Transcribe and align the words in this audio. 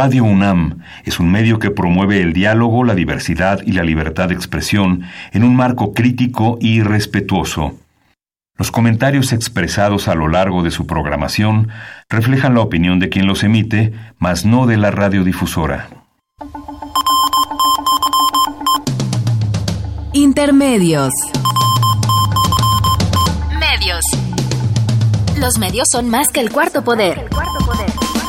Radio 0.00 0.22
UNAM 0.22 0.78
es 1.04 1.18
un 1.18 1.28
medio 1.32 1.58
que 1.58 1.72
promueve 1.72 2.22
el 2.22 2.32
diálogo, 2.32 2.84
la 2.84 2.94
diversidad 2.94 3.58
y 3.66 3.72
la 3.72 3.82
libertad 3.82 4.28
de 4.28 4.34
expresión 4.36 5.02
en 5.32 5.42
un 5.42 5.56
marco 5.56 5.92
crítico 5.92 6.56
y 6.60 6.82
respetuoso. 6.82 7.74
Los 8.56 8.70
comentarios 8.70 9.32
expresados 9.32 10.06
a 10.06 10.14
lo 10.14 10.28
largo 10.28 10.62
de 10.62 10.70
su 10.70 10.86
programación 10.86 11.70
reflejan 12.08 12.54
la 12.54 12.60
opinión 12.60 13.00
de 13.00 13.08
quien 13.08 13.26
los 13.26 13.42
emite, 13.42 13.92
mas 14.20 14.44
no 14.44 14.66
de 14.66 14.76
la 14.76 14.92
radiodifusora. 14.92 15.88
Intermedios. 20.12 21.12
Medios. 23.58 24.04
Los 25.40 25.58
medios 25.58 25.88
son 25.90 26.08
más 26.08 26.28
que 26.28 26.38
el 26.38 26.52
cuarto 26.52 26.84
poder. 26.84 27.28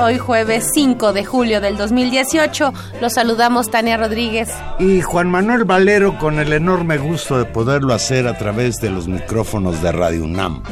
Hoy 0.00 0.16
jueves 0.16 0.70
5 0.72 1.12
de 1.12 1.22
julio 1.22 1.60
del 1.60 1.76
2018. 1.76 2.72
Los 3.02 3.12
saludamos 3.12 3.70
Tania 3.70 3.98
Rodríguez 3.98 4.48
y 4.78 5.02
Juan 5.02 5.28
Manuel 5.28 5.64
Valero 5.64 6.16
con 6.16 6.38
el 6.38 6.50
enorme 6.54 6.96
gusto 6.96 7.36
de 7.36 7.44
poderlo 7.44 7.92
hacer 7.92 8.26
a 8.26 8.38
través 8.38 8.76
de 8.76 8.88
los 8.88 9.06
micrófonos 9.06 9.82
de 9.82 9.92
Radio 9.92 10.24
UNAM. 10.24 10.62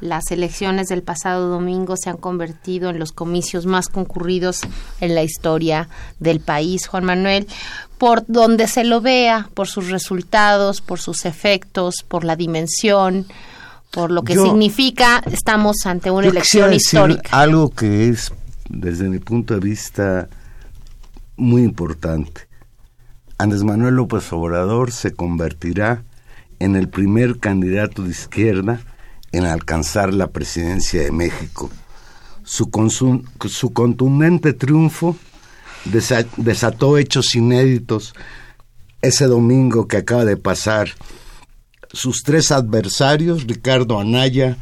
las 0.04 0.32
elecciones 0.32 0.90
del 0.90 1.02
pasado 1.02 1.48
domingo 1.48 1.96
se 1.96 2.10
han 2.10 2.18
convertido 2.18 2.90
en 2.90 3.00
los 3.00 3.14
comicios 3.14 3.66
más 3.66 3.88
concurridos 3.88 4.60
en 5.00 5.16
la 5.16 5.24
historia 5.24 5.88
del 6.20 6.42
país. 6.42 6.88
Juan 6.88 7.06
Manuel, 7.06 7.48
por 7.98 8.26
donde 8.28 8.68
se 8.68 8.84
lo 8.84 9.00
vea, 9.00 9.50
por 9.54 9.68
sus 9.68 9.90
resultados, 9.90 10.82
por 10.82 11.00
sus 11.00 11.26
efectos, 11.26 12.04
por 12.06 12.26
la 12.26 12.36
dimensión, 12.36 13.26
por 13.92 14.12
lo 14.12 14.24
que 14.24 14.36
significa, 14.36 15.24
estamos 15.32 15.86
ante 15.86 16.12
una 16.12 16.28
elección 16.28 16.74
histórica. 16.74 17.30
Algo 17.32 17.70
que 17.70 18.10
es, 18.10 18.34
desde 18.68 19.08
mi 19.08 19.20
punto 19.20 19.54
de 19.54 19.62
vista, 19.62 20.28
muy 21.38 21.64
importante. 21.64 22.42
Andrés 23.38 23.64
Manuel 23.64 23.96
López 23.96 24.32
Obrador 24.34 24.92
se 24.92 25.14
convertirá 25.14 26.04
en 26.60 26.76
el 26.76 26.90
primer 26.90 27.40
candidato 27.40 28.04
de 28.04 28.12
izquierda 28.12 28.82
en 29.34 29.46
alcanzar 29.46 30.14
la 30.14 30.28
presidencia 30.28 31.02
de 31.02 31.12
México. 31.12 31.70
Su, 32.44 32.70
su 33.50 33.74
contundente 33.74 34.54
triunfo 34.54 35.18
desató 36.38 36.98
hechos 36.98 37.36
inéditos 37.36 38.14
ese 39.02 39.26
domingo 39.26 39.88
que 39.88 39.98
acaba 39.98 40.24
de 40.24 40.38
pasar. 40.38 40.90
Sus 41.92 42.24
tres 42.24 42.52
adversarios, 42.52 43.46
Ricardo 43.46 44.00
Anaya, 44.00 44.58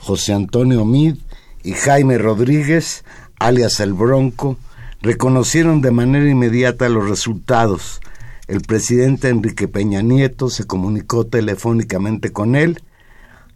José 0.00 0.32
Antonio 0.32 0.84
Mid 0.84 1.16
y 1.62 1.72
Jaime 1.72 2.18
Rodríguez, 2.18 3.04
alias 3.38 3.78
El 3.80 3.92
Bronco, 3.92 4.56
reconocieron 5.00 5.80
de 5.80 5.90
manera 5.90 6.28
inmediata 6.28 6.88
los 6.88 7.08
resultados. 7.08 8.00
El 8.48 8.62
presidente 8.62 9.28
Enrique 9.28 9.68
Peña 9.68 10.02
Nieto 10.02 10.50
se 10.50 10.66
comunicó 10.66 11.26
telefónicamente 11.26 12.32
con 12.32 12.56
él 12.56 12.82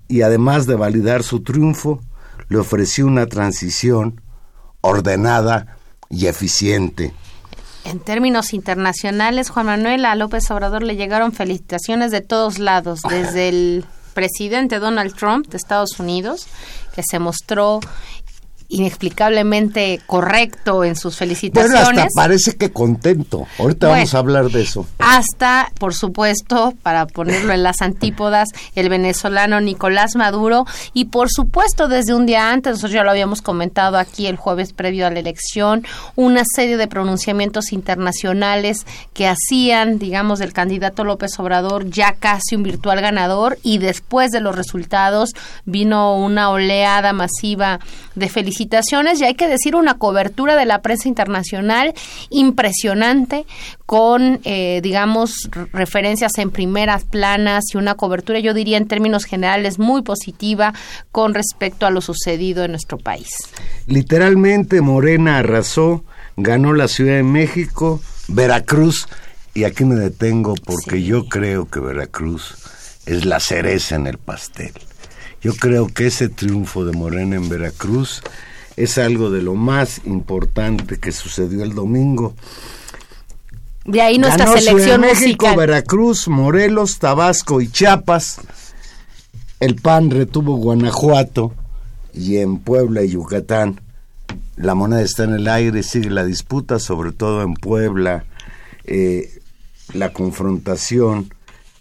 y 0.08 0.22
además 0.22 0.66
de 0.66 0.74
validar 0.74 1.22
su 1.22 1.42
triunfo, 1.42 2.00
le 2.48 2.58
ofreció 2.58 3.06
una 3.06 3.26
transición 3.26 4.20
ordenada 4.80 5.76
y 6.08 6.26
eficiente. 6.26 7.12
En 7.84 8.00
términos 8.00 8.52
internacionales, 8.52 9.50
Juan 9.50 9.66
Manuel, 9.66 10.04
a 10.04 10.14
López 10.14 10.50
Obrador 10.50 10.82
le 10.82 10.96
llegaron 10.96 11.32
felicitaciones 11.32 12.10
de 12.10 12.20
todos 12.20 12.58
lados, 12.58 13.00
desde 13.08 13.48
el 13.48 13.84
presidente 14.14 14.78
Donald 14.78 15.14
Trump 15.14 15.46
de 15.48 15.56
Estados 15.56 15.98
Unidos, 16.00 16.48
que 16.94 17.02
se 17.08 17.18
mostró 17.18 17.80
inexplicablemente 18.68 20.00
correcto 20.06 20.84
en 20.84 20.94
sus 20.94 21.16
felicitaciones. 21.16 21.84
Bueno, 21.84 22.02
hasta 22.02 22.14
parece 22.14 22.56
que 22.56 22.70
contento. 22.70 23.46
Ahorita 23.58 23.88
vamos 23.88 24.14
a 24.14 24.18
hablar 24.18 24.50
de 24.50 24.62
eso. 24.62 24.86
Hasta, 24.98 25.72
por 25.78 25.94
supuesto, 25.94 26.74
para 26.82 27.06
ponerlo 27.06 27.52
en 27.54 27.62
las 27.62 27.80
antípodas, 27.80 28.48
el 28.74 28.90
venezolano 28.90 29.60
Nicolás 29.60 30.16
Maduro 30.16 30.66
y 30.92 31.06
por 31.06 31.30
supuesto 31.30 31.88
desde 31.88 32.14
un 32.14 32.26
día 32.26 32.50
antes, 32.50 32.72
nosotros 32.72 32.92
ya 32.92 33.04
lo 33.04 33.10
habíamos 33.10 33.40
comentado 33.40 33.96
aquí 33.96 34.26
el 34.26 34.36
jueves 34.36 34.74
previo 34.74 35.06
a 35.06 35.10
la 35.10 35.20
elección, 35.20 35.86
una 36.14 36.42
serie 36.44 36.76
de 36.76 36.88
pronunciamientos 36.88 37.72
internacionales 37.72 38.86
que 39.14 39.28
hacían, 39.28 39.98
digamos, 39.98 40.38
del 40.38 40.52
candidato 40.52 41.04
López 41.04 41.38
Obrador 41.38 41.88
ya 41.88 42.12
casi 42.12 42.54
un 42.54 42.64
virtual 42.64 43.00
ganador 43.00 43.58
y 43.62 43.78
después 43.78 44.30
de 44.30 44.40
los 44.40 44.54
resultados 44.54 45.30
vino 45.64 46.16
una 46.16 46.50
oleada 46.50 47.14
masiva 47.14 47.80
de 48.18 48.28
felicitaciones 48.28 49.20
y 49.20 49.24
hay 49.24 49.34
que 49.34 49.48
decir 49.48 49.74
una 49.74 49.94
cobertura 49.94 50.56
de 50.56 50.64
la 50.64 50.82
prensa 50.82 51.08
internacional 51.08 51.94
impresionante 52.30 53.46
con, 53.86 54.40
eh, 54.44 54.80
digamos, 54.82 55.48
referencias 55.72 56.36
en 56.38 56.50
primeras 56.50 57.04
planas 57.04 57.64
y 57.72 57.78
una 57.78 57.94
cobertura, 57.94 58.38
yo 58.38 58.54
diría 58.54 58.76
en 58.76 58.86
términos 58.86 59.24
generales, 59.24 59.78
muy 59.78 60.02
positiva 60.02 60.74
con 61.10 61.34
respecto 61.34 61.86
a 61.86 61.90
lo 61.90 62.00
sucedido 62.00 62.64
en 62.64 62.72
nuestro 62.72 62.98
país. 62.98 63.28
Literalmente 63.86 64.80
Morena 64.80 65.38
arrasó, 65.38 66.04
ganó 66.36 66.74
la 66.74 66.88
Ciudad 66.88 67.16
de 67.16 67.22
México, 67.22 68.00
Veracruz, 68.28 69.08
y 69.54 69.64
aquí 69.64 69.84
me 69.84 69.94
detengo 69.94 70.54
porque 70.54 71.02
yo 71.02 71.26
creo 71.26 71.68
que 71.68 71.80
Veracruz 71.80 72.56
es 73.06 73.24
la 73.24 73.40
cereza 73.40 73.96
en 73.96 74.06
el 74.06 74.18
pastel. 74.18 74.72
Yo 75.40 75.54
creo 75.54 75.86
que 75.86 76.06
ese 76.08 76.28
triunfo 76.28 76.84
de 76.84 76.92
Morena 76.92 77.36
en 77.36 77.48
Veracruz 77.48 78.22
es 78.76 78.98
algo 78.98 79.30
de 79.30 79.42
lo 79.42 79.54
más 79.54 80.00
importante 80.04 80.98
que 80.98 81.12
sucedió 81.12 81.62
el 81.62 81.74
domingo. 81.74 82.34
De 83.84 84.02
ahí 84.02 84.18
nuestra 84.18 84.46
selección 84.46 85.00
México, 85.00 85.54
Veracruz, 85.56 86.28
Morelos, 86.28 86.98
Tabasco 86.98 87.60
y 87.60 87.68
Chiapas. 87.68 88.40
El 89.60 89.76
PAN 89.76 90.10
retuvo 90.10 90.56
Guanajuato 90.56 91.52
y 92.12 92.36
en 92.36 92.58
Puebla 92.58 93.02
y 93.02 93.10
Yucatán. 93.10 93.80
La 94.56 94.74
moneda 94.74 95.02
está 95.02 95.24
en 95.24 95.34
el 95.34 95.48
aire, 95.48 95.82
sigue 95.82 96.10
la 96.10 96.24
disputa, 96.24 96.78
sobre 96.78 97.12
todo 97.12 97.42
en 97.42 97.54
Puebla, 97.54 98.24
eh, 98.84 99.40
la 99.92 100.12
confrontación 100.12 101.32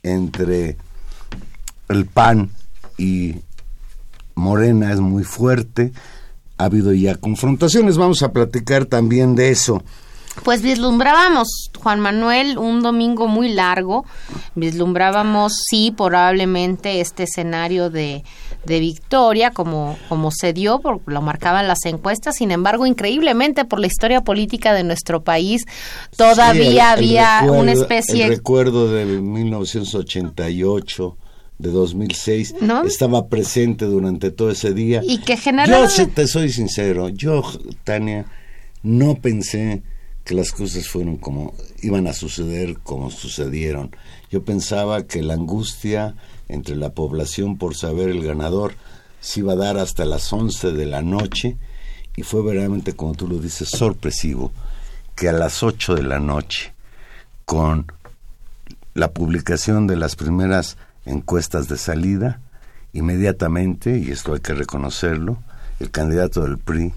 entre 0.03 0.77
el 1.89 2.05
PAN 2.05 2.51
y 2.97 3.35
Morena 4.35 4.91
es 4.91 4.99
muy 4.99 5.23
fuerte 5.23 5.93
ha 6.57 6.65
habido 6.65 6.93
ya 6.93 7.15
confrontaciones. 7.15 7.97
Vamos 7.97 8.23
a 8.23 8.31
platicar 8.31 8.85
también 8.85 9.35
de 9.35 9.51
eso. 9.51 9.83
Pues 10.43 10.61
vislumbrábamos, 10.61 11.71
Juan 11.81 11.99
Manuel, 11.99 12.59
un 12.59 12.83
domingo 12.83 13.27
muy 13.27 13.49
largo. 13.49 14.05
Vislumbrábamos, 14.53 15.53
sí, 15.67 15.91
probablemente 15.95 17.01
este 17.01 17.23
escenario 17.23 17.89
de, 17.89 18.23
de 18.63 18.79
victoria, 18.79 19.49
como, 19.49 19.97
como 20.09 20.29
se 20.31 20.53
dio, 20.53 20.79
porque 20.79 21.11
lo 21.11 21.23
marcaban 21.23 21.67
las 21.67 21.85
encuestas. 21.85 22.35
Sin 22.35 22.51
embargo, 22.51 22.85
increíblemente, 22.85 23.65
por 23.65 23.79
la 23.79 23.87
historia 23.87 24.21
política 24.21 24.73
de 24.73 24.83
nuestro 24.83 25.23
país, 25.23 25.65
todavía 26.15 26.91
había 26.91 27.43
una 27.49 27.71
especie. 27.71 28.25
El 28.25 28.35
recuerdo 28.35 28.91
de 28.91 29.05
1988 29.05 31.17
de 31.59 31.71
2006 31.71 32.55
estaba 32.85 33.27
presente 33.27 33.85
durante 33.85 34.31
todo 34.31 34.51
ese 34.51 34.73
día. 34.73 35.01
Y 35.03 35.19
que 35.19 35.37
Yo 35.67 36.07
te 36.13 36.27
soy 36.27 36.51
sincero, 36.51 37.09
yo, 37.09 37.43
Tania, 37.83 38.25
no 38.83 39.15
pensé 39.15 39.81
que 40.23 40.35
las 40.35 40.51
cosas 40.51 40.87
fueron 40.87 41.17
como 41.17 41.53
iban 41.81 42.05
a 42.07 42.13
suceder 42.13 42.79
como 42.83 43.09
sucedieron. 43.09 43.95
Yo 44.29 44.43
pensaba 44.43 45.07
que 45.07 45.23
la 45.23 45.35
angustia 45.35 46.15
entre 46.49 46.75
la 46.75 46.93
población 46.93 47.57
por 47.57 47.75
saber 47.75 48.09
el 48.09 48.23
ganador 48.23 48.75
se 49.19 49.39
iba 49.39 49.53
a 49.53 49.57
dar 49.57 49.77
hasta 49.77 50.05
las 50.05 50.31
11 50.31 50.73
de 50.73 50.85
la 50.85 51.01
noche 51.01 51.57
y 52.15 52.23
fue 52.23 52.41
verdaderamente, 52.41 52.93
como 52.93 53.13
tú 53.13 53.27
lo 53.27 53.37
dices, 53.37 53.69
sorpresivo 53.69 54.51
que 55.15 55.29
a 55.29 55.33
las 55.33 55.63
8 55.63 55.95
de 55.95 56.03
la 56.03 56.19
noche, 56.19 56.73
con 57.45 57.87
la 58.93 59.11
publicación 59.13 59.87
de 59.87 59.95
las 59.95 60.15
primeras 60.15 60.77
encuestas 61.07 61.67
de 61.67 61.77
salida, 61.77 62.41
inmediatamente, 62.93 63.97
y 63.97 64.11
esto 64.11 64.33
hay 64.33 64.41
que 64.41 64.53
reconocerlo, 64.53 65.37
el 65.79 65.91
candidato 65.91 66.41
del 66.41 66.57
PRI, 66.57 66.93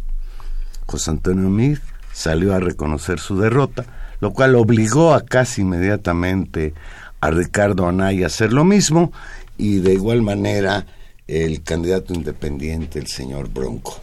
José 0.87 1.11
Antonio 1.13 1.49
Mir, 1.49 1.81
salió 2.13 2.55
a 2.55 2.61
reconocer 2.61 3.21
su 3.21 3.39
derrota, 3.39 3.85
lo 4.21 4.33
cual 4.33 4.55
obligó 4.57 5.15
a 5.15 5.25
casi 5.25 5.63
inmediatamente 5.63 6.75
a 7.21 7.31
Ricardo 7.31 7.87
Anaya 7.87 8.25
a 8.25 8.27
hacer 8.27 8.53
lo 8.53 8.65
mismo, 8.65 9.13
y 9.57 9.81
de 9.81 9.95
igual 9.95 10.23
manera 10.23 10.87
el 11.27 11.63
candidato 11.63 12.13
independiente, 12.13 12.99
el 12.99 13.07
señor 13.07 13.49
Bronco. 13.49 14.01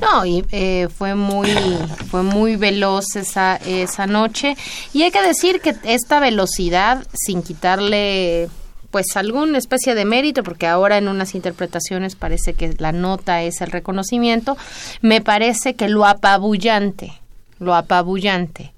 No, 0.00 0.24
y 0.24 0.44
eh, 0.50 0.88
fue 0.94 1.14
muy 1.14 1.48
fue 2.10 2.22
muy 2.22 2.56
veloz 2.56 3.16
esa 3.16 3.56
esa 3.56 4.06
noche 4.06 4.54
y 4.92 5.02
hay 5.02 5.10
que 5.10 5.22
decir 5.22 5.60
que 5.60 5.74
esta 5.84 6.20
velocidad 6.20 7.06
sin 7.14 7.42
quitarle 7.42 8.50
pues 8.90 9.16
alguna 9.16 9.58
especie 9.58 9.94
de 9.94 10.04
mérito, 10.04 10.42
porque 10.42 10.66
ahora 10.66 10.98
en 10.98 11.08
unas 11.08 11.34
interpretaciones 11.34 12.16
parece 12.16 12.54
que 12.54 12.74
la 12.78 12.92
nota 12.92 13.42
es 13.42 13.60
el 13.60 13.70
reconocimiento, 13.70 14.56
me 15.00 15.20
parece 15.20 15.74
que 15.74 15.88
lo 15.88 16.06
apabullante, 16.06 17.12
lo 17.58 17.74
apabullante 17.74 18.72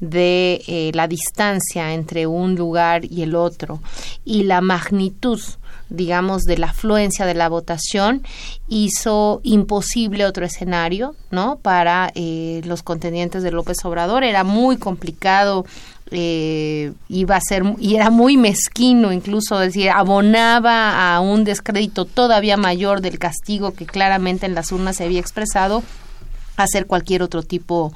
de 0.00 0.62
eh, 0.66 0.90
la 0.94 1.08
distancia 1.08 1.94
entre 1.94 2.26
un 2.26 2.54
lugar 2.54 3.04
y 3.04 3.22
el 3.22 3.34
otro 3.34 3.80
y 4.24 4.44
la 4.44 4.60
magnitud 4.60 5.40
digamos, 5.88 6.42
de 6.42 6.58
la 6.58 6.68
afluencia 6.68 7.26
de 7.26 7.34
la 7.34 7.48
votación 7.48 8.22
hizo 8.68 9.40
imposible 9.42 10.24
otro 10.24 10.44
escenario, 10.44 11.14
¿no? 11.30 11.56
Para 11.56 12.10
eh, 12.14 12.62
los 12.64 12.82
contendientes 12.82 13.42
de 13.42 13.50
López 13.50 13.84
Obrador. 13.84 14.24
Era 14.24 14.44
muy 14.44 14.76
complicado 14.76 15.66
eh, 16.10 16.92
iba 17.08 17.36
a 17.36 17.40
ser 17.40 17.64
y 17.78 17.96
era 17.96 18.10
muy 18.10 18.36
mezquino 18.36 19.10
incluso 19.10 19.58
decir 19.58 19.90
abonaba 19.90 21.14
a 21.14 21.20
un 21.20 21.44
descrédito 21.44 22.04
todavía 22.04 22.56
mayor 22.56 23.00
del 23.00 23.18
castigo 23.18 23.72
que 23.72 23.86
claramente 23.86 24.44
en 24.46 24.54
las 24.54 24.70
urnas 24.70 24.96
se 24.96 25.04
había 25.04 25.20
expresado 25.20 25.82
hacer 26.56 26.86
cualquier 26.86 27.22
otro 27.22 27.42
tipo 27.42 27.92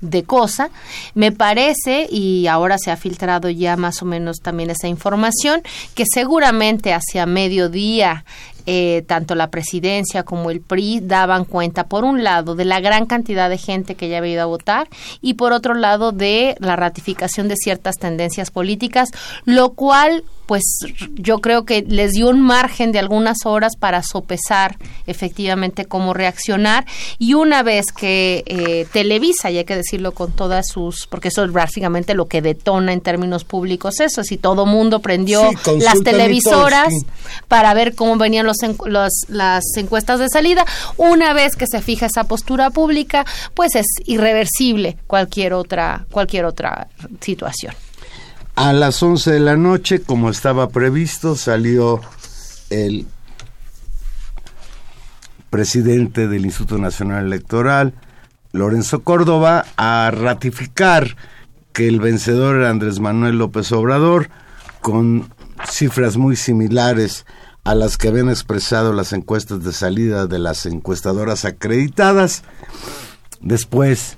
de 0.00 0.24
cosa. 0.24 0.70
Me 1.14 1.32
parece, 1.32 2.08
y 2.10 2.46
ahora 2.46 2.78
se 2.78 2.90
ha 2.90 2.96
filtrado 2.96 3.48
ya 3.50 3.76
más 3.76 4.02
o 4.02 4.04
menos 4.04 4.38
también 4.38 4.70
esa 4.70 4.88
información, 4.88 5.62
que 5.94 6.04
seguramente 6.12 6.92
hacia 6.92 7.26
mediodía 7.26 8.24
eh, 8.72 9.02
tanto 9.02 9.34
la 9.34 9.50
presidencia 9.50 10.22
como 10.22 10.48
el 10.48 10.60
PRI 10.60 11.00
daban 11.00 11.44
cuenta, 11.44 11.88
por 11.88 12.04
un 12.04 12.22
lado, 12.22 12.54
de 12.54 12.64
la 12.64 12.78
gran 12.78 13.04
cantidad 13.04 13.50
de 13.50 13.58
gente 13.58 13.96
que 13.96 14.08
ya 14.08 14.18
había 14.18 14.34
ido 14.34 14.42
a 14.42 14.46
votar 14.46 14.88
y 15.20 15.34
por 15.34 15.52
otro 15.52 15.74
lado 15.74 16.12
de 16.12 16.54
la 16.60 16.76
ratificación 16.76 17.48
de 17.48 17.56
ciertas 17.56 17.96
tendencias 17.96 18.52
políticas, 18.52 19.08
lo 19.44 19.70
cual 19.70 20.22
pues 20.50 20.64
yo 21.14 21.38
creo 21.38 21.64
que 21.64 21.82
les 21.82 22.10
dio 22.10 22.28
un 22.28 22.40
margen 22.40 22.90
de 22.90 22.98
algunas 22.98 23.46
horas 23.46 23.76
para 23.78 24.02
sopesar 24.02 24.78
efectivamente 25.06 25.84
cómo 25.84 26.12
reaccionar. 26.12 26.86
Y 27.20 27.34
una 27.34 27.62
vez 27.62 27.92
que 27.92 28.42
eh, 28.46 28.84
Televisa, 28.92 29.52
y 29.52 29.58
hay 29.58 29.64
que 29.64 29.76
decirlo 29.76 30.10
con 30.10 30.32
todas 30.32 30.66
sus, 30.66 31.06
porque 31.06 31.28
eso 31.28 31.44
es 31.44 31.52
básicamente 31.52 32.14
lo 32.14 32.26
que 32.26 32.42
detona 32.42 32.92
en 32.92 33.00
términos 33.00 33.44
públicos 33.44 34.00
eso, 34.00 34.24
si 34.24 34.38
todo 34.38 34.66
mundo 34.66 34.98
prendió 34.98 35.48
las 35.78 36.02
televisoras 36.02 36.92
para 37.46 37.72
ver 37.72 37.94
cómo 37.94 38.16
venían 38.16 38.44
los, 38.44 38.59
las 38.88 39.64
encuestas 39.76 40.18
de 40.18 40.28
salida, 40.28 40.64
una 40.96 41.32
vez 41.32 41.56
que 41.56 41.66
se 41.66 41.80
fija 41.82 42.06
esa 42.06 42.24
postura 42.24 42.70
pública, 42.70 43.24
pues 43.54 43.74
es 43.74 43.86
irreversible 44.06 44.96
cualquier 45.06 45.52
otra, 45.52 46.06
cualquier 46.10 46.44
otra 46.44 46.88
situación. 47.20 47.74
A 48.56 48.72
las 48.72 49.02
11 49.02 49.32
de 49.32 49.40
la 49.40 49.56
noche, 49.56 50.02
como 50.02 50.30
estaba 50.30 50.68
previsto, 50.68 51.36
salió 51.36 52.00
el 52.68 53.06
presidente 55.50 56.28
del 56.28 56.44
Instituto 56.44 56.78
Nacional 56.78 57.26
Electoral, 57.26 57.94
Lorenzo 58.52 59.02
Córdoba, 59.02 59.66
a 59.76 60.10
ratificar 60.12 61.16
que 61.72 61.88
el 61.88 62.00
vencedor 62.00 62.56
era 62.56 62.70
Andrés 62.70 63.00
Manuel 63.00 63.38
López 63.38 63.70
Obrador, 63.72 64.28
con 64.80 65.32
cifras 65.68 66.16
muy 66.16 66.36
similares 66.36 67.26
a 67.64 67.74
las 67.74 67.96
que 67.96 68.08
habían 68.08 68.28
expresado 68.28 68.92
las 68.92 69.12
encuestas 69.12 69.62
de 69.64 69.72
salida 69.72 70.26
de 70.26 70.38
las 70.38 70.66
encuestadoras 70.66 71.44
acreditadas. 71.44 72.42
Después 73.40 74.16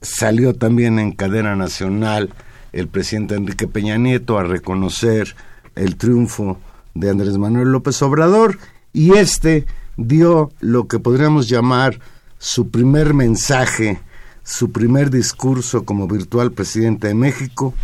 salió 0.00 0.54
también 0.54 0.98
en 0.98 1.12
cadena 1.12 1.56
nacional 1.56 2.32
el 2.72 2.88
presidente 2.88 3.34
Enrique 3.34 3.66
Peña 3.66 3.96
Nieto 3.96 4.38
a 4.38 4.44
reconocer 4.44 5.34
el 5.74 5.96
triunfo 5.96 6.58
de 6.94 7.10
Andrés 7.10 7.38
Manuel 7.38 7.72
López 7.72 8.00
Obrador 8.02 8.58
y 8.92 9.14
este 9.14 9.66
dio 9.96 10.50
lo 10.60 10.86
que 10.86 10.98
podríamos 10.98 11.48
llamar 11.48 11.98
su 12.38 12.70
primer 12.70 13.14
mensaje, 13.14 14.00
su 14.44 14.70
primer 14.70 15.10
discurso 15.10 15.84
como 15.84 16.06
virtual 16.06 16.52
presidente 16.52 17.08
de 17.08 17.14
México 17.14 17.74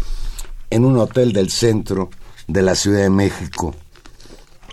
en 0.70 0.84
un 0.84 0.98
hotel 0.98 1.32
del 1.32 1.50
centro 1.50 2.10
de 2.46 2.62
la 2.62 2.74
Ciudad 2.74 3.02
de 3.02 3.10
México. 3.10 3.74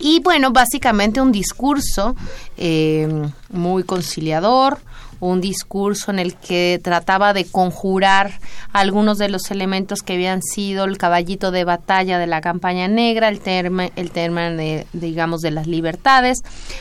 Y 0.01 0.19
bueno, 0.19 0.51
básicamente 0.51 1.21
un 1.21 1.31
discurso 1.31 2.15
eh, 2.57 3.07
muy 3.49 3.83
conciliador, 3.83 4.79
un 5.21 5.39
discurso 5.39 6.11
en 6.11 6.19
el 6.19 6.35
que 6.35 6.81
trataba 6.83 7.33
de 7.33 7.45
conjurar 7.45 8.33
algunos 8.73 9.17
de 9.17 9.29
los 9.29 9.51
elementos 9.51 10.01
que 10.01 10.13
habían 10.13 10.41
sido 10.41 10.83
el 10.83 10.97
caballito 10.97 11.51
de 11.51 11.63
batalla 11.63 12.17
de 12.17 12.27
la 12.27 12.41
campaña 12.41 12.87
negra, 12.87 13.29
el 13.29 13.39
tema, 13.39 13.85
el 13.95 14.11
tema 14.11 14.49
de, 14.49 14.87
digamos, 14.93 15.41
de 15.41 15.51
las 15.51 15.67
libertades. 15.67 16.39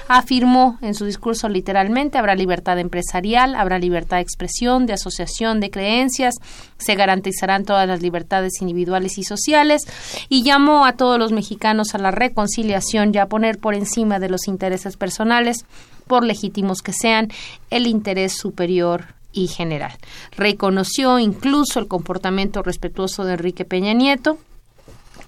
Afirmó 0.09 0.79
en 0.81 0.95
su 0.95 1.05
discurso 1.05 1.49
literalmente, 1.49 2.19
habrá 2.19 2.35
libertad 2.35 2.79
empresarial, 2.79 3.55
habrá 3.55 3.79
libertad 3.79 4.17
de 4.17 4.23
expresión, 4.23 4.87
de 4.87 4.95
asociación, 4.95 5.61
de 5.61 5.71
creencias, 5.71 6.35
se 6.79 6.95
garantizarán 6.95 7.65
todas 7.65 7.87
las 7.87 8.01
libertades 8.01 8.63
individuales 8.63 9.19
y 9.19 9.25
sociales 9.25 9.83
y 10.31 10.43
llamó 10.43 10.87
a 10.87 10.95
todos 10.95 11.19
los 11.19 11.31
mexicanos 11.31 11.95
a 11.95 11.99
la 11.99 12.11
reconciliación 12.11 13.15
y 13.15 13.19
a 13.19 13.27
poner 13.27 13.59
por 13.59 13.75
encima 13.75 14.19
de 14.19 14.31
los 14.31 14.49
intereses 14.49 14.97
personales 14.97 15.67
por 16.11 16.25
legítimos 16.25 16.83
que 16.83 16.93
sean, 16.93 17.29
el 17.71 17.87
interés 17.87 18.37
superior 18.37 19.15
y 19.33 19.47
general. 19.47 19.93
Reconoció 20.37 21.21
incluso 21.21 21.79
el 21.79 21.87
comportamiento 21.87 22.65
respetuoso 22.65 23.23
de 23.25 23.35
Enrique 23.35 23.65
Peña 23.65 23.93
Nieto, 23.93 24.37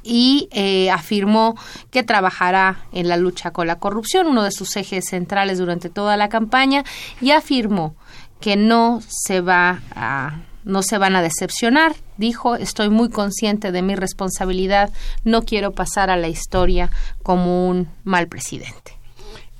y 0.02 0.48
eh, 0.50 0.90
afirmó 0.90 1.54
que 1.92 2.02
trabajará 2.02 2.80
en 2.90 3.06
la 3.06 3.16
lucha 3.16 3.52
con 3.52 3.68
la 3.68 3.78
corrupción, 3.78 4.26
uno 4.26 4.42
de 4.42 4.50
sus 4.50 4.76
ejes 4.76 5.04
centrales 5.08 5.58
durante 5.58 5.88
toda 5.88 6.16
la 6.16 6.28
campaña, 6.28 6.82
y 7.20 7.30
afirmó 7.30 7.94
que 8.40 8.56
no 8.56 9.00
se 9.06 9.40
va 9.40 9.82
a 9.94 10.40
no 10.64 10.82
se 10.82 10.98
van 10.98 11.14
a 11.14 11.22
decepcionar, 11.22 11.94
dijo, 12.16 12.56
estoy 12.56 12.88
muy 12.88 13.08
consciente 13.10 13.70
de 13.70 13.82
mi 13.82 13.94
responsabilidad, 13.94 14.90
no 15.22 15.42
quiero 15.42 15.72
pasar 15.72 16.10
a 16.10 16.16
la 16.16 16.28
historia 16.28 16.90
como 17.22 17.68
un 17.68 17.88
mal 18.02 18.26
presidente. 18.26 18.98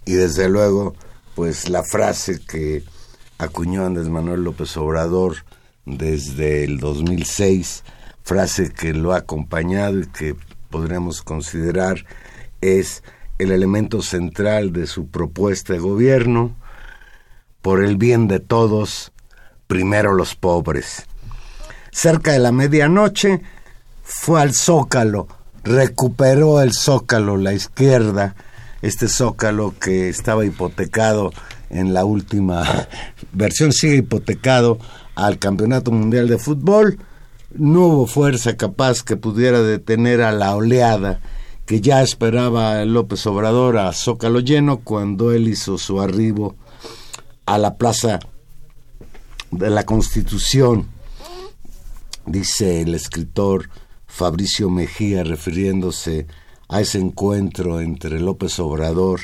Y 0.05 0.13
desde 0.13 0.49
luego 0.49 0.95
pues 1.35 1.69
la 1.69 1.83
frase 1.83 2.41
que 2.41 2.85
acuñó 3.39 3.87
Andrés 3.87 4.09
Manuel 4.09 4.45
López 4.45 4.77
Obrador 4.77 5.37
desde 5.85 6.65
el 6.65 6.79
2006, 6.79 7.85
frase 8.23 8.73
que 8.73 8.93
lo 8.93 9.13
ha 9.13 9.19
acompañado 9.19 10.01
y 10.01 10.07
que 10.07 10.37
podríamos 10.71 11.23
considerar 11.23 12.05
es 12.61 13.03
el 13.39 13.51
elemento 13.51 14.03
central 14.03 14.73
de 14.73 14.87
su 14.87 15.09
propuesta 15.09 15.73
de 15.73 15.81
gobierno, 15.81 16.55
por 17.61 17.83
el 17.83 17.97
bien 17.97 18.29
de 18.29 18.41
todos, 18.41 19.13
primero 19.67 20.13
los 20.15 20.35
pobres. 20.35 21.07
Cerca 21.91 22.33
de 22.33 22.39
la 22.39 22.53
medianoche 22.53 23.43
fue 24.03 24.41
al 24.41 24.55
Zócalo, 24.55 25.29
recuperó 25.65 26.61
el 26.61 26.73
Zócalo, 26.73 27.37
la 27.37 27.53
izquierda, 27.53 28.35
este 28.83 29.09
zócalo 29.09 29.75
que 29.81 30.09
estaba 30.09 30.45
hipotecado 30.45 31.33
en 31.71 31.95
la 31.95 32.05
última 32.05 32.89
versión, 33.33 33.73
sigue 33.73 33.97
hipotecado 33.97 34.79
al 35.15 35.39
Campeonato 35.39 35.91
Mundial 35.91 36.29
de 36.29 36.39
Fútbol. 36.39 36.99
No 37.55 37.87
hubo 37.87 38.07
fuerza 38.07 38.57
capaz 38.57 39.03
que 39.03 39.17
pudiera 39.17 39.63
detener 39.63 40.23
a 40.23 40.33
la 40.33 40.55
oleada 40.55 41.21
que 41.67 41.81
ya 41.81 42.03
esperaba 42.03 42.85
López 42.85 43.27
Obrador 43.27 43.79
a 43.79 43.93
Zócalo 43.93 44.41
lleno 44.41 44.81
cuando 44.81 45.33
él 45.33 45.49
hizo 45.49 45.79
su 45.79 46.01
arribo 46.01 46.57
a 47.47 47.59
la 47.59 47.77
Plaza 47.77 48.19
de 49.51 49.71
la 49.71 49.85
Constitución, 49.85 50.89
dice 52.27 52.81
el 52.83 52.95
escritor 52.95 53.69
Fabricio 54.07 54.71
Mejía 54.71 55.25
refiriéndose 55.25 56.27
a 56.27 56.42
ese 56.81 56.99
encuentro 56.99 57.81
entre 57.81 58.19
López 58.21 58.59
Obrador 58.59 59.21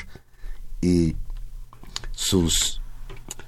y 0.81 1.15
sus 2.11 2.81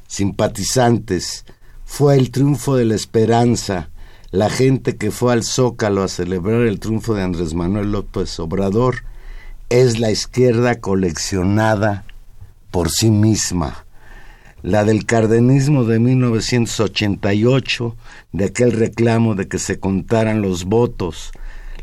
simpatizantes. 0.07 1.45
Fue 1.85 2.17
el 2.17 2.31
triunfo 2.31 2.75
de 2.75 2.85
la 2.85 2.95
esperanza, 2.95 3.89
la 4.31 4.49
gente 4.49 4.95
que 4.95 5.11
fue 5.11 5.33
al 5.33 5.43
Zócalo 5.43 6.03
a 6.03 6.07
celebrar 6.07 6.61
el 6.61 6.79
triunfo 6.79 7.13
de 7.13 7.23
Andrés 7.23 7.53
Manuel 7.53 7.91
López 7.91 8.39
Obrador 8.39 9.03
es 9.67 9.99
la 9.99 10.09
izquierda 10.09 10.79
coleccionada 10.79 12.05
por 12.71 12.89
sí 12.89 13.11
misma. 13.11 13.85
La 14.63 14.85
del 14.85 15.05
cardenismo 15.05 15.83
de 15.83 15.99
1988, 15.99 17.95
de 18.31 18.45
aquel 18.45 18.71
reclamo 18.71 19.35
de 19.35 19.47
que 19.47 19.59
se 19.59 19.79
contaran 19.79 20.41
los 20.41 20.65
votos, 20.65 21.31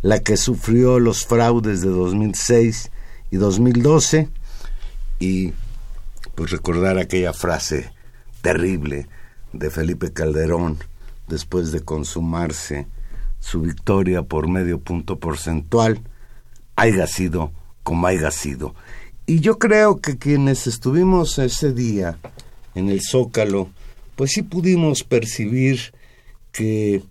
la 0.02 0.20
que 0.20 0.36
sufrió 0.36 0.98
los 0.98 1.26
fraudes 1.26 1.80
de 1.80 1.88
2006 1.88 2.90
y 3.30 3.36
2012 3.36 4.28
y 5.18 5.52
pues 6.34 6.50
recordar 6.50 6.98
aquella 6.98 7.32
frase 7.32 7.90
terrible 8.42 9.08
de 9.52 9.70
Felipe 9.70 10.12
Calderón 10.12 10.78
después 11.26 11.72
de 11.72 11.80
consumarse 11.80 12.86
su 13.40 13.62
victoria 13.62 14.22
por 14.22 14.48
medio 14.48 14.80
punto 14.80 15.18
porcentual, 15.18 16.00
haya 16.76 17.06
sido 17.06 17.52
como 17.82 18.06
haya 18.06 18.30
sido. 18.30 18.74
Y 19.26 19.40
yo 19.40 19.58
creo 19.58 20.00
que 20.00 20.16
quienes 20.16 20.66
estuvimos 20.66 21.38
ese 21.38 21.72
día 21.72 22.18
en 22.74 22.88
el 22.88 23.00
Zócalo, 23.02 23.68
pues 24.16 24.32
sí 24.32 24.42
pudimos 24.42 25.04
percibir 25.04 25.92
que 26.52 27.02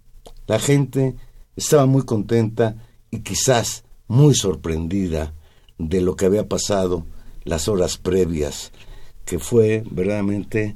la 0.48 0.60
gente 0.60 1.15
estaba 1.57 1.85
muy 1.85 2.03
contenta 2.03 2.75
y 3.11 3.19
quizás 3.19 3.83
muy 4.07 4.35
sorprendida 4.35 5.33
de 5.77 6.01
lo 6.01 6.15
que 6.15 6.25
había 6.25 6.47
pasado 6.47 7.05
las 7.43 7.67
horas 7.67 7.97
previas, 7.97 8.71
que 9.25 9.39
fue 9.39 9.83
verdaderamente 9.89 10.75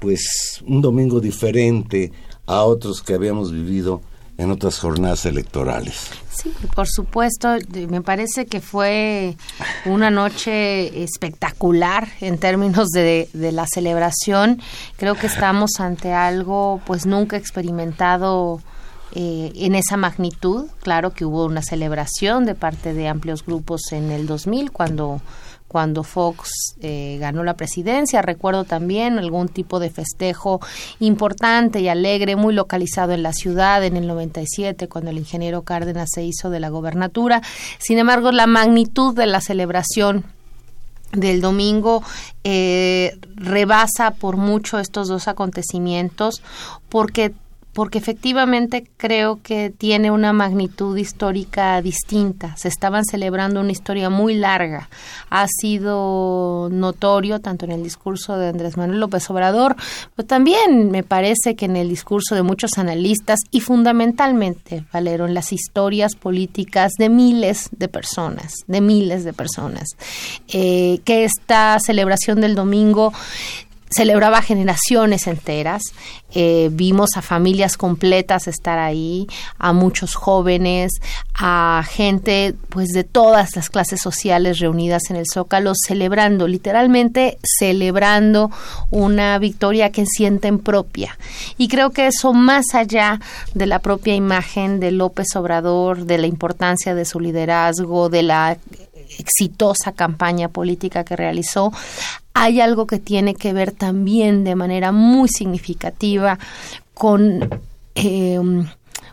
pues 0.00 0.62
un 0.66 0.80
domingo 0.82 1.20
diferente 1.20 2.12
a 2.46 2.62
otros 2.62 3.02
que 3.02 3.14
habíamos 3.14 3.52
vivido 3.52 4.02
en 4.38 4.50
otras 4.50 4.78
jornadas 4.78 5.24
electorales. 5.24 6.10
Sí, 6.30 6.52
por 6.74 6.86
supuesto, 6.86 7.56
me 7.88 8.02
parece 8.02 8.44
que 8.44 8.60
fue 8.60 9.36
una 9.86 10.10
noche 10.10 11.02
espectacular 11.02 12.08
en 12.20 12.36
términos 12.36 12.88
de, 12.88 13.30
de, 13.32 13.52
la 13.52 13.66
celebración. 13.66 14.60
Creo 14.96 15.14
que 15.14 15.26
estamos 15.26 15.70
ante 15.78 16.12
algo 16.12 16.82
pues 16.84 17.06
nunca 17.06 17.38
experimentado 17.38 18.60
eh, 19.18 19.50
en 19.54 19.74
esa 19.74 19.96
magnitud. 19.96 20.66
Claro 20.82 21.14
que 21.14 21.24
hubo 21.24 21.46
una 21.46 21.62
celebración 21.62 22.44
de 22.44 22.54
parte 22.54 22.92
de 22.92 23.08
amplios 23.08 23.46
grupos 23.46 23.92
en 23.92 24.10
el 24.10 24.26
2000 24.26 24.72
cuando 24.72 25.22
cuando 25.68 26.02
Fox 26.04 26.76
eh, 26.82 27.16
ganó 27.18 27.42
la 27.42 27.54
presidencia. 27.54 28.20
Recuerdo 28.20 28.64
también 28.64 29.18
algún 29.18 29.48
tipo 29.48 29.80
de 29.80 29.88
festejo 29.88 30.60
importante 31.00 31.80
y 31.80 31.88
alegre, 31.88 32.36
muy 32.36 32.52
localizado 32.54 33.12
en 33.12 33.22
la 33.22 33.32
ciudad 33.32 33.82
en 33.84 33.96
el 33.96 34.06
97, 34.06 34.86
cuando 34.86 35.10
el 35.10 35.18
ingeniero 35.18 35.62
Cárdenas 35.62 36.10
se 36.12 36.22
hizo 36.22 36.50
de 36.50 36.60
la 36.60 36.68
gobernatura. 36.68 37.40
Sin 37.78 37.98
embargo, 37.98 38.32
la 38.32 38.46
magnitud 38.46 39.14
de 39.14 39.26
la 39.26 39.40
celebración 39.40 40.24
del 41.12 41.40
domingo 41.40 42.02
eh, 42.44 43.18
rebasa 43.34 44.10
por 44.10 44.36
mucho 44.36 44.78
estos 44.78 45.08
dos 45.08 45.26
acontecimientos 45.26 46.42
porque 46.90 47.32
porque 47.76 47.98
efectivamente 47.98 48.88
creo 48.96 49.42
que 49.42 49.68
tiene 49.68 50.10
una 50.10 50.32
magnitud 50.32 50.96
histórica 50.96 51.82
distinta. 51.82 52.56
Se 52.56 52.68
estaban 52.68 53.04
celebrando 53.04 53.60
una 53.60 53.70
historia 53.70 54.08
muy 54.08 54.34
larga. 54.34 54.88
Ha 55.28 55.46
sido 55.46 56.70
notorio 56.72 57.40
tanto 57.40 57.66
en 57.66 57.72
el 57.72 57.82
discurso 57.82 58.38
de 58.38 58.48
Andrés 58.48 58.78
Manuel 58.78 58.98
López 58.98 59.28
Obrador, 59.28 59.76
pero 60.14 60.26
también 60.26 60.90
me 60.90 61.02
parece 61.02 61.54
que 61.54 61.66
en 61.66 61.76
el 61.76 61.90
discurso 61.90 62.34
de 62.34 62.42
muchos 62.42 62.78
analistas 62.78 63.40
y 63.50 63.60
fundamentalmente, 63.60 64.86
Valero, 64.90 65.26
en 65.26 65.34
las 65.34 65.52
historias 65.52 66.14
políticas 66.14 66.92
de 66.98 67.10
miles 67.10 67.68
de 67.72 67.88
personas, 67.88 68.54
de 68.66 68.80
miles 68.80 69.22
de 69.22 69.34
personas, 69.34 69.90
eh, 70.48 71.00
que 71.04 71.24
esta 71.24 71.78
celebración 71.78 72.40
del 72.40 72.54
domingo 72.54 73.12
celebraba 73.90 74.42
generaciones 74.42 75.26
enteras, 75.26 75.82
eh, 76.34 76.68
vimos 76.72 77.10
a 77.16 77.22
familias 77.22 77.76
completas 77.76 78.48
estar 78.48 78.78
ahí, 78.78 79.26
a 79.58 79.72
muchos 79.72 80.14
jóvenes, 80.14 80.92
a 81.34 81.84
gente 81.88 82.54
pues 82.68 82.88
de 82.88 83.04
todas 83.04 83.54
las 83.56 83.70
clases 83.70 84.00
sociales 84.00 84.58
reunidas 84.58 85.10
en 85.10 85.16
el 85.16 85.26
Zócalo 85.32 85.72
celebrando, 85.74 86.48
literalmente 86.48 87.38
celebrando 87.42 88.50
una 88.90 89.38
victoria 89.38 89.92
que 89.92 90.04
sienten 90.04 90.58
propia. 90.58 91.16
Y 91.56 91.68
creo 91.68 91.90
que 91.90 92.08
eso 92.08 92.32
más 92.32 92.74
allá 92.74 93.20
de 93.54 93.66
la 93.66 93.78
propia 93.78 94.14
imagen 94.14 94.80
de 94.80 94.90
López 94.90 95.36
Obrador, 95.36 96.06
de 96.06 96.18
la 96.18 96.26
importancia 96.26 96.94
de 96.94 97.04
su 97.04 97.20
liderazgo, 97.20 98.08
de 98.08 98.22
la 98.22 98.58
exitosa 99.18 99.92
campaña 99.92 100.48
política 100.48 101.04
que 101.04 101.16
realizó, 101.16 101.72
hay 102.34 102.60
algo 102.60 102.86
que 102.86 102.98
tiene 102.98 103.34
que 103.34 103.52
ver 103.52 103.72
también 103.72 104.44
de 104.44 104.54
manera 104.54 104.92
muy 104.92 105.28
significativa 105.28 106.38
con 106.94 107.48
eh, 107.94 108.38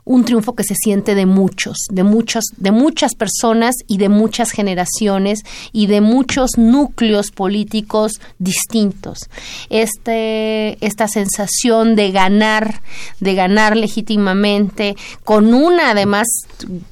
un 0.06 0.26
triunfo 0.26 0.54
que 0.54 0.64
se 0.64 0.76
siente 0.76 1.16
de 1.16 1.26
muchos, 1.26 1.78
de 1.90 2.04
muchos, 2.04 2.46
de 2.58 2.72
muchas 2.72 3.16
personas 3.16 3.76
y 3.88 3.98
de 3.98 4.10
muchas 4.10 4.52
generaciones 4.52 5.40
y 5.72 5.88
de 5.88 6.02
muchos 6.02 6.58
núcleos 6.58 7.32
políticos 7.32 8.20
distintos. 8.38 9.30
Este, 9.70 10.84
esta 10.86 11.08
sensación 11.08 11.96
de 11.96 12.12
ganar, 12.12 12.82
de 13.20 13.36
ganar 13.36 13.78
legítimamente, 13.78 14.96
con 15.24 15.54
una 15.54 15.92
además, 15.92 16.28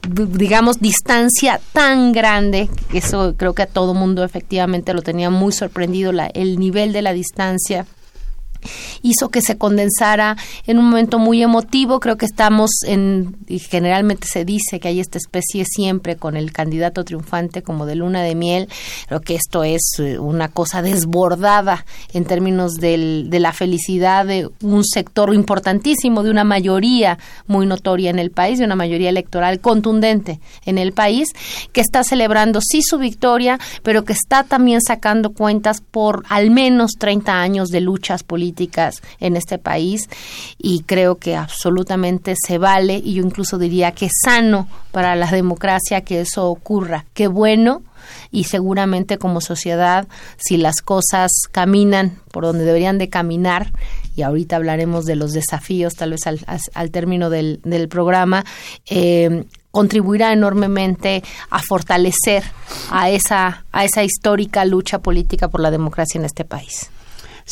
digamos, 0.08 0.80
distancia 0.80 1.60
tan 1.74 2.12
grande, 2.12 2.70
que 2.92 3.00
eso 3.00 3.36
creo 3.38 3.54
que 3.54 3.64
a 3.64 3.68
todo 3.68 3.94
mundo 3.94 4.24
efectivamente 4.24 4.94
lo 4.94 5.02
tenía 5.02 5.30
muy 5.30 5.52
sorprendido, 5.52 6.12
la, 6.12 6.28
el 6.28 6.60
nivel 6.60 6.94
de 6.94 7.02
la 7.02 7.14
distancia 7.14 7.86
hizo 9.02 9.30
que 9.30 9.42
se 9.42 9.58
condensara 9.58 10.38
en 10.68 10.78
un 10.78 10.86
momento 10.86 11.20
muy 11.20 11.42
emotivo. 11.42 12.00
Creo 12.00 12.18
que 12.18 12.26
estamos 12.26 12.72
en, 12.86 13.38
y 13.48 13.60
generalmente 13.60 14.28
se 14.28 14.46
dice 14.46 14.80
que 14.80 14.90
hay 14.90 15.00
esta 15.00 15.18
especie 15.18 15.66
siempre 15.66 16.16
con 16.16 16.38
el 16.38 16.52
candidato 16.52 17.04
triunfante 17.04 17.62
como 17.62 17.86
de 17.86 17.96
luna 17.96 18.22
de 18.22 18.36
miel. 18.36 18.70
Creo 19.08 19.22
que 19.22 19.36
esto 19.36 19.64
es 19.64 19.82
eh, 20.00 20.20
una 20.20 20.50
cosa 20.50 20.82
desbordada 20.82 21.86
en 22.14 22.26
términos 22.26 22.74
del, 22.76 23.30
de 23.30 23.40
la 23.40 23.54
felicidad 23.54 24.26
de 24.26 24.50
un 24.62 24.84
sector 24.84 25.34
importantísimo, 25.34 26.24
de 26.24 26.32
una 26.32 26.44
mayoría 26.44 27.18
muy 27.48 27.66
notoria 27.66 28.10
en 28.10 28.20
el 28.20 28.32
país, 28.32 28.60
de 28.60 28.66
una 28.66 28.76
mayoría 28.76 29.10
electoral 29.10 29.60
contundente 29.60 30.40
en 30.66 30.78
el 30.78 30.92
país, 30.94 31.30
que 31.72 31.82
está 31.82 32.04
celebrando 32.04 32.62
sí 32.62 32.82
su 32.82 32.98
victoria, 32.98 33.60
pero 33.84 34.04
que 34.04 34.14
está 34.14 34.44
también 34.44 34.82
sacando 34.82 35.32
cuentas 35.32 35.82
por 35.82 36.24
al 36.30 36.52
menos 36.52 36.92
30 36.98 37.42
años 37.42 37.70
de 37.70 37.82
luchas 37.82 38.24
políticas 38.24 38.51
en 39.20 39.36
este 39.36 39.58
país 39.58 40.10
y 40.58 40.84
creo 40.84 41.16
que 41.16 41.36
absolutamente 41.36 42.36
se 42.36 42.58
vale 42.58 43.02
y 43.04 43.14
yo 43.14 43.24
incluso 43.24 43.58
diría 43.58 43.92
que 43.92 44.06
es 44.06 44.14
sano 44.24 44.68
para 44.92 45.16
la 45.16 45.28
democracia 45.28 46.02
que 46.02 46.22
eso 46.22 46.48
ocurra. 46.48 47.06
Qué 47.14 47.28
bueno 47.28 47.82
y 48.32 48.46
seguramente 48.46 49.18
como 49.18 49.42
sociedad, 49.42 50.08
si 50.38 50.58
las 50.58 50.82
cosas 50.82 51.30
caminan 51.52 52.20
por 52.32 52.44
donde 52.44 52.66
deberían 52.66 52.98
de 52.98 53.10
caminar, 53.10 53.72
y 54.16 54.24
ahorita 54.24 54.58
hablaremos 54.58 55.06
de 55.06 55.16
los 55.16 55.32
desafíos 55.32 55.96
tal 55.96 56.12
vez 56.12 56.22
al, 56.26 56.92
término 56.92 57.30
del, 57.30 57.88
programa, 57.90 58.44
eh, 58.90 59.46
contribuirá 59.72 60.34
enormemente 60.34 61.24
a 61.50 61.60
fortalecer 61.60 62.44
a 62.90 63.10
esa, 63.10 63.66
a 63.72 63.86
esa 63.86 64.04
histórica 64.04 64.66
lucha 64.66 65.00
política 65.00 65.48
por 65.48 65.62
la 65.62 65.72
democracia 65.72 66.20
en 66.20 66.26
este 66.26 66.44
país. 66.44 66.90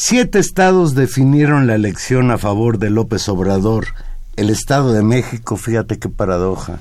Siete 0.01 0.39
estados 0.39 0.96
definieron 0.96 1.68
la 1.68 1.75
elección 1.75 2.32
a 2.32 2.38
favor 2.38 2.79
de 2.79 2.89
López 2.89 3.27
Obrador. 3.27 3.88
El 4.38 4.50
Estado 4.50 4.94
de 4.94 5.03
México, 5.03 5.58
fíjate 5.58 6.00
qué 6.00 6.08
paradoja. 6.08 6.79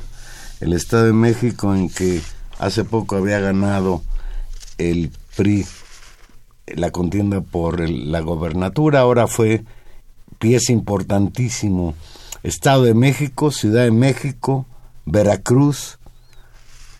El 0.60 0.72
Estado 0.72 1.06
de 1.06 1.12
México 1.12 1.74
en 1.74 1.90
que 1.90 2.20
hace 2.60 2.84
poco 2.84 3.16
había 3.16 3.40
ganado 3.40 4.02
el 4.78 5.10
PRI 5.36 5.66
la 6.68 6.92
contienda 6.92 7.40
por 7.40 7.80
la 7.90 8.20
gobernatura, 8.20 9.00
ahora 9.00 9.26
fue 9.26 9.64
pieza 10.38 10.70
importantísimo. 10.70 11.94
Estado 12.44 12.84
de 12.84 12.94
México, 12.94 13.50
Ciudad 13.50 13.82
de 13.82 13.90
México, 13.90 14.64
Veracruz, 15.06 15.98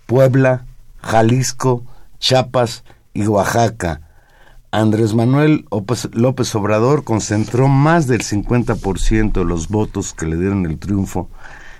Puebla, 0.07 0.66
Jalisco, 1.00 1.85
Chiapas 2.18 2.83
y 3.14 3.24
Oaxaca. 3.28 4.07
Andrés 4.70 5.14
Manuel 5.14 5.64
López 6.12 6.54
Obrador 6.54 7.02
concentró 7.04 7.68
más 7.68 8.07
del 8.07 8.22
50% 8.22 9.33
de 9.33 9.44
los 9.44 9.68
votos 9.68 10.12
que 10.12 10.26
le 10.26 10.37
dieron 10.37 10.66
el 10.66 10.78
triunfo 10.78 11.31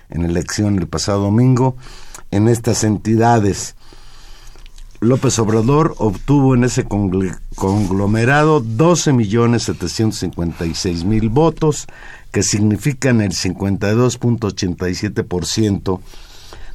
en 0.09 0.25
elección 0.25 0.79
el 0.79 0.87
pasado 0.87 1.21
domingo 1.21 1.77
en 2.31 2.47
estas 2.47 2.83
entidades. 2.83 3.75
López 5.01 5.39
Obrador 5.39 5.95
obtuvo 5.97 6.55
en 6.55 6.65
ese 6.65 6.83
conglomerado 6.85 8.61
12.756.000 8.61 11.29
votos, 11.29 11.87
que 12.31 12.43
significan 12.43 13.21
el 13.21 13.31
52.87% 13.31 16.01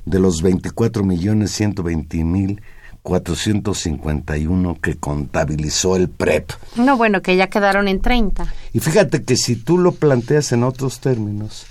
de 0.07 0.21
los 0.21 0.43
24.120.000 0.43 2.63
451 3.05 4.79
que 4.81 4.97
contabilizó 4.97 5.95
el 5.95 6.09
PREP. 6.09 6.51
No, 6.77 6.97
bueno, 6.97 7.21
que 7.21 7.37
ya 7.37 7.49
quedaron 7.49 7.87
en 7.87 8.01
30. 8.01 8.47
Y 8.73 8.81
fíjate 8.81 9.23
que 9.23 9.37
si 9.37 9.57
tú 9.57 9.77
lo 9.77 9.93
planteas 9.93 10.53
en 10.53 10.65
otros 10.65 11.01
términos, 11.01 11.67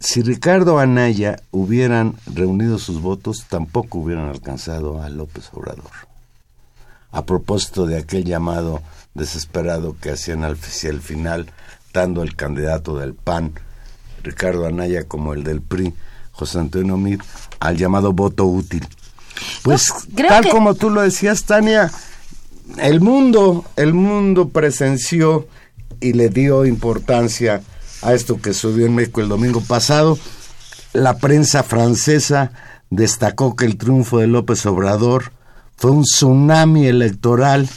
si 0.00 0.22
Ricardo 0.22 0.78
Anaya 0.78 1.36
hubieran 1.50 2.14
reunido 2.26 2.78
sus 2.78 3.02
votos, 3.02 3.44
tampoco 3.46 3.98
hubieran 3.98 4.30
alcanzado 4.30 5.02
a 5.02 5.10
López 5.10 5.50
Obrador. 5.52 5.92
A 7.10 7.26
propósito 7.26 7.84
de 7.84 7.98
aquel 7.98 8.24
llamado 8.24 8.80
desesperado 9.12 9.98
que 10.00 10.12
hacían 10.12 10.44
al, 10.44 10.56
final, 10.56 11.50
dando 11.92 12.22
el 12.22 12.36
candidato 12.36 12.98
del 12.98 13.12
PAN, 13.12 13.52
Ricardo 14.22 14.66
Anaya, 14.66 15.04
como 15.04 15.34
el 15.34 15.44
del 15.44 15.60
PRI, 15.60 15.92
José 16.30 16.58
Antonio 16.58 16.96
Mir, 16.96 17.18
al 17.60 17.76
llamado 17.76 18.14
voto 18.14 18.46
útil 18.46 18.88
pues 19.62 19.92
tal 20.28 20.48
como 20.48 20.74
tú 20.74 20.90
lo 20.90 21.02
decías, 21.02 21.44
Tania, 21.44 21.90
el 22.78 23.00
mundo, 23.00 23.64
el 23.76 23.94
mundo 23.94 24.48
presenció 24.48 25.46
y 26.00 26.12
le 26.12 26.28
dio 26.28 26.64
importancia 26.64 27.62
a 28.02 28.14
esto 28.14 28.40
que 28.40 28.54
subió 28.54 28.86
en 28.86 28.94
México 28.94 29.20
el 29.20 29.28
domingo 29.28 29.60
pasado. 29.60 30.18
La 30.92 31.18
prensa 31.18 31.62
francesa 31.62 32.52
destacó 32.90 33.56
que 33.56 33.64
el 33.64 33.76
triunfo 33.76 34.18
de 34.18 34.26
López 34.26 34.66
Obrador 34.66 35.32
fue 35.76 35.90
un 35.90 36.02
tsunami 36.02 36.86
electoral 36.86 37.68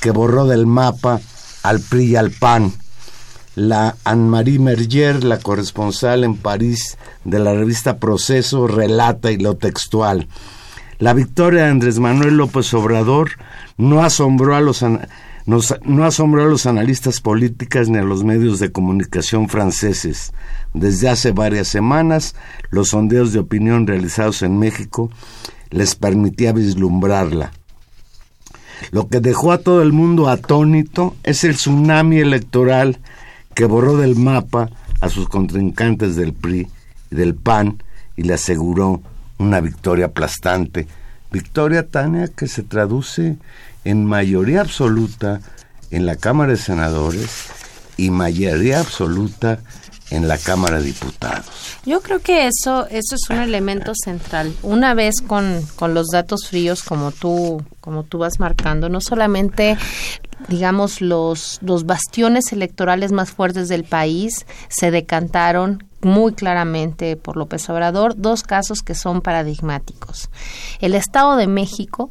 que 0.00 0.10
borró 0.10 0.46
del 0.46 0.66
mapa 0.66 1.20
al 1.62 1.80
PRI 1.80 2.04
y 2.04 2.16
al 2.16 2.30
PAN. 2.30 2.72
La 3.54 3.96
Anne-Marie 4.04 4.58
Merger, 4.58 5.24
la 5.24 5.38
corresponsal 5.38 6.24
en 6.24 6.36
París 6.36 6.96
de 7.24 7.38
la 7.38 7.52
revista 7.52 7.98
Proceso, 7.98 8.66
relata 8.66 9.30
y 9.30 9.36
lo 9.36 9.56
textual. 9.56 10.26
La 11.02 11.14
victoria 11.14 11.64
de 11.64 11.70
Andrés 11.70 11.98
Manuel 11.98 12.36
López 12.36 12.72
Obrador 12.74 13.32
no 13.76 14.04
asombró 14.04 14.54
a 14.54 14.60
los 14.60 14.84
no 14.84 16.04
asombró 16.04 16.44
a 16.44 16.46
los 16.46 16.66
analistas 16.66 17.20
políticos 17.20 17.88
ni 17.88 17.98
a 17.98 18.04
los 18.04 18.22
medios 18.22 18.60
de 18.60 18.70
comunicación 18.70 19.48
franceses. 19.48 20.32
Desde 20.74 21.08
hace 21.08 21.32
varias 21.32 21.66
semanas, 21.66 22.36
los 22.70 22.90
sondeos 22.90 23.32
de 23.32 23.40
opinión 23.40 23.88
realizados 23.88 24.42
en 24.42 24.60
México 24.60 25.10
les 25.70 25.96
permitía 25.96 26.52
vislumbrarla. 26.52 27.50
Lo 28.92 29.08
que 29.08 29.18
dejó 29.18 29.50
a 29.50 29.58
todo 29.58 29.82
el 29.82 29.92
mundo 29.92 30.28
atónito 30.28 31.16
es 31.24 31.42
el 31.42 31.56
tsunami 31.56 32.18
electoral 32.18 33.00
que 33.56 33.64
borró 33.64 33.96
del 33.96 34.14
mapa 34.14 34.70
a 35.00 35.08
sus 35.08 35.28
contrincantes 35.28 36.14
del 36.14 36.32
PRI 36.32 36.68
y 37.10 37.16
del 37.16 37.34
PAN 37.34 37.82
y 38.14 38.22
le 38.22 38.34
aseguró 38.34 39.02
una 39.42 39.60
victoria 39.60 40.06
aplastante. 40.06 40.86
Victoria 41.30 41.88
Tania 41.88 42.28
que 42.28 42.46
se 42.46 42.62
traduce 42.62 43.36
en 43.84 44.04
mayoría 44.04 44.60
absoluta 44.60 45.40
en 45.90 46.06
la 46.06 46.16
Cámara 46.16 46.52
de 46.52 46.58
Senadores 46.58 47.48
y 47.96 48.10
mayoría 48.10 48.80
absoluta 48.80 49.60
en 50.12 50.28
la 50.28 50.38
Cámara 50.38 50.78
de 50.78 50.84
Diputados. 50.84 51.46
Yo 51.84 52.02
creo 52.02 52.20
que 52.20 52.46
eso, 52.46 52.86
eso 52.86 53.14
es 53.14 53.30
un 53.30 53.38
elemento 53.38 53.92
central. 53.94 54.54
Una 54.62 54.94
vez 54.94 55.20
con, 55.26 55.62
con 55.76 55.94
los 55.94 56.08
datos 56.08 56.46
fríos, 56.48 56.82
como 56.82 57.12
tú, 57.12 57.62
como 57.80 58.04
tú 58.04 58.18
vas 58.18 58.38
marcando, 58.38 58.88
no 58.88 59.00
solamente 59.00 59.78
digamos 60.48 61.00
los, 61.00 61.58
los 61.62 61.86
bastiones 61.86 62.52
electorales 62.52 63.12
más 63.12 63.30
fuertes 63.30 63.68
del 63.68 63.84
país 63.84 64.44
se 64.68 64.90
decantaron 64.90 65.84
muy 66.02 66.32
claramente 66.32 67.16
por 67.16 67.36
López 67.36 67.68
Obrador 67.70 68.14
dos 68.16 68.42
casos 68.42 68.80
que 68.82 68.94
son 68.94 69.20
paradigmáticos. 69.20 70.30
El 70.80 70.94
Estado 70.94 71.36
de 71.36 71.46
México, 71.46 72.10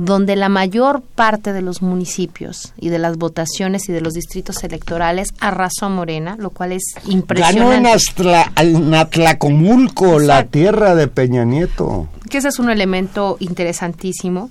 donde 0.00 0.34
la 0.34 0.48
mayor 0.48 1.02
parte 1.02 1.52
de 1.52 1.60
los 1.60 1.82
municipios 1.82 2.72
y 2.78 2.88
de 2.88 2.98
las 2.98 3.18
votaciones 3.18 3.86
y 3.90 3.92
de 3.92 4.00
los 4.00 4.14
distritos 4.14 4.64
electorales 4.64 5.28
arrasó 5.40 5.86
a 5.86 5.88
Morena, 5.90 6.36
lo 6.38 6.48
cual 6.48 6.72
es 6.72 6.94
impresionante. 7.04 7.58
Ganó 7.58 8.42
en, 8.56 8.94
Atlacomulco, 8.94 10.18
la 10.18 10.44
tierra 10.46 10.94
de 10.94 11.06
Peña 11.06 11.44
Nieto. 11.44 12.08
Que 12.30 12.38
ese 12.38 12.48
es 12.48 12.58
un 12.58 12.70
elemento 12.70 13.36
interesantísimo. 13.40 14.50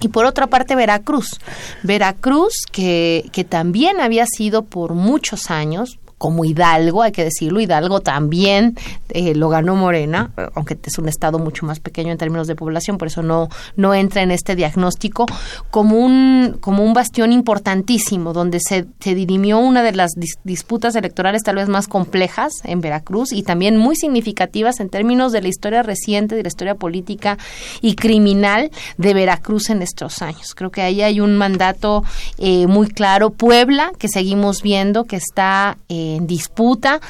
Y 0.00 0.08
por 0.08 0.26
otra 0.26 0.46
parte, 0.46 0.76
Veracruz. 0.76 1.40
Veracruz, 1.82 2.54
que, 2.70 3.28
que 3.32 3.42
también 3.42 4.00
había 4.00 4.26
sido 4.26 4.62
por 4.62 4.94
muchos 4.94 5.50
años, 5.50 5.98
como 6.22 6.44
Hidalgo, 6.44 7.02
hay 7.02 7.10
que 7.10 7.24
decirlo, 7.24 7.60
Hidalgo 7.60 7.98
también 7.98 8.76
eh, 9.08 9.34
lo 9.34 9.48
ganó 9.48 9.74
Morena, 9.74 10.30
aunque 10.54 10.78
es 10.84 10.96
un 10.96 11.08
estado 11.08 11.40
mucho 11.40 11.66
más 11.66 11.80
pequeño 11.80 12.12
en 12.12 12.18
términos 12.18 12.46
de 12.46 12.54
población, 12.54 12.96
por 12.96 13.08
eso 13.08 13.24
no, 13.24 13.48
no 13.74 13.92
entra 13.92 14.22
en 14.22 14.30
este 14.30 14.54
diagnóstico, 14.54 15.26
como 15.72 15.96
un, 15.96 16.58
como 16.60 16.84
un 16.84 16.94
bastión 16.94 17.32
importantísimo, 17.32 18.32
donde 18.32 18.60
se, 18.60 18.86
dirimió 19.00 19.58
una 19.58 19.82
de 19.82 19.90
las 19.90 20.12
disputas 20.44 20.94
electorales 20.94 21.42
tal 21.42 21.56
vez 21.56 21.68
más 21.68 21.88
complejas 21.88 22.52
en 22.62 22.80
Veracruz 22.80 23.32
y 23.32 23.42
también 23.42 23.76
muy 23.76 23.96
significativas 23.96 24.78
en 24.78 24.90
términos 24.90 25.32
de 25.32 25.42
la 25.42 25.48
historia 25.48 25.82
reciente, 25.82 26.36
de 26.36 26.44
la 26.44 26.48
historia 26.48 26.76
política 26.76 27.36
y 27.80 27.96
criminal 27.96 28.70
de 28.96 29.12
Veracruz 29.12 29.70
en 29.70 29.82
estos 29.82 30.22
años. 30.22 30.54
Creo 30.54 30.70
que 30.70 30.82
ahí 30.82 31.02
hay 31.02 31.18
un 31.18 31.36
mandato 31.36 32.04
eh, 32.38 32.68
muy 32.68 32.86
claro. 32.86 33.30
Puebla, 33.30 33.90
que 33.98 34.06
seguimos 34.06 34.62
viendo 34.62 35.02
que 35.02 35.16
está... 35.16 35.78
Eh, 35.88 36.11
en 36.16 36.26
disputa 36.26 37.00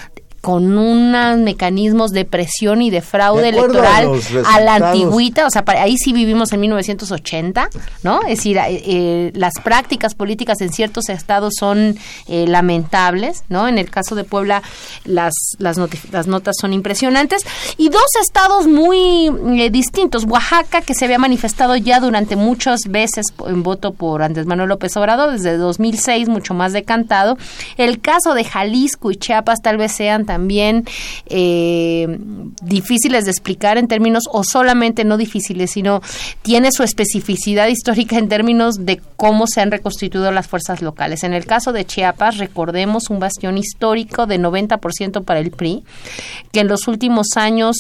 con 0.43 0.77
unos 0.77 1.39
mecanismos 1.39 2.11
de 2.11 2.25
presión 2.25 2.83
y 2.83 2.91
de 2.91 3.01
fraude 3.01 3.51
electoral 3.51 4.11
a, 4.45 4.61
la 4.61 4.75
antigüita, 4.75 5.47
o 5.47 5.51
sea, 5.51 5.63
ahí 5.79 5.97
sí 5.97 6.13
vivimos 6.13 6.53
en 6.53 6.59
1980, 6.61 7.71
¿no? 8.03 8.23
Es 8.23 8.39
decir, 8.39 8.59
eh, 8.59 8.83
eh, 8.85 9.33
las 9.37 9.53
prácticas 9.63 10.17
políticas 10.17 10.61
en 10.61 10.73
ciertos 10.73 11.11
estados 11.11 11.55
son 11.57 11.97
eh, 12.27 12.47
lamentables, 12.49 13.45
¿no? 13.49 13.69
En 13.69 13.79
el 13.79 13.89
caso 13.89 14.17
de 14.17 14.25
Puebla 14.25 14.65
las, 15.05 15.33
las, 15.59 15.79
las 16.11 16.27
notas 16.27 16.57
son 16.61 16.73
impresionantes. 16.73 17.45
Y 17.77 17.89
dos 17.91 18.09
estados 18.21 18.67
muy 18.67 19.31
distintos, 19.71 20.25
Oaxaca, 20.25 20.81
que 20.83 20.95
se 20.95 21.05
había 21.05 21.19
manifestado 21.19 21.77
ya 21.77 22.01
durante 22.01 22.35
muchas 22.35 22.81
veces 22.89 23.27
en 23.47 23.63
voto 23.63 23.93
por 23.93 24.25
Andrés 24.25 24.47
Manuel 24.47 24.71
López 24.71 24.97
Obrador, 24.97 25.31
desde 25.31 25.57
2006, 25.57 26.29
mucho 26.29 26.53
más 26.53 26.73
decantado. 26.73 27.39
El 27.77 28.01
caso 28.01 28.35
de 28.35 28.43
Jalisco 28.43 29.13
y 29.13 29.17
Chiapas 29.17 29.63
tal 29.63 29.77
vez 29.77 29.93
sean 29.93 30.27
también 30.33 30.87
eh, 31.27 32.07
difíciles 32.63 33.27
de 33.27 33.31
explicar 33.31 33.77
en 33.77 33.87
términos, 33.87 34.25
o 34.33 34.45
solamente 34.45 35.05
no 35.05 35.19
difíciles, 35.19 35.73
sino 35.73 36.01
tiene 36.41 36.73
su 36.73 36.83
especificidad 36.85 37.69
histórica 37.69 38.17
en 38.17 38.31
términos 38.31 38.87
de 38.87 38.99
cómo 39.17 39.47
se 39.47 39.61
han 39.61 39.71
reconstituido 39.71 40.33
las 40.33 40.47
fuerzas 40.47 40.81
locales. 40.81 41.23
En 41.23 41.35
el 41.35 41.45
caso 41.45 41.75
de 41.75 41.85
Chiapas, 41.85 42.39
recordemos 42.39 43.11
un 43.11 43.19
bastión 43.21 43.59
histórico 43.59 44.25
de 44.25 44.41
90% 44.41 45.23
para 45.23 45.41
el 45.41 45.51
PRI, 45.51 45.85
que 46.51 46.61
en 46.61 46.69
los 46.69 46.89
últimos 46.89 47.37
años 47.37 47.77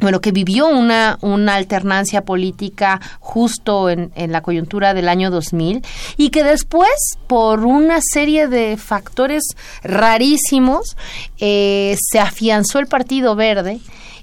bueno, 0.00 0.20
que 0.20 0.32
vivió 0.32 0.68
una, 0.68 1.18
una 1.20 1.54
alternancia 1.54 2.24
política 2.24 3.00
justo 3.20 3.90
en, 3.90 4.12
en, 4.14 4.32
la 4.32 4.42
coyuntura 4.42 4.94
del 4.94 5.08
año 5.08 5.30
2000 5.30 5.82
y 6.16 6.30
que 6.30 6.42
después, 6.42 6.90
por 7.26 7.64
una 7.64 8.00
serie 8.00 8.48
de 8.48 8.76
factores 8.76 9.42
rarísimos, 9.82 10.96
eh, 11.38 11.96
se 12.00 12.18
afianzó 12.18 12.78
el 12.78 12.86
Partido 12.86 13.36
Verde 13.36 13.80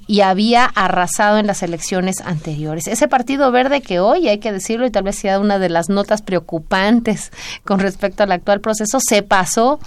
y 0.07 0.21
había 0.21 0.65
arrasado 0.65 1.37
en 1.37 1.47
las 1.47 1.61
elecciones 1.61 2.21
anteriores. 2.21 2.87
Ese 2.87 3.07
Partido 3.07 3.51
Verde 3.51 3.81
que 3.81 3.99
hoy, 3.99 4.29
hay 4.29 4.39
que 4.39 4.53
decirlo, 4.53 4.87
y 4.87 4.91
tal 4.91 5.03
vez 5.03 5.17
sea 5.17 5.39
una 5.39 5.59
de 5.59 5.69
las 5.69 5.89
notas 5.89 6.21
preocupantes 6.21 7.31
con 7.65 7.79
respecto 7.79 8.23
al 8.23 8.31
actual 8.31 8.61
proceso, 8.61 8.99
se 9.05 9.21
pasó 9.21 9.79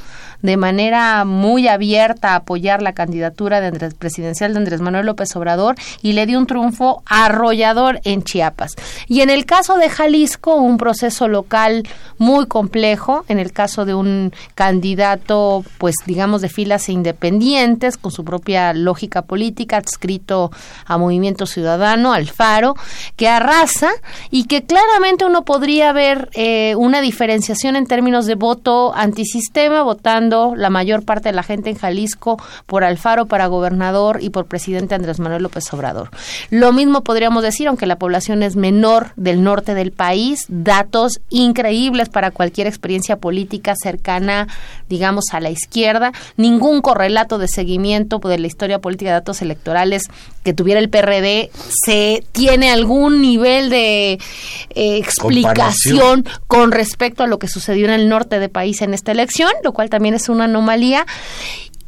de 0.43 0.57
manera 0.57 1.25
muy 1.25 1.69
abierta 1.69 2.33
a 2.33 2.37
apoyar 2.37 2.83
la 2.83 2.93
candidatura 2.93 3.61
de 3.61 3.69
Andrés, 3.69 3.95
presidencial 3.95 4.53
de 4.53 4.59
Andrés 4.59 4.81
Manuel 4.81 5.07
López 5.07 5.35
Obrador 5.37 5.77
y 6.03 6.13
le 6.13 6.27
dio 6.27 6.39
un 6.39 6.47
triunfo 6.47 7.03
arrollador 7.07 8.01
en 8.05 8.23
Chiapas. 8.23 8.73
Y 9.07 9.21
en 9.21 9.31
el 9.31 9.47
caso 9.47 9.77
de 9.77 9.89
Jalisco, 9.89 10.55
un 10.55 10.77
proceso 10.77 11.29
local 11.29 11.87
muy 12.19 12.47
complejo, 12.47 13.25
en 13.29 13.39
el 13.39 13.53
caso 13.53 13.85
de 13.85 13.95
un 13.95 14.33
candidato, 14.55 15.65
pues 15.79 15.97
digamos, 16.07 16.43
de 16.43 16.49
filas 16.49 16.89
independientes, 16.89 17.97
con 17.97 18.13
su 18.13 18.25
propia 18.25 18.73
lógica 18.73 19.23
política, 19.23 19.79
adscrito 19.79 20.51
a 20.87 20.99
Movimiento 20.99 21.47
Ciudadano, 21.47 22.13
Alfaro, 22.13 22.75
que 23.17 23.29
arrasa 23.29 23.91
y 24.31 24.45
que 24.45 24.65
claramente 24.65 25.25
uno 25.25 25.45
podría 25.45 25.93
ver 25.93 26.29
eh, 26.35 26.75
una 26.77 27.01
diferenciación 27.01 27.77
en 27.77 27.87
términos 27.87 28.27
de 28.27 28.35
voto 28.35 28.95
antisistema, 28.95 29.83
votando 29.83 30.30
la 30.31 30.71
mayor 30.71 31.05
parte 31.05 31.29
de 31.29 31.35
la 31.35 31.43
gente 31.43 31.71
en 31.71 31.77
Jalisco 31.77 32.41
por 32.67 32.85
Alfaro 32.85 33.27
para 33.27 33.47
gobernador 33.47 34.19
y 34.23 34.31
por 34.31 34.47
presidente 34.47 34.95
Andrés 34.95 35.21
Manuel 35.21 35.43
López 35.43 35.73
Obrador. 35.73 36.11
Lo 36.51 36.73
mismo 36.73 37.03
podríamos 37.03 37.43
decir, 37.43 37.69
aunque 37.69 37.87
la 37.87 37.97
población 37.97 38.43
es 38.43 38.57
menor 38.57 39.13
del 39.17 39.43
norte 39.43 39.75
del 39.75 39.93
país, 39.93 40.47
datos 40.49 41.21
increíbles 41.29 42.09
para 42.09 42.31
cualquier 42.31 42.67
experiencia 42.67 43.17
política 43.17 43.75
cercana, 43.81 44.49
digamos, 44.89 45.25
a 45.33 45.41
la 45.41 45.51
izquierda, 45.51 46.13
ningún 46.37 46.81
correlato 46.81 47.39
de 47.39 47.49
seguimiento 47.49 48.19
de 48.19 48.39
la 48.39 48.47
historia 48.47 48.79
política 48.79 49.11
de 49.11 49.15
datos 49.15 49.43
electorales 49.43 50.03
que 50.45 50.55
tuviera 50.55 50.81
el 50.81 50.89
PRD 50.89 51.51
se 51.85 52.25
tiene 52.33 52.71
algún 52.71 53.21
nivel 53.21 53.71
de 53.71 54.13
eh, 54.13 54.97
explicación 54.99 56.25
con 56.47 56.73
respecto 56.73 57.23
a 57.23 57.27
lo 57.27 57.39
que 57.39 57.49
sucedió 57.49 57.87
en 57.87 57.93
el 57.93 58.09
norte 58.09 58.39
del 58.39 58.51
país 58.51 58.83
en 58.83 58.95
esta 58.95 59.13
elección, 59.13 59.51
lo 59.63 59.73
cual 59.73 59.91
también 59.91 60.15
es 60.15 60.20
es 60.21 60.29
una 60.29 60.45
anomalía. 60.45 61.07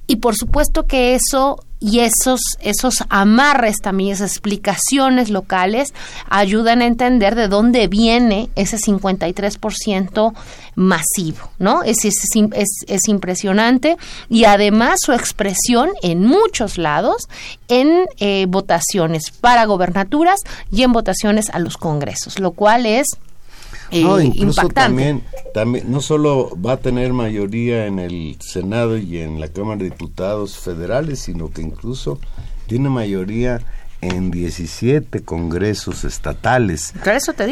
Y 0.06 0.16
por 0.16 0.36
supuesto 0.36 0.86
que 0.86 1.14
eso 1.14 1.58
y 1.82 1.98
esos, 1.98 2.40
esos 2.60 3.02
amarres 3.08 3.78
también, 3.82 4.12
esas 4.12 4.30
explicaciones 4.30 5.30
locales, 5.30 5.92
ayudan 6.30 6.80
a 6.80 6.86
entender 6.86 7.34
de 7.34 7.48
dónde 7.48 7.88
viene 7.88 8.50
ese 8.54 8.76
53% 8.76 10.32
masivo, 10.76 11.50
¿no? 11.58 11.82
Es, 11.82 12.04
es, 12.04 12.14
es, 12.34 12.68
es, 12.86 13.08
impresionante 13.08 13.96
y 14.28 14.44
además 14.44 15.00
su 15.04 15.12
expresión 15.12 15.90
en 16.02 16.24
muchos 16.24 16.78
lados 16.78 17.28
en 17.66 18.06
eh, 18.20 18.46
votaciones 18.48 19.32
para 19.32 19.66
gobernaturas 19.66 20.40
y 20.70 20.82
en 20.82 20.92
votaciones 20.92 21.50
a 21.50 21.58
los 21.58 21.76
congresos, 21.76 22.38
lo 22.38 22.52
cual 22.52 22.86
es 22.86 23.08
no, 23.92 24.20
incluso 24.20 24.68
También, 24.68 25.22
también, 25.52 25.90
no 25.90 26.00
solo 26.00 26.50
va 26.56 26.72
a 26.72 26.76
tener 26.78 27.12
mayoría 27.12 27.86
en 27.86 27.98
el 27.98 28.36
Senado 28.40 28.96
y 28.96 29.18
en 29.18 29.40
la 29.40 29.48
Cámara 29.48 29.78
de 29.78 29.90
Diputados 29.90 30.58
federales, 30.58 31.20
sino 31.20 31.50
que 31.50 31.62
incluso 31.62 32.18
tiene 32.66 32.88
mayoría 32.88 33.60
en 34.00 34.30
17 34.30 35.22
congresos 35.22 36.04
estatales, 36.04 36.92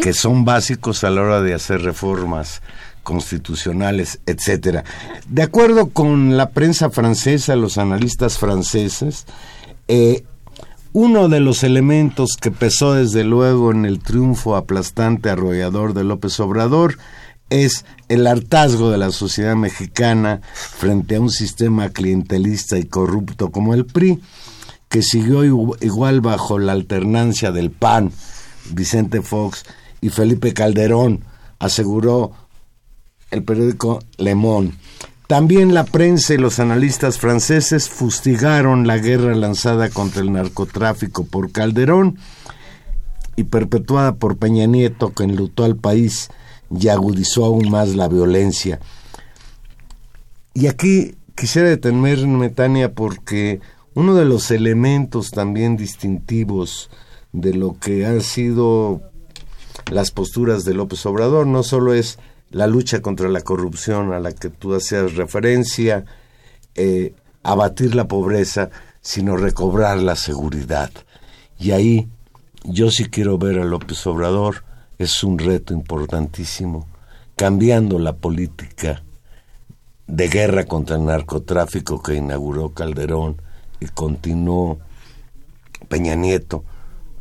que 0.03 0.13
son 0.13 0.45
básicos 0.45 1.05
a 1.05 1.11
la 1.11 1.23
hora 1.23 1.43
de 1.43 1.55
hacer 1.55 1.83
reformas 1.83 2.61
constitucionales, 3.03 4.21
etcétera. 4.27 4.85
De 5.29 5.43
acuerdo 5.43 5.91
con 5.91 6.37
la 6.37 6.51
prensa 6.51 6.91
francesa, 6.91 7.57
los 7.57 7.79
analistas 7.79 8.39
franceses, 8.39 9.27
eh, 9.89 10.25
uno 10.93 11.29
de 11.29 11.39
los 11.39 11.63
elementos 11.63 12.37
que 12.41 12.51
pesó 12.51 12.95
desde 12.95 13.23
luego 13.23 13.71
en 13.71 13.85
el 13.85 14.01
triunfo 14.01 14.57
aplastante 14.57 15.31
arrollador 15.31 15.95
de 15.95 16.03
López 16.03 16.41
Obrador 16.41 16.99
es 17.49 17.85
el 18.09 18.27
hartazgo 18.27 18.91
de 18.91 18.99
la 18.99 19.13
sociedad 19.13 19.55
mexicana 19.55 20.41
frente 20.53 21.17
a 21.17 21.21
un 21.21 21.31
sistema 21.31 21.91
clientelista 21.91 22.77
y 22.77 22.85
corrupto 22.85 23.51
como 23.51 23.75
el 23.75 23.87
PRI, 23.87 24.21
que 24.89 25.03
siguió 25.03 25.45
igual 25.45 26.21
bajo 26.21 26.59
la 26.59 26.73
alternancia 26.73 27.53
del 27.53 27.71
PAN, 27.71 28.11
Vicente 28.73 29.23
Fox 29.23 29.65
y 30.01 30.09
Felipe 30.09 30.53
Calderón, 30.55 31.25
aseguró 31.61 32.33
el 33.31 33.45
periódico 33.45 34.01
Le 34.17 34.35
Monde. 34.35 34.75
También 35.31 35.75
la 35.75 35.85
prensa 35.85 36.35
y 36.35 36.39
los 36.39 36.59
analistas 36.59 37.21
franceses 37.21 37.89
fustigaron 37.89 38.89
la 38.89 38.99
guerra 38.99 39.33
lanzada 39.37 39.89
contra 39.89 40.23
el 40.23 40.33
narcotráfico 40.33 41.25
por 41.25 41.53
Calderón 41.53 42.19
y 43.37 43.45
perpetuada 43.45 44.17
por 44.17 44.39
Peña 44.39 44.67
Nieto, 44.67 45.13
que 45.15 45.23
enlutó 45.23 45.63
al 45.63 45.77
país 45.77 46.31
y 46.77 46.89
agudizó 46.89 47.45
aún 47.45 47.71
más 47.71 47.91
la 47.91 48.09
violencia. 48.09 48.81
Y 50.53 50.67
aquí 50.67 51.15
quisiera 51.37 51.69
detenerme, 51.69 52.49
Tania, 52.49 52.93
porque 52.93 53.61
uno 53.95 54.17
de 54.17 54.25
los 54.25 54.51
elementos 54.51 55.31
también 55.31 55.77
distintivos 55.77 56.91
de 57.31 57.55
lo 57.55 57.79
que 57.79 58.05
han 58.05 58.21
sido 58.21 59.01
las 59.93 60.11
posturas 60.11 60.65
de 60.65 60.75
López 60.75 61.07
Obrador 61.07 61.47
no 61.47 61.63
solo 61.63 61.95
es 61.95 62.19
la 62.51 62.67
lucha 62.67 63.01
contra 63.01 63.29
la 63.29 63.43
corrupción 63.43 64.13
a 64.13 64.21
la 64.21 64.33
que 64.33 64.49
tú 64.49 64.75
hacías 64.75 65.15
referencia, 65.15 66.05
eh, 66.75 67.15
abatir 67.43 67.95
la 67.95 68.09
pobreza, 68.09 68.71
sino 69.01 69.37
recobrar 69.37 69.99
la 69.99 70.17
seguridad. 70.17 70.91
Y 71.59 71.71
ahí 71.71 72.09
yo 72.65 72.91
sí 72.91 73.07
quiero 73.07 73.39
ver 73.39 73.59
a 73.59 73.65
López 73.65 74.07
Obrador 74.07 74.65
es 74.99 75.25
un 75.25 75.39
reto 75.39 75.73
importantísimo, 75.73 76.87
cambiando 77.35 77.99
la 77.99 78.17
política 78.17 79.03
de 80.07 80.29
guerra 80.29 80.65
contra 80.65 80.97
el 80.97 81.07
narcotráfico 81.07 82.03
que 82.03 82.17
inauguró 82.17 82.75
Calderón 82.75 83.41
y 83.79 83.87
continuó 83.87 84.79
Peña 85.89 86.17
Nieto 86.17 86.65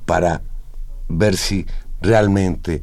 para 0.06 0.42
ver 1.08 1.38
si 1.38 1.66
realmente 2.02 2.82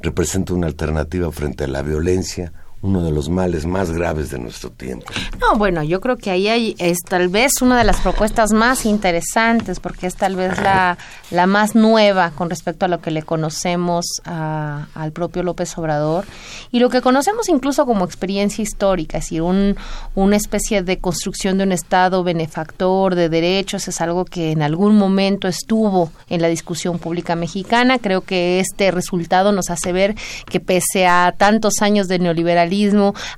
representa 0.00 0.54
una 0.54 0.66
alternativa 0.66 1.30
frente 1.30 1.64
a 1.64 1.68
la 1.68 1.82
violencia 1.82 2.52
uno 2.80 3.02
de 3.02 3.10
los 3.10 3.28
males 3.28 3.66
más 3.66 3.90
graves 3.90 4.30
de 4.30 4.38
nuestro 4.38 4.70
tiempo. 4.70 5.06
No, 5.40 5.58
bueno, 5.58 5.82
yo 5.82 6.00
creo 6.00 6.16
que 6.16 6.30
ahí 6.30 6.48
hay, 6.48 6.76
es 6.78 6.98
tal 7.08 7.28
vez 7.28 7.60
una 7.60 7.76
de 7.76 7.84
las 7.84 8.00
propuestas 8.00 8.52
más 8.52 8.86
interesantes, 8.86 9.80
porque 9.80 10.06
es 10.06 10.14
tal 10.14 10.36
vez 10.36 10.60
la, 10.60 10.96
la 11.30 11.46
más 11.46 11.74
nueva 11.74 12.30
con 12.30 12.50
respecto 12.50 12.84
a 12.84 12.88
lo 12.88 13.00
que 13.00 13.10
le 13.10 13.22
conocemos 13.22 14.06
al 14.24 15.12
propio 15.12 15.42
López 15.42 15.76
Obrador 15.76 16.24
y 16.70 16.78
lo 16.78 16.88
que 16.88 17.00
conocemos 17.00 17.48
incluso 17.48 17.84
como 17.84 18.04
experiencia 18.04 18.62
histórica, 18.62 19.18
es 19.18 19.24
decir, 19.24 19.42
un, 19.42 19.76
una 20.14 20.36
especie 20.36 20.82
de 20.82 20.98
construcción 20.98 21.58
de 21.58 21.64
un 21.64 21.72
Estado 21.72 22.22
benefactor 22.22 23.14
de 23.14 23.28
derechos, 23.28 23.88
es 23.88 24.00
algo 24.00 24.24
que 24.24 24.52
en 24.52 24.62
algún 24.62 24.96
momento 24.96 25.48
estuvo 25.48 26.12
en 26.28 26.42
la 26.42 26.48
discusión 26.48 26.98
pública 26.98 27.34
mexicana. 27.34 27.98
Creo 27.98 28.20
que 28.20 28.60
este 28.60 28.90
resultado 28.90 29.52
nos 29.52 29.70
hace 29.70 29.92
ver 29.92 30.14
que 30.48 30.60
pese 30.60 31.06
a 31.06 31.34
tantos 31.36 31.82
años 31.82 32.08
de 32.08 32.18
neoliberalismo, 32.18 32.67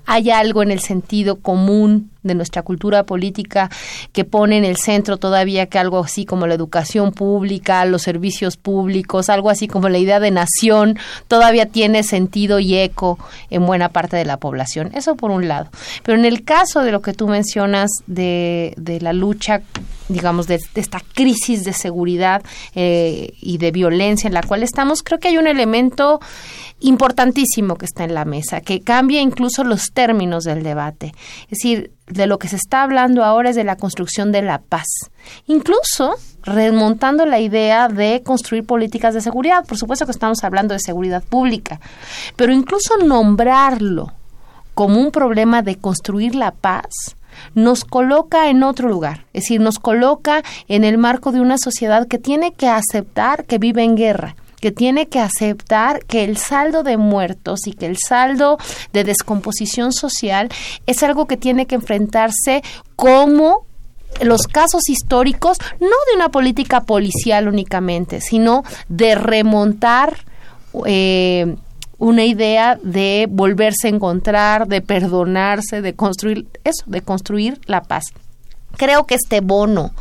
hay 0.07 0.31
algo 0.31 0.63
en 0.63 0.71
el 0.71 0.81
sentido 0.81 1.37
común 1.37 2.11
de 2.23 2.35
nuestra 2.35 2.63
cultura 2.63 3.05
política 3.05 3.71
que 4.13 4.25
pone 4.25 4.59
en 4.59 4.65
el 4.65 4.77
centro 4.77 5.17
todavía 5.17 5.67
que 5.67 5.79
algo 5.79 6.01
así 6.01 6.25
como 6.25 6.47
la 6.47 6.55
educación 6.55 7.13
pública, 7.13 7.85
los 7.85 8.03
servicios 8.03 8.57
públicos, 8.57 9.31
algo 9.31 9.51
así 9.51 9.69
como 9.69 9.89
la 9.89 9.99
idea 9.99 10.21
de 10.21 10.31
nación 10.31 10.99
todavía 11.29 11.67
tiene 11.67 12.03
sentido 12.03 12.61
y 12.61 12.77
eco 12.77 13.19
en 13.49 13.67
buena 13.67 13.89
parte 13.89 14.17
de 14.17 14.25
la 14.25 14.37
población. 14.37 14.91
Eso 14.95 15.17
por 15.17 15.31
un 15.31 15.49
lado. 15.49 15.71
Pero 16.03 16.19
en 16.19 16.25
el 16.25 16.45
caso 16.45 16.81
de 16.81 16.93
lo 16.93 17.01
que 17.01 17.15
tú 17.15 17.27
mencionas 17.27 17.91
de, 18.07 18.75
de 18.77 19.01
la 19.01 19.13
lucha 19.13 19.63
digamos, 20.11 20.47
de, 20.47 20.61
esta 20.75 21.01
crisis 21.15 21.65
de 21.65 21.73
seguridad 21.73 22.43
eh, 22.75 23.33
y 23.41 23.59
de 23.59 23.71
violencia 23.71 24.29
en 24.29 24.35
la 24.35 24.43
cual 24.43 24.63
estamos, 24.63 25.03
creo 25.03 25.19
que 25.19 25.29
hay 25.29 25.39
un 25.39 25.47
elemento 25.47 26.21
importantísimo 26.81 27.77
que 27.77 27.87
está 27.87 28.05
en 28.05 28.15
la 28.15 28.25
mesa, 28.25 28.61
que 28.61 28.81
cambia 28.81 29.21
incluso 29.21 29.65
los 29.65 29.93
términos 29.93 30.45
del 30.45 30.63
debate. 30.63 31.13
Es 31.45 31.59
decir, 31.59 31.93
de 32.07 32.27
lo 32.27 32.39
que 32.39 32.49
se 32.49 32.57
está 32.57 32.83
hablando 32.83 33.25
ahora 33.25 33.51
es 33.51 33.57
de 33.57 33.65
la 33.65 33.77
construcción 33.77 34.33
de 34.33 34.43
la 34.43 34.61
paz. 34.61 34.89
Incluso 35.47 36.17
remontando 36.43 37.27
la 37.27 37.41
idea 37.41 37.89
de 37.89 38.23
construir 38.25 38.65
políticas 38.65 39.15
de 39.15 39.21
seguridad. 39.21 39.67
Por 39.67 39.79
supuesto 39.79 40.07
que 40.07 40.13
estamos 40.13 40.43
hablando 40.43 40.75
de 40.75 40.81
seguridad 40.81 41.23
pública, 41.23 41.81
pero 42.37 42.53
incluso 42.53 42.97
nombrarlo 42.99 44.13
como 44.75 45.01
un 45.01 45.11
problema 45.11 45.63
de 45.63 45.77
construir 45.77 46.35
la 46.35 46.53
paz 46.53 46.89
nos 47.55 47.85
coloca 47.85 48.51
en 48.51 48.63
otro 48.63 48.89
lugar, 48.89 49.27
es 49.33 49.45
decir, 49.45 49.61
nos 49.61 49.79
coloca 49.79 50.43
en 50.69 50.85
el 50.85 50.99
marco 50.99 51.33
de 51.33 51.41
una 51.41 51.59
sociedad 51.59 52.09
que 52.09 52.19
tiene 52.19 52.53
que 52.53 52.69
aceptar 52.69 53.45
que 53.45 53.59
vive 53.59 53.85
en 53.85 53.97
guerra 53.97 54.37
que 54.61 54.71
tiene 54.71 55.09
que 55.09 55.21
aceptar 55.21 56.05
que 56.05 56.25
el 56.25 56.37
saldo 56.37 56.83
de 56.83 56.97
muertos 56.97 57.67
y 57.67 57.73
que 57.73 57.87
el 57.87 57.97
saldo 57.97 58.59
de 58.93 59.05
descomposición 59.05 59.93
social 59.93 60.49
es 60.87 61.03
algo 61.03 61.27
que 61.27 61.37
tiene 61.37 61.67
que 61.67 61.75
enfrentarse 61.75 62.63
como 62.97 63.67
los 64.23 64.43
casos 64.43 64.89
históricos, 64.89 65.59
no 65.81 65.87
de 65.89 66.17
una 66.17 66.31
política 66.31 66.83
policial 66.83 67.49
únicamente, 67.49 68.21
sino 68.21 68.65
de 68.89 69.15
remontar 69.15 70.17
eh, 70.85 71.57
una 71.99 72.25
idea 72.25 72.79
de 72.83 73.27
volverse 73.31 73.87
a 73.87 73.91
encontrar, 73.91 74.67
de 74.67 74.81
perdonarse, 74.81 75.81
de 75.83 75.95
construir 75.95 76.47
eso, 76.65 76.85
de 76.87 77.03
construir 77.03 77.61
la 77.67 77.83
paz. 77.83 78.05
Creo 78.77 79.05
que 79.07 79.15
este 79.15 79.41
bono 79.41 79.93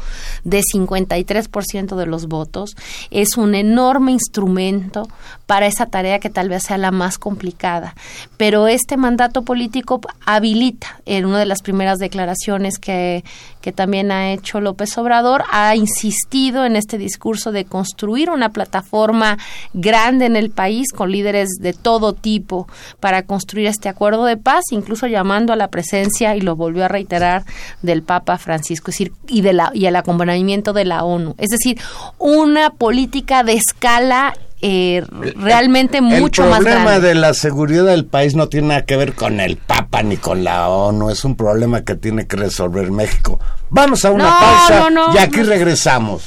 de 0.43 0.61
53% 0.61 1.95
de 1.95 2.05
los 2.05 2.27
votos 2.27 2.75
es 3.11 3.37
un 3.37 3.55
enorme 3.55 4.11
instrumento 4.11 5.07
para 5.49 5.65
esa 5.65 5.87
tarea 5.87 6.19
que 6.19 6.29
tal 6.29 6.47
vez 6.47 6.61
sea 6.61 6.77
la 6.77 6.91
más 6.91 7.17
complicada. 7.17 7.95
Pero 8.37 8.67
este 8.67 8.97
mandato 8.97 9.41
político 9.41 9.99
habilita, 10.23 11.01
en 11.07 11.25
una 11.25 11.39
de 11.39 11.47
las 11.47 11.63
primeras 11.63 11.97
declaraciones 11.97 12.77
que, 12.77 13.23
que 13.59 13.71
también 13.71 14.11
ha 14.11 14.31
hecho 14.31 14.61
López 14.61 14.95
Obrador, 14.99 15.43
ha 15.51 15.75
insistido 15.75 16.67
en 16.67 16.75
este 16.75 16.99
discurso 16.99 17.51
de 17.51 17.65
construir 17.65 18.29
una 18.29 18.49
plataforma 18.49 19.39
grande 19.73 20.27
en 20.27 20.35
el 20.35 20.51
país 20.51 20.93
con 20.95 21.11
líderes 21.11 21.49
de 21.59 21.73
todo 21.73 22.13
tipo 22.13 22.67
para 22.99 23.23
construir 23.23 23.65
este 23.65 23.89
acuerdo 23.89 24.25
de 24.25 24.37
paz, 24.37 24.65
incluso 24.69 25.07
llamando 25.07 25.51
a 25.51 25.55
la 25.55 25.69
presencia, 25.69 26.35
y 26.35 26.41
lo 26.41 26.55
volvió 26.55 26.85
a 26.85 26.89
reiterar, 26.89 27.43
del 27.81 28.03
Papa 28.03 28.37
Francisco 28.37 28.91
y, 29.27 29.41
de 29.41 29.53
la, 29.53 29.71
y 29.73 29.87
al 29.87 29.95
acompañamiento 29.95 30.73
de 30.73 30.85
la 30.85 31.03
ONU. 31.03 31.33
Es 31.39 31.49
decir, 31.49 31.81
una 32.19 32.69
política 32.69 33.41
de 33.41 33.53
escala 33.53 34.35
eh, 34.61 35.03
realmente 35.35 36.01
mucho 36.01 36.43
más 36.43 36.61
grande. 36.61 36.69
El 36.69 36.75
problema 36.75 36.99
de 36.99 37.15
la 37.15 37.33
seguridad 37.33 37.85
del 37.85 38.05
país 38.05 38.35
no 38.35 38.49
tiene 38.49 38.69
nada 38.69 38.85
que 38.85 38.97
ver 38.97 39.13
con 39.13 39.39
el 39.39 39.57
Papa 39.57 40.03
ni 40.03 40.17
con 40.17 40.43
la 40.43 40.69
ONU, 40.69 41.09
es 41.09 41.23
un 41.23 41.35
problema 41.35 41.83
que 41.83 41.95
tiene 41.95 42.27
que 42.27 42.35
resolver 42.35 42.91
México. 42.91 43.39
Vamos 43.69 44.03
a 44.05 44.11
una 44.11 44.39
pausa 44.39 44.89
y 45.13 45.17
aquí 45.17 45.43
regresamos. 45.43 46.23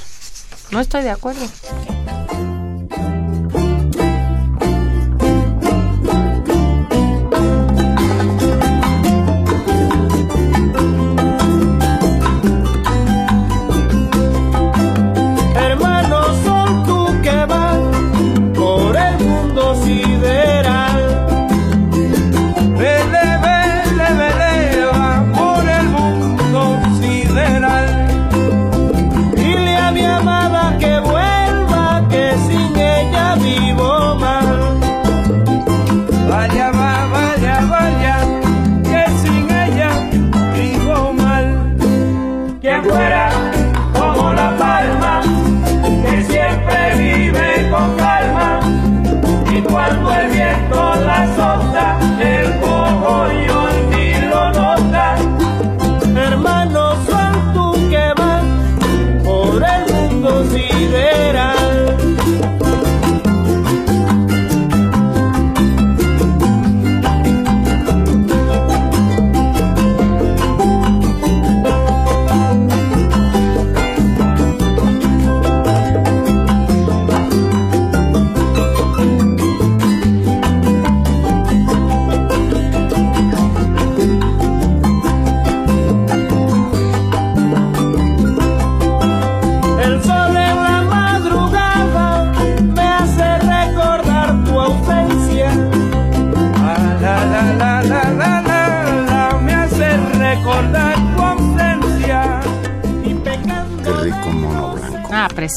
No 0.71 0.81
estoy 0.81 1.03
de 1.03 1.11
acuerdo. 1.11 1.47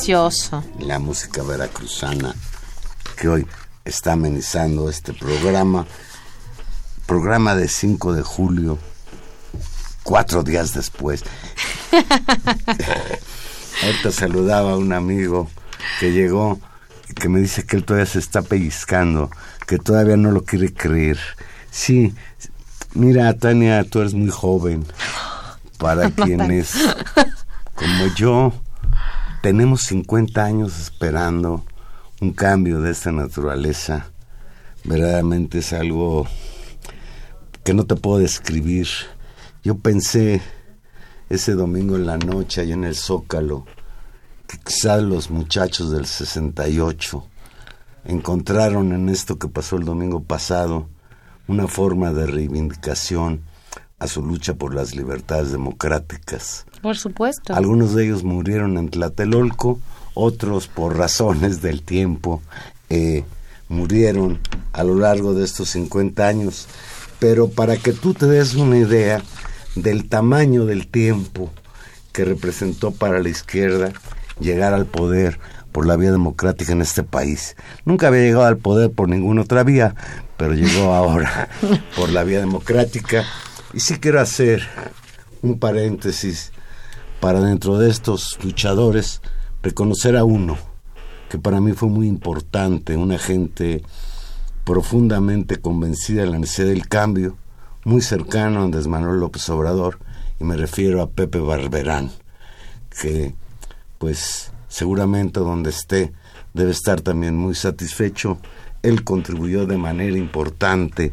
Precioso. 0.06 0.64
La 0.82 1.00
música 1.00 1.42
veracruzana 1.42 2.36
que 3.18 3.28
hoy 3.28 3.48
está 3.84 4.12
amenizando 4.12 4.88
este 4.88 5.14
programa. 5.14 5.88
Programa 7.08 7.56
de 7.56 7.68
5 7.68 8.14
de 8.14 8.22
julio, 8.22 8.78
cuatro 10.04 10.44
días 10.44 10.76
después. 10.76 11.24
Ahorita 13.84 14.12
saludaba 14.12 14.74
a 14.74 14.78
un 14.78 14.94
amigo 14.94 15.50
que 16.00 16.12
llegó 16.12 16.60
que 17.16 17.28
me 17.28 17.40
dice 17.40 17.66
que 17.66 17.78
él 17.78 17.84
todavía 17.84 18.06
se 18.06 18.20
está 18.20 18.44
pellizcando, 18.44 19.32
que 19.66 19.80
todavía 19.80 20.18
no 20.18 20.30
lo 20.30 20.44
quiere 20.44 20.72
creer. 20.72 21.18
Sí, 21.72 22.14
mira, 22.94 23.34
Tania, 23.40 23.84
tú 23.84 24.02
eres 24.02 24.14
muy 24.14 24.30
joven. 24.30 24.86
Para 25.80 26.12
quienes, 26.12 26.74
como 27.76 28.08
yo, 28.16 28.54
tenemos 29.46 29.84
50 29.84 30.44
años 30.44 30.80
esperando 30.80 31.64
un 32.20 32.34
cambio 32.34 32.82
de 32.82 32.90
esta 32.90 33.12
naturaleza, 33.12 34.10
verdaderamente 34.84 35.60
es 35.60 35.72
algo 35.72 36.26
que 37.64 37.76
no 37.76 37.86
te 37.86 37.96
puedo 37.96 38.18
describir. 38.18 38.88
Yo 39.64 39.78
pensé 39.78 40.42
ese 41.30 41.52
domingo 41.52 41.96
en 41.96 42.08
la 42.08 42.18
noche, 42.18 42.62
allá 42.62 42.74
en 42.74 42.86
el 42.86 42.96
Zócalo, 42.96 43.68
que 44.48 44.58
quizás 44.58 45.04
los 45.04 45.30
muchachos 45.30 45.92
del 45.92 46.08
68 46.08 47.24
encontraron 48.06 48.94
en 48.94 49.10
esto 49.10 49.38
que 49.38 49.48
pasó 49.48 49.76
el 49.76 49.86
domingo 49.86 50.24
pasado 50.24 50.90
una 51.48 51.68
forma 51.68 52.14
de 52.14 52.26
reivindicación 52.26 53.42
a 54.00 54.08
su 54.08 54.22
lucha 54.22 54.54
por 54.56 54.74
las 54.74 54.96
libertades 54.96 55.52
democráticas. 55.52 56.66
Por 56.82 56.98
supuesto. 56.98 57.54
Algunos 57.56 57.96
de 57.96 58.06
ellos 58.06 58.24
murieron 58.24 58.78
en 58.78 58.90
Tlatelolco, 58.90 59.80
otros 60.14 60.68
por 60.68 60.98
razones 60.98 61.62
del 61.62 61.82
tiempo 61.82 62.42
eh, 62.90 63.24
murieron 63.68 64.40
a 64.74 64.84
lo 64.84 64.96
largo 64.96 65.34
de 65.34 65.46
estos 65.46 65.70
50 65.70 66.28
años. 66.28 66.68
Pero 67.20 67.50
para 67.50 67.78
que 67.78 67.94
tú 67.94 68.14
te 68.14 68.28
des 68.28 68.56
una 68.56 68.78
idea 68.78 69.22
del 69.76 70.08
tamaño 70.08 70.66
del 70.66 70.88
tiempo 70.88 71.52
que 72.12 72.26
representó 72.26 72.92
para 72.92 73.20
la 73.20 73.30
izquierda 73.30 73.92
llegar 74.40 74.74
al 74.74 74.86
poder 74.86 75.40
por 75.72 75.86
la 75.86 75.98
vía 75.98 76.12
democrática 76.12 76.72
en 76.72 76.82
este 76.82 77.04
país. 77.04 77.56
Nunca 77.84 78.08
había 78.08 78.22
llegado 78.22 78.46
al 78.46 78.58
poder 78.58 78.92
por 78.92 79.10
ninguna 79.10 79.42
otra 79.42 79.64
vía, 79.64 79.96
pero 80.38 80.54
llegó 80.54 80.94
ahora 80.94 81.50
por 81.98 82.10
la 82.10 82.24
vía 82.24 82.40
democrática. 82.40 83.26
Y 83.76 83.82
sí 83.82 84.00
quiero 84.00 84.22
hacer 84.22 84.64
un 85.42 85.60
paréntesis 85.60 86.54
para 87.20 87.42
dentro 87.42 87.78
de 87.78 87.90
estos 87.90 88.40
luchadores 88.42 89.22
reconocer 89.62 90.16
a 90.16 90.24
uno 90.24 90.58
que 91.28 91.38
para 91.40 91.60
mí 91.60 91.74
fue 91.74 91.90
muy 91.90 92.08
importante, 92.08 92.96
una 92.96 93.20
gente 93.20 93.84
profundamente 94.64 95.58
convencida 95.58 96.22
de 96.22 96.30
la 96.30 96.40
necesidad 96.40 96.70
del 96.70 96.88
cambio, 96.88 97.36
muy 97.84 98.02
cercano 98.02 98.62
a 98.62 98.64
Andrés 98.64 98.88
Manuel 98.88 99.20
López 99.20 99.50
Obrador, 99.50 100.00
y 100.40 100.46
me 100.46 100.56
refiero 100.56 101.02
a 101.02 101.10
Pepe 101.10 101.40
Barberán, 101.40 102.12
que 103.02 103.36
pues 103.98 104.54
seguramente 104.70 105.42
donde 105.42 105.72
esté 105.72 106.14
debe 106.54 106.72
estar 106.72 107.02
también 107.02 107.36
muy 107.36 107.56
satisfecho. 107.56 108.38
Él 108.84 109.04
contribuyó 109.04 109.66
de 109.66 109.78
manera 109.78 110.18
importante 110.18 111.12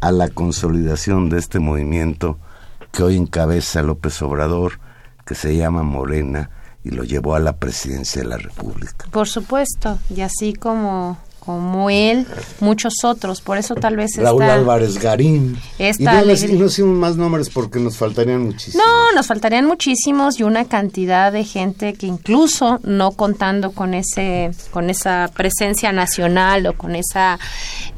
a 0.00 0.12
la 0.12 0.28
consolidación 0.28 1.28
de 1.28 1.38
este 1.38 1.58
movimiento 1.58 2.38
que 2.92 3.02
hoy 3.02 3.16
encabeza 3.16 3.82
López 3.82 4.20
Obrador, 4.22 4.80
que 5.24 5.34
se 5.34 5.56
llama 5.56 5.82
Morena, 5.82 6.50
y 6.82 6.90
lo 6.90 7.04
llevó 7.04 7.34
a 7.34 7.40
la 7.40 7.56
presidencia 7.56 8.22
de 8.22 8.28
la 8.28 8.38
República. 8.38 9.06
Por 9.10 9.28
supuesto, 9.28 9.98
y 10.14 10.22
así 10.22 10.54
como 10.54 11.18
como 11.50 11.90
él, 11.90 12.26
muchos 12.60 13.02
otros. 13.02 13.40
Por 13.40 13.58
eso 13.58 13.74
tal 13.74 13.96
vez 13.96 14.12
Raúl 14.16 14.42
Álvarez 14.42 14.98
Garín. 14.98 15.58
y, 15.78 16.04
no, 16.04 16.24
decimos 16.24 16.96
más 16.96 17.16
nombres 17.16 17.50
porque 17.50 17.80
nos 17.80 17.96
faltarían 17.96 18.42
muchísimos. 18.42 18.86
No, 18.86 19.12
nos 19.12 19.26
faltarían 19.26 19.66
muchísimos 19.66 20.38
y 20.38 20.44
una 20.44 20.64
cantidad 20.66 21.32
de 21.32 21.44
gente 21.44 21.94
que 21.94 22.06
incluso 22.06 22.78
no 22.84 23.10
contando 23.12 23.72
con 23.72 23.94
ese, 23.94 24.52
con 24.70 24.90
esa 24.90 25.30
presencia 25.34 25.90
nacional 25.90 26.66
o 26.66 26.74
con 26.74 26.94
esa 26.94 27.38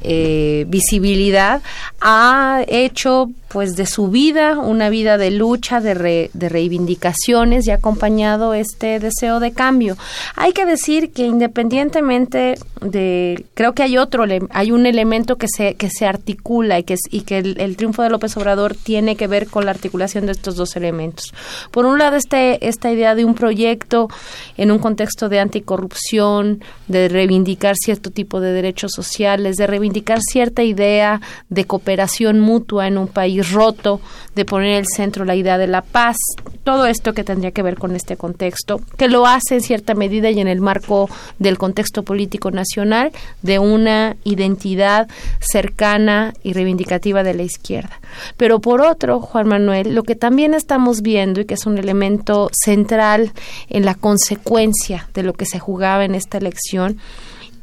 eh, 0.01 0.65
visibilidad, 0.69 1.61
ha 2.01 2.62
hecho 2.67 3.31
pues 3.53 3.77
de 3.77 3.87
su 3.87 4.09
vida, 4.09 4.59
una 4.59 4.88
vida 4.88 5.19
de 5.19 5.31
lucha, 5.31 5.81
de, 5.81 6.31
de 6.33 6.49
reivindicaciones 6.49 7.67
y 7.67 7.71
acompañado 7.71 8.55
este 8.55 8.99
deseo 8.99 9.41
de 9.41 9.53
cambio. 9.53 9.97
Hay 10.37 10.53
que 10.53 10.65
decir 10.65 11.12
que 11.12 11.27
independientemente 11.27 12.55
de, 12.81 13.45
creo 13.55 13.75
que 13.75 13.83
hay 13.83 13.99
otro, 13.99 14.25
hay 14.51 14.73
un 14.73 14.87
elemento 14.87 15.37
que 15.37 15.47
se, 15.49 15.75
que 15.75 15.91
se 15.91 16.07
articula 16.07 16.79
y 16.79 16.85
que, 16.85 16.97
y 17.11 17.23
que 17.23 17.38
el, 17.38 17.77
triunfo 17.77 18.03
de 18.03 18.11
López 18.11 18.37
Obrador 18.37 18.75
tiene 18.75 19.17
que 19.17 19.27
ver 19.27 19.47
con 19.47 19.65
la 19.65 19.71
articulación 19.71 20.27
de 20.27 20.33
estos 20.33 20.57
dos 20.57 20.77
elementos. 20.77 21.33
Por 21.71 21.85
un 21.85 21.99
lado, 21.99 22.17
este, 22.17 22.67
esta 22.67 22.91
idea 22.91 23.15
de 23.15 23.25
un 23.25 23.35
proyecto 23.35 24.09
en 24.57 24.71
un 24.71 24.79
contexto 24.79 25.29
de 25.29 25.41
anticorrupción, 25.41 26.62
de 26.88 27.09
reivindicar 27.09 27.77
cierto 27.77 28.11
tipo 28.11 28.41
de 28.41 28.53
derechos 28.53 28.93
sociales, 28.93 29.57
de 29.57 29.67
reivindicar 29.67 30.21
cierta 30.21 30.62
idea 30.62 31.21
de 31.49 31.65
cooperación 31.65 32.41
mutua 32.41 32.88
en 32.88 32.99
un 32.99 33.09
país 33.09 33.41
roto, 33.50 34.00
de 34.35 34.44
poner 34.44 34.70
en 34.70 34.76
el 34.78 34.87
centro 34.87 35.24
la 35.24 35.35
idea 35.35 35.59
de 35.59 35.66
la 35.66 35.83
paz, 35.83 36.16
todo 36.64 36.87
esto 36.87 37.12
que 37.12 37.24
tendría 37.24 37.50
que 37.50 37.62
ver 37.62 37.76
con 37.76 37.96
este 37.96 38.16
contexto, 38.16 38.81
que 38.96 39.09
lo 39.09 39.26
hace 39.26 39.57
en 39.57 39.61
cierta 39.61 39.94
medida 39.94 40.31
y 40.31 40.40
en 40.40 40.48
el 40.48 40.61
marco 40.61 41.09
del 41.38 41.59
contexto 41.59 42.02
político 42.02 42.50
nacional 42.50 43.12
de 43.42 43.59
una 43.59 44.16
identidad 44.24 45.09
cercana 45.40 46.35
y 46.42 46.52
reivindicativa 46.52 47.22
de 47.22 47.35
la 47.35 47.42
izquierda. 47.42 48.00
Pero 48.37 48.61
por 48.61 48.81
otro, 48.81 49.20
Juan 49.20 49.48
Manuel, 49.48 49.94
lo 49.94 50.02
que 50.02 50.14
también 50.14 50.55
estamos 50.55 51.02
viendo 51.02 51.40
y 51.40 51.44
que 51.44 51.55
es 51.55 51.66
un 51.66 51.78
elemento 51.78 52.50
central 52.52 53.33
en 53.68 53.85
la 53.85 53.94
consecuencia 53.94 55.09
de 55.14 55.22
lo 55.22 55.33
que 55.33 55.46
se 55.46 55.59
jugaba 55.59 56.05
en 56.05 56.14
esta 56.14 56.38
elección, 56.38 56.98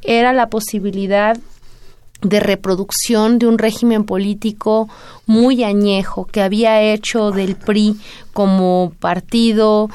era 0.02 0.34
la 0.34 0.48
posibilidad 0.48 1.38
de 2.22 2.40
reproducción 2.40 3.40
de 3.40 3.48
un 3.48 3.58
régimen 3.58 4.04
político 4.04 4.90
muy 5.26 5.64
añejo 5.64 6.26
que 6.26 6.42
había 6.42 6.82
hecho 6.82 7.32
del 7.32 7.56
PRI 7.56 7.98
como 8.34 8.92
partido 9.00 9.90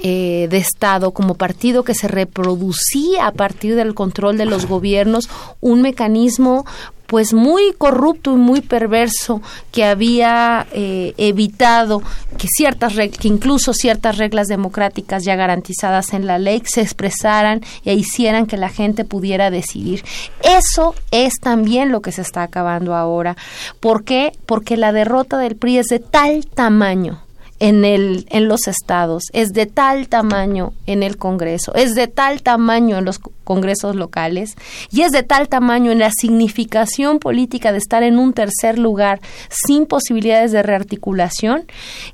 eh, 0.00 0.46
de 0.50 0.58
Estado, 0.58 1.12
como 1.12 1.34
partido 1.34 1.82
que 1.82 1.94
se 1.94 2.08
reproducía 2.08 3.26
a 3.26 3.32
partir 3.32 3.76
del 3.76 3.94
control 3.94 4.36
de 4.36 4.46
los 4.46 4.66
gobiernos, 4.66 5.28
un 5.60 5.82
mecanismo 5.82 6.66
pues 7.10 7.34
muy 7.34 7.72
corrupto 7.76 8.34
y 8.34 8.36
muy 8.36 8.60
perverso 8.60 9.42
que 9.72 9.84
había 9.84 10.68
eh, 10.72 11.12
evitado 11.18 12.04
que 12.38 12.46
ciertas 12.46 12.94
que 12.94 13.26
incluso 13.26 13.74
ciertas 13.74 14.16
reglas 14.16 14.46
democráticas 14.46 15.24
ya 15.24 15.34
garantizadas 15.34 16.14
en 16.14 16.28
la 16.28 16.38
ley 16.38 16.62
se 16.64 16.82
expresaran 16.82 17.62
e 17.84 17.94
hicieran 17.94 18.46
que 18.46 18.56
la 18.56 18.68
gente 18.68 19.04
pudiera 19.04 19.50
decidir. 19.50 20.04
Eso 20.44 20.94
es 21.10 21.40
también 21.40 21.90
lo 21.90 22.00
que 22.00 22.12
se 22.12 22.22
está 22.22 22.44
acabando 22.44 22.94
ahora. 22.94 23.36
¿Por 23.80 24.04
qué? 24.04 24.30
Porque 24.46 24.76
la 24.76 24.92
derrota 24.92 25.36
del 25.36 25.56
PRI 25.56 25.78
es 25.78 25.86
de 25.86 25.98
tal 25.98 26.46
tamaño 26.46 27.24
en, 27.60 27.84
el, 27.84 28.26
en 28.30 28.48
los 28.48 28.66
estados, 28.66 29.24
es 29.32 29.50
de 29.50 29.66
tal 29.66 30.08
tamaño 30.08 30.72
en 30.86 31.02
el 31.02 31.18
Congreso, 31.18 31.74
es 31.74 31.94
de 31.94 32.08
tal 32.08 32.42
tamaño 32.42 32.98
en 32.98 33.04
los 33.04 33.20
congresos 33.44 33.94
locales 33.94 34.56
y 34.90 35.02
es 35.02 35.12
de 35.12 35.22
tal 35.22 35.48
tamaño 35.48 35.92
en 35.92 35.98
la 35.98 36.10
significación 36.10 37.18
política 37.18 37.70
de 37.70 37.78
estar 37.78 38.02
en 38.02 38.18
un 38.18 38.32
tercer 38.32 38.78
lugar 38.78 39.20
sin 39.50 39.86
posibilidades 39.86 40.52
de 40.52 40.62
rearticulación 40.62 41.64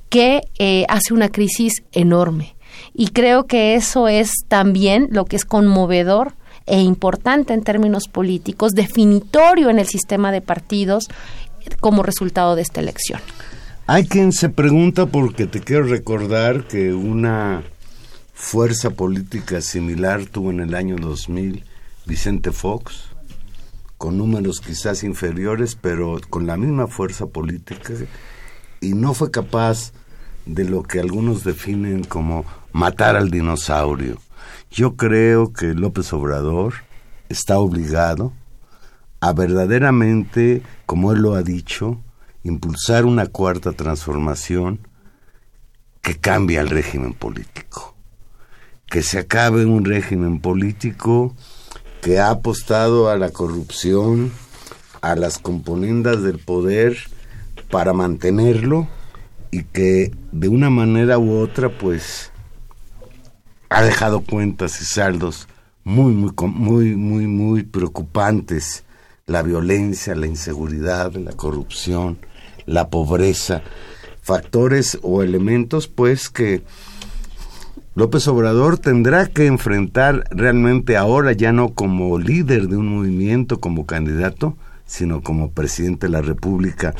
que 0.09 0.42
eh, 0.59 0.85
hace 0.88 1.14
una 1.14 1.28
crisis 1.28 1.85
enorme. 1.92 2.56
Y 2.92 3.09
creo 3.09 3.46
que 3.46 3.76
eso 3.76 4.09
es 4.09 4.32
también 4.48 5.09
lo 5.11 5.26
que 5.26 5.37
es 5.37 5.44
conmovedor 5.44 6.35
e 6.66 6.80
importante 6.80 7.54
en 7.54 7.62
términos 7.62 8.09
políticos, 8.09 8.72
definitorio 8.72 9.70
en 9.70 9.78
el 9.78 9.87
sistema 9.87 10.32
de 10.32 10.40
partidos 10.40 11.09
como 11.80 12.02
resultado 12.02 12.56
de 12.56 12.62
esta 12.62 12.80
elección. 12.80 13.20
Hay 13.88 14.09
quien 14.09 14.33
se 14.33 14.49
pregunta 14.49 15.07
porque 15.07 15.46
te 15.46 15.61
quiero 15.61 15.85
recordar 15.85 16.66
que 16.66 16.92
una 16.92 17.62
fuerza 18.35 18.90
política 18.90 19.61
similar 19.61 20.27
tuvo 20.27 20.51
en 20.51 20.59
el 20.59 20.75
año 20.75 20.96
2000 20.96 21.62
Vicente 22.05 22.51
Fox, 22.51 23.05
con 23.96 24.18
números 24.18 24.61
quizás 24.61 25.05
inferiores, 25.05 25.77
pero 25.81 26.20
con 26.29 26.49
la 26.49 26.57
misma 26.57 26.88
fuerza 26.88 27.27
política, 27.27 27.92
y 28.81 28.94
no 28.94 29.14
fue 29.14 29.31
capaz 29.31 29.92
de 30.46 30.64
lo 30.64 30.83
que 30.83 30.99
algunos 30.99 31.44
definen 31.44 32.03
como 32.03 32.44
matar 32.72 33.14
al 33.14 33.31
dinosaurio. 33.31 34.18
Yo 34.68 34.96
creo 34.96 35.53
que 35.53 35.75
López 35.75 36.12
Obrador 36.12 36.75
está 37.29 37.61
obligado 37.61 38.33
a 39.20 39.33
verdaderamente, 39.33 40.63
como 40.87 41.13
él 41.13 41.21
lo 41.21 41.37
ha 41.37 41.44
dicho, 41.44 42.00
impulsar 42.47 43.05
una 43.05 43.27
cuarta 43.27 43.73
transformación 43.73 44.79
que 46.01 46.17
cambie 46.17 46.59
al 46.59 46.69
régimen 46.69 47.13
político. 47.13 47.94
Que 48.87 49.03
se 49.03 49.19
acabe 49.19 49.65
un 49.65 49.85
régimen 49.85 50.40
político 50.40 51.35
que 52.01 52.21
ha 52.21 52.31
apostado 52.31 53.11
a 53.11 53.17
la 53.17 53.31
corrupción, 53.31 54.31
a 55.01 55.17
las 55.17 55.38
componendas 55.38 56.23
del 56.23 56.38
poder 56.38 56.97
para 57.69 57.92
mantenerlo 57.92 58.87
y 59.51 59.65
que 59.65 60.13
de 60.31 60.49
una 60.49 60.71
manera 60.71 61.19
u 61.19 61.38
otra 61.38 61.77
pues 61.77 62.31
ha 63.69 63.83
dejado 63.83 64.21
cuentas 64.21 64.81
y 64.81 64.85
saldos 64.85 65.49
muy, 65.83 66.13
muy, 66.13 66.33
muy, 66.49 66.97
muy, 66.97 67.27
muy 67.27 67.63
preocupantes. 67.65 68.85
La 69.27 69.42
violencia, 69.42 70.15
la 70.15 70.27
inseguridad, 70.27 71.15
la 71.15 71.33
corrupción, 71.33 72.19
la 72.67 72.88
pobreza, 72.90 73.62
factores 74.23 74.98
o 75.02 75.23
elementos 75.23 75.88
pues 75.88 76.29
que 76.29 76.62
López 77.96 78.29
Obrador 78.29 78.77
tendrá 78.77 79.27
que 79.27 79.46
enfrentar 79.46 80.25
realmente 80.31 80.98
ahora 80.98 81.33
ya 81.33 81.52
no 81.52 81.71
como 81.71 82.19
líder 82.19 82.69
de 82.69 82.77
un 82.77 82.88
movimiento, 82.88 83.58
como 83.58 83.87
candidato, 83.87 84.54
sino 84.85 85.23
como 85.23 85.50
presidente 85.50 86.06
de 86.06 86.12
la 86.12 86.21
República. 86.21 86.94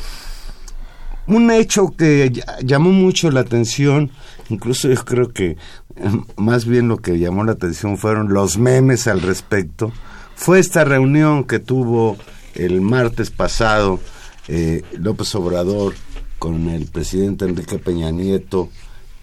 Un 1.27 1.51
hecho 1.51 1.93
que 1.95 2.41
llamó 2.63 2.89
mucho 2.91 3.29
la 3.29 3.41
atención, 3.41 4.09
incluso 4.49 4.87
yo 4.87 5.05
creo 5.05 5.31
que 5.33 5.57
em, 5.97 6.23
más 6.35 6.65
bien 6.65 6.87
lo 6.87 6.97
que 6.97 7.19
llamó 7.19 7.43
la 7.43 7.51
atención 7.51 7.97
fueron 7.97 8.33
los 8.33 8.57
memes 8.57 9.07
al 9.07 9.21
respecto, 9.21 9.91
fue 10.35 10.57
esta 10.59 10.83
reunión 10.83 11.43
que 11.43 11.59
tuvo 11.59 12.17
el 12.55 12.81
martes 12.81 13.29
pasado 13.29 13.99
eh, 14.47 14.83
López 14.93 15.33
Obrador 15.35 15.93
con 16.39 16.69
el 16.69 16.85
presidente 16.85 17.45
Enrique 17.45 17.79
Peña 17.79 18.11
Nieto 18.11 18.69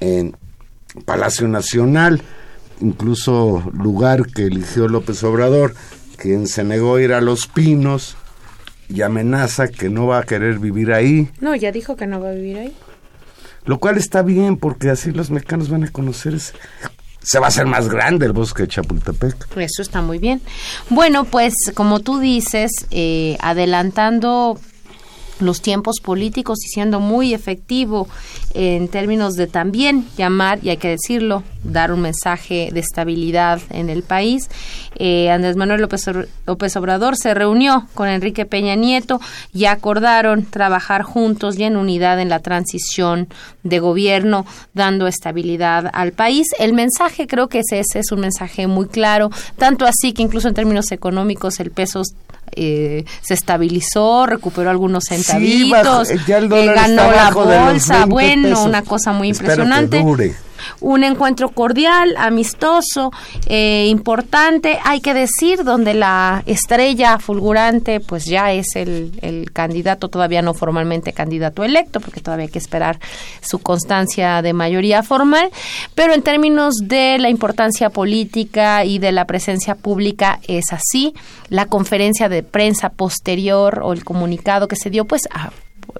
en 0.00 0.36
Palacio 1.04 1.48
Nacional, 1.48 2.22
incluso 2.80 3.62
lugar 3.72 4.26
que 4.26 4.44
eligió 4.44 4.88
López 4.88 5.22
Obrador, 5.24 5.74
quien 6.16 6.46
se 6.46 6.64
negó 6.64 6.96
a 6.96 7.02
ir 7.02 7.12
a 7.12 7.20
Los 7.20 7.46
Pinos 7.46 8.16
y 8.88 9.02
amenaza 9.02 9.68
que 9.68 9.88
no 9.88 10.06
va 10.06 10.18
a 10.18 10.22
querer 10.24 10.58
vivir 10.58 10.92
ahí. 10.92 11.30
No, 11.40 11.54
ya 11.54 11.72
dijo 11.72 11.96
que 11.96 12.06
no 12.06 12.20
va 12.20 12.30
a 12.30 12.34
vivir 12.34 12.58
ahí. 12.58 12.76
Lo 13.64 13.78
cual 13.78 13.96
está 13.96 14.22
bien 14.22 14.56
porque 14.56 14.90
así 14.90 15.10
los 15.10 15.30
mexicanos 15.30 15.70
van 15.70 15.84
a 15.84 15.90
conocer 15.90 16.38
se 17.24 17.38
va 17.38 17.46
a 17.46 17.48
hacer 17.48 17.66
más 17.66 17.88
grande 17.88 18.26
el 18.26 18.32
bosque 18.32 18.64
de 18.64 18.68
Chapultepec. 18.68 19.56
Eso 19.56 19.80
está 19.80 20.02
muy 20.02 20.18
bien. 20.18 20.42
Bueno, 20.90 21.24
pues 21.24 21.54
como 21.72 22.00
tú 22.00 22.18
dices, 22.18 22.70
eh, 22.90 23.38
adelantando 23.40 24.60
los 25.40 25.60
tiempos 25.60 25.96
políticos 26.02 26.58
y 26.64 26.68
siendo 26.68 27.00
muy 27.00 27.34
efectivo 27.34 28.08
en 28.54 28.88
términos 28.88 29.34
de 29.34 29.46
también 29.46 30.06
llamar, 30.16 30.60
y 30.62 30.70
hay 30.70 30.76
que 30.76 30.88
decirlo, 30.88 31.42
dar 31.64 31.92
un 31.92 32.02
mensaje 32.02 32.70
de 32.72 32.80
estabilidad 32.80 33.60
en 33.70 33.90
el 33.90 34.02
país. 34.02 34.48
Eh, 34.96 35.30
Andrés 35.30 35.56
Manuel 35.56 35.80
López, 35.80 36.08
López 36.46 36.76
Obrador 36.76 37.16
se 37.16 37.34
reunió 37.34 37.86
con 37.94 38.08
Enrique 38.08 38.44
Peña 38.44 38.74
Nieto 38.74 39.20
y 39.52 39.64
acordaron 39.64 40.44
trabajar 40.44 41.02
juntos 41.02 41.58
y 41.58 41.64
en 41.64 41.76
unidad 41.76 42.20
en 42.20 42.28
la 42.28 42.40
transición 42.40 43.28
de 43.62 43.78
gobierno, 43.80 44.46
dando 44.74 45.06
estabilidad 45.06 45.90
al 45.92 46.12
país. 46.12 46.46
El 46.58 46.74
mensaje 46.74 47.26
creo 47.26 47.48
que 47.48 47.60
ese 47.60 47.80
es 47.80 48.12
un 48.12 48.20
mensaje 48.20 48.66
muy 48.66 48.86
claro, 48.86 49.30
tanto 49.56 49.86
así 49.86 50.12
que 50.12 50.22
incluso 50.22 50.48
en 50.48 50.54
términos 50.54 50.92
económicos 50.92 51.58
el 51.60 51.70
peso 51.70 52.02
eh, 52.56 53.04
se 53.22 53.34
estabilizó, 53.34 54.26
recuperó 54.26 54.70
algunos 54.70 55.04
centavitos, 55.08 56.10
eh, 56.10 56.18
ganó 56.26 57.10
la 57.10 57.30
bolsa, 57.32 58.06
bueno, 58.06 58.64
una 58.64 58.82
cosa 58.82 59.12
muy 59.12 59.28
impresionante 59.28 60.02
un 60.80 61.04
encuentro 61.04 61.50
cordial, 61.50 62.14
amistoso, 62.16 63.12
eh, 63.46 63.86
importante, 63.88 64.78
hay 64.84 65.00
que 65.00 65.14
decir, 65.14 65.64
donde 65.64 65.94
la 65.94 66.42
estrella 66.46 67.18
fulgurante 67.18 68.00
pues 68.00 68.24
ya 68.24 68.52
es 68.52 68.76
el, 68.76 69.12
el 69.22 69.52
candidato, 69.52 70.08
todavía 70.08 70.42
no 70.42 70.54
formalmente 70.54 71.12
candidato 71.12 71.64
electo, 71.64 72.00
porque 72.00 72.20
todavía 72.20 72.46
hay 72.46 72.52
que 72.52 72.58
esperar 72.58 72.98
su 73.40 73.58
constancia 73.58 74.42
de 74.42 74.52
mayoría 74.52 75.02
formal, 75.02 75.50
pero 75.94 76.14
en 76.14 76.22
términos 76.22 76.74
de 76.82 77.18
la 77.18 77.28
importancia 77.28 77.90
política 77.90 78.84
y 78.84 78.98
de 78.98 79.12
la 79.12 79.26
presencia 79.26 79.74
pública 79.74 80.40
es 80.46 80.72
así. 80.72 81.14
La 81.48 81.66
conferencia 81.66 82.28
de 82.28 82.42
prensa 82.42 82.90
posterior 82.90 83.80
o 83.82 83.92
el 83.92 84.04
comunicado 84.04 84.68
que 84.68 84.76
se 84.76 84.90
dio, 84.90 85.04
pues 85.04 85.28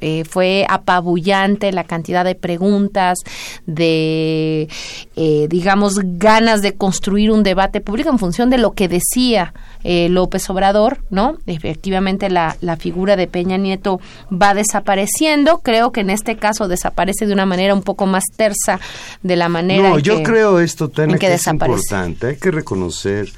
eh, 0.00 0.24
fue 0.24 0.66
apabullante 0.68 1.72
la 1.72 1.84
cantidad 1.84 2.24
de 2.24 2.34
preguntas, 2.34 3.18
de, 3.66 4.68
eh, 5.16 5.46
digamos, 5.48 5.98
ganas 6.02 6.62
de 6.62 6.74
construir 6.74 7.30
un 7.30 7.42
debate 7.42 7.80
público 7.80 8.10
en 8.10 8.18
función 8.18 8.50
de 8.50 8.58
lo 8.58 8.72
que 8.72 8.88
decía 8.88 9.54
eh, 9.82 10.08
López 10.08 10.48
Obrador, 10.50 10.98
¿no? 11.10 11.38
Efectivamente, 11.46 12.30
la, 12.30 12.56
la 12.60 12.76
figura 12.76 13.16
de 13.16 13.26
Peña 13.26 13.56
Nieto 13.56 14.00
va 14.30 14.54
desapareciendo. 14.54 15.60
Creo 15.60 15.92
que 15.92 16.00
en 16.00 16.10
este 16.10 16.36
caso 16.36 16.68
desaparece 16.68 17.26
de 17.26 17.32
una 17.32 17.46
manera 17.46 17.74
un 17.74 17.82
poco 17.82 18.06
más 18.06 18.24
tersa 18.36 18.80
de 19.22 19.36
la 19.36 19.48
manera. 19.48 19.90
No, 19.90 19.98
yo 19.98 20.22
creo 20.22 20.60
esto, 20.60 20.88
tiene 20.88 21.18
que, 21.18 21.32
es 21.32 21.46
importante. 21.46 22.28
Hay 22.28 22.36
que 22.36 22.50
reconocer 22.50 23.28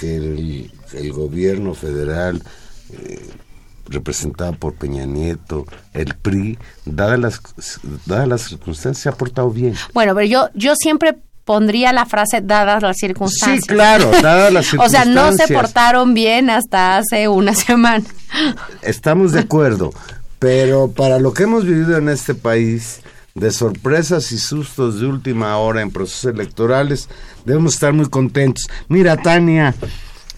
que 0.00 0.16
el, 0.16 0.70
el 0.94 1.12
gobierno 1.12 1.74
federal 1.74 2.42
representada 3.86 4.52
por 4.52 4.74
Peña 4.74 5.06
Nieto, 5.06 5.66
el 5.92 6.14
PRI, 6.14 6.58
dadas 6.84 7.18
las, 7.18 7.40
dadas 8.06 8.28
las 8.28 8.42
circunstancias, 8.42 9.02
se 9.02 9.08
ha 9.08 9.12
portado 9.12 9.50
bien. 9.50 9.74
Bueno, 9.92 10.14
pero 10.14 10.26
yo, 10.26 10.48
yo 10.54 10.74
siempre 10.76 11.16
pondría 11.44 11.92
la 11.92 12.06
frase 12.06 12.40
dadas 12.40 12.82
las 12.82 12.96
circunstancias. 12.96 13.64
Sí, 13.66 13.74
claro, 13.74 14.10
dadas 14.22 14.52
las 14.52 14.66
circunstancias. 14.66 15.06
o 15.08 15.12
sea, 15.14 15.30
no 15.30 15.32
se 15.32 15.52
portaron 15.52 16.14
bien 16.14 16.50
hasta 16.50 16.98
hace 16.98 17.28
una 17.28 17.54
semana. 17.54 18.04
Estamos 18.82 19.32
de 19.32 19.40
acuerdo, 19.40 19.92
pero 20.38 20.90
para 20.90 21.18
lo 21.18 21.32
que 21.32 21.44
hemos 21.44 21.64
vivido 21.64 21.96
en 21.96 22.08
este 22.08 22.34
país, 22.34 23.00
de 23.34 23.50
sorpresas 23.50 24.30
y 24.30 24.38
sustos 24.38 25.00
de 25.00 25.06
última 25.06 25.56
hora 25.58 25.82
en 25.82 25.90
procesos 25.90 26.32
electorales, 26.32 27.08
debemos 27.44 27.74
estar 27.74 27.92
muy 27.92 28.08
contentos. 28.08 28.68
Mira, 28.88 29.16
Tania, 29.16 29.74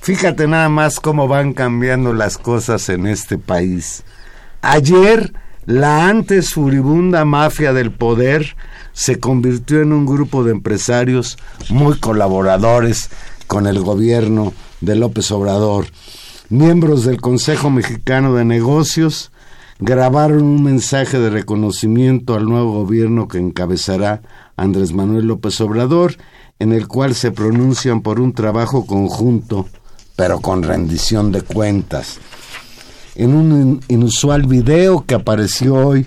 Fíjate 0.07 0.47
nada 0.47 0.69
más 0.69 1.01
cómo 1.01 1.27
van 1.27 1.53
cambiando 1.53 2.13
las 2.13 2.39
cosas 2.39 2.91
en 2.91 3.09
este 3.09 3.39
país. 3.39 4.05
Ayer, 4.63 5.33
la 5.65 6.09
antes 6.09 6.55
furibunda 6.55 7.25
mafia 7.25 7.73
del 7.73 7.91
poder 7.91 8.55
se 8.93 9.19
convirtió 9.19 9.81
en 9.81 9.93
un 9.93 10.07
grupo 10.07 10.45
de 10.45 10.53
empresarios 10.53 11.37
muy 11.71 11.99
colaboradores 11.99 13.11
con 13.49 13.67
el 13.67 13.81
gobierno 13.81 14.55
de 14.81 14.95
López 14.95 15.29
Obrador. 15.33 15.87
Miembros 16.51 17.05
del 17.05 17.21
Consejo 17.21 17.69
Mexicano 17.71 18.33
de 18.37 18.45
Negocios 18.45 19.33
grabaron 19.81 20.45
un 20.45 20.63
mensaje 20.63 21.19
de 21.19 21.31
reconocimiento 21.31 22.37
al 22.37 22.45
nuevo 22.45 22.75
gobierno 22.75 23.27
que 23.27 23.39
encabezará 23.39 24.23
Andrés 24.57 24.93
Manuel 24.93 25.27
López 25.27 25.61
Obrador, 25.61 26.15
en 26.61 26.73
el 26.73 26.87
cual 26.87 27.17
se 27.17 27.33
pronuncian 27.33 28.03
por 28.03 28.21
un 28.21 28.35
trabajo 28.35 28.87
conjunto 28.87 29.67
pero 30.17 30.41
con 30.41 30.63
rendición 30.63 31.31
de 31.31 31.43
cuentas. 31.43 32.19
En 33.15 33.35
un 33.35 33.81
inusual 33.89 34.47
video 34.47 35.05
que 35.07 35.15
apareció 35.15 35.75
hoy 35.75 36.07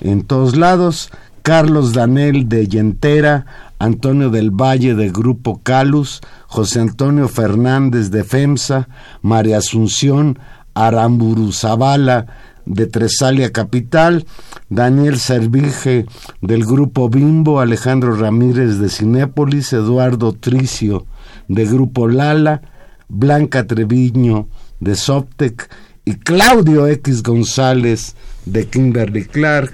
en 0.00 0.22
todos 0.22 0.56
lados, 0.56 1.10
Carlos 1.42 1.92
Danel 1.92 2.48
de 2.48 2.68
Yentera, 2.68 3.46
Antonio 3.78 4.30
del 4.30 4.50
Valle 4.50 4.94
de 4.94 5.10
Grupo 5.10 5.60
Calus, 5.62 6.20
José 6.46 6.80
Antonio 6.80 7.28
Fernández 7.28 8.10
de 8.10 8.24
FEMSA, 8.24 8.88
María 9.22 9.58
Asunción 9.58 10.38
Aramburu 10.74 11.52
Zavala 11.52 12.26
de 12.66 12.86
Tresalia 12.86 13.50
Capital, 13.50 14.26
Daniel 14.68 15.18
Servige 15.18 16.06
del 16.42 16.64
Grupo 16.64 17.08
Bimbo, 17.08 17.60
Alejandro 17.60 18.14
Ramírez 18.14 18.78
de 18.78 18.88
Cinépolis, 18.88 19.72
Eduardo 19.72 20.32
Tricio 20.32 21.06
de 21.48 21.64
Grupo 21.64 22.08
Lala, 22.08 22.60
Blanca 23.08 23.66
Treviño 23.66 24.48
de 24.80 24.94
Soptec 24.94 25.70
y 26.04 26.14
Claudio 26.16 26.86
X 26.86 27.22
González 27.22 28.14
de 28.44 28.66
Kimberly 28.66 29.24
Clark 29.24 29.72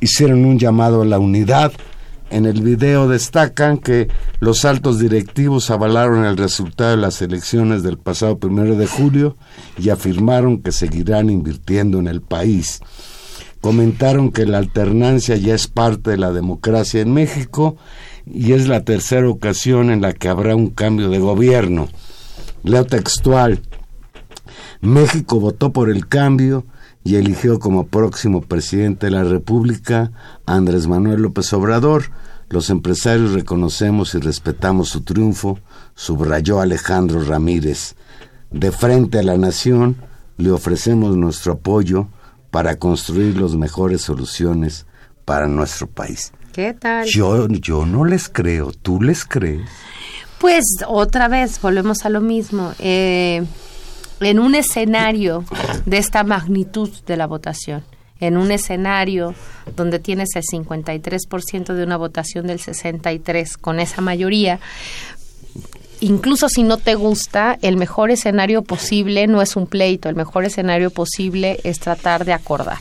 hicieron 0.00 0.44
un 0.44 0.58
llamado 0.58 1.02
a 1.02 1.04
la 1.04 1.18
unidad. 1.18 1.72
En 2.30 2.46
el 2.46 2.62
video 2.62 3.08
destacan 3.08 3.78
que 3.78 4.08
los 4.38 4.64
altos 4.64 5.00
directivos 5.00 5.70
avalaron 5.70 6.24
el 6.24 6.36
resultado 6.36 6.92
de 6.92 6.96
las 6.96 7.20
elecciones 7.22 7.82
del 7.82 7.98
pasado 7.98 8.38
primero 8.38 8.76
de 8.76 8.86
julio 8.86 9.36
y 9.76 9.90
afirmaron 9.90 10.62
que 10.62 10.70
seguirán 10.70 11.28
invirtiendo 11.30 11.98
en 11.98 12.06
el 12.06 12.22
país. 12.22 12.80
Comentaron 13.60 14.30
que 14.30 14.46
la 14.46 14.58
alternancia 14.58 15.36
ya 15.36 15.54
es 15.54 15.66
parte 15.66 16.10
de 16.10 16.16
la 16.16 16.32
democracia 16.32 17.00
en 17.00 17.12
México 17.12 17.76
y 18.24 18.52
es 18.52 18.68
la 18.68 18.84
tercera 18.84 19.28
ocasión 19.28 19.90
en 19.90 20.00
la 20.00 20.12
que 20.12 20.28
habrá 20.28 20.54
un 20.54 20.70
cambio 20.70 21.10
de 21.10 21.18
gobierno. 21.18 21.88
Leo 22.62 22.84
textual. 22.84 23.62
México 24.80 25.40
votó 25.40 25.72
por 25.72 25.90
el 25.90 26.06
cambio 26.06 26.66
y 27.04 27.16
eligió 27.16 27.58
como 27.58 27.86
próximo 27.86 28.42
presidente 28.42 29.06
de 29.06 29.12
la 29.12 29.24
República 29.24 30.12
Andrés 30.46 30.86
Manuel 30.86 31.22
López 31.22 31.52
Obrador. 31.52 32.04
Los 32.48 32.68
empresarios 32.68 33.32
reconocemos 33.32 34.14
y 34.14 34.18
respetamos 34.18 34.88
su 34.88 35.02
triunfo, 35.02 35.58
subrayó 35.94 36.60
Alejandro 36.60 37.22
Ramírez. 37.22 37.94
De 38.50 38.72
frente 38.72 39.20
a 39.20 39.22
la 39.22 39.38
nación, 39.38 39.96
le 40.36 40.50
ofrecemos 40.50 41.16
nuestro 41.16 41.54
apoyo 41.54 42.08
para 42.50 42.76
construir 42.76 43.40
las 43.40 43.54
mejores 43.54 44.02
soluciones 44.02 44.86
para 45.24 45.46
nuestro 45.46 45.86
país. 45.86 46.32
¿Qué 46.52 46.74
tal? 46.74 47.06
Yo, 47.06 47.46
yo 47.48 47.86
no 47.86 48.04
les 48.04 48.28
creo, 48.28 48.72
¿tú 48.72 49.00
les 49.00 49.24
crees? 49.24 49.68
Pues 50.40 50.64
otra 50.88 51.28
vez, 51.28 51.60
volvemos 51.60 52.06
a 52.06 52.08
lo 52.08 52.22
mismo. 52.22 52.72
Eh, 52.78 53.44
en 54.20 54.38
un 54.38 54.54
escenario 54.54 55.44
de 55.84 55.98
esta 55.98 56.24
magnitud 56.24 56.88
de 57.06 57.18
la 57.18 57.26
votación, 57.26 57.84
en 58.20 58.38
un 58.38 58.50
escenario 58.50 59.34
donde 59.76 59.98
tienes 59.98 60.30
el 60.36 60.42
53% 60.42 61.74
de 61.74 61.84
una 61.84 61.98
votación 61.98 62.46
del 62.46 62.58
63 62.58 63.58
con 63.58 63.80
esa 63.80 64.00
mayoría, 64.00 64.60
incluso 66.00 66.48
si 66.48 66.62
no 66.62 66.78
te 66.78 66.94
gusta, 66.94 67.58
el 67.60 67.76
mejor 67.76 68.10
escenario 68.10 68.62
posible 68.62 69.26
no 69.26 69.42
es 69.42 69.56
un 69.56 69.66
pleito, 69.66 70.08
el 70.08 70.16
mejor 70.16 70.46
escenario 70.46 70.90
posible 70.90 71.60
es 71.64 71.80
tratar 71.80 72.24
de 72.24 72.32
acordar. 72.32 72.78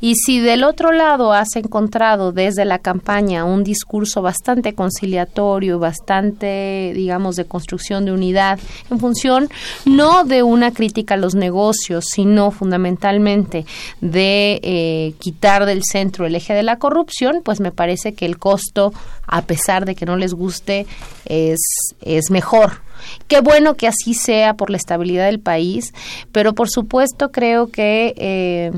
Y 0.00 0.14
si 0.14 0.40
del 0.40 0.64
otro 0.64 0.92
lado 0.92 1.32
has 1.32 1.56
encontrado 1.56 2.32
desde 2.32 2.64
la 2.64 2.78
campaña 2.78 3.44
un 3.44 3.64
discurso 3.64 4.22
bastante 4.22 4.74
conciliatorio, 4.74 5.78
bastante, 5.78 6.92
digamos, 6.94 7.36
de 7.36 7.44
construcción 7.44 8.04
de 8.04 8.12
unidad, 8.12 8.58
en 8.90 9.00
función 9.00 9.48
no 9.84 10.24
de 10.24 10.42
una 10.42 10.72
crítica 10.72 11.14
a 11.14 11.18
los 11.18 11.34
negocios, 11.34 12.06
sino 12.12 12.50
fundamentalmente 12.50 13.66
de 14.00 14.60
eh, 14.62 15.14
quitar 15.18 15.66
del 15.66 15.82
centro 15.84 16.26
el 16.26 16.34
eje 16.34 16.54
de 16.54 16.62
la 16.62 16.78
corrupción, 16.78 17.42
pues 17.44 17.60
me 17.60 17.72
parece 17.72 18.14
que 18.14 18.26
el 18.26 18.38
costo, 18.38 18.92
a 19.26 19.42
pesar 19.42 19.84
de 19.84 19.94
que 19.94 20.06
no 20.06 20.16
les 20.16 20.34
guste, 20.34 20.86
es, 21.24 21.58
es 22.00 22.30
mejor. 22.30 22.80
Qué 23.28 23.40
bueno 23.40 23.74
que 23.74 23.88
así 23.88 24.14
sea 24.14 24.54
por 24.54 24.70
la 24.70 24.76
estabilidad 24.76 25.26
del 25.26 25.40
país, 25.40 25.92
pero 26.32 26.54
por 26.54 26.68
supuesto 26.68 27.30
creo 27.30 27.68
que 27.68 28.14
eh, 28.16 28.72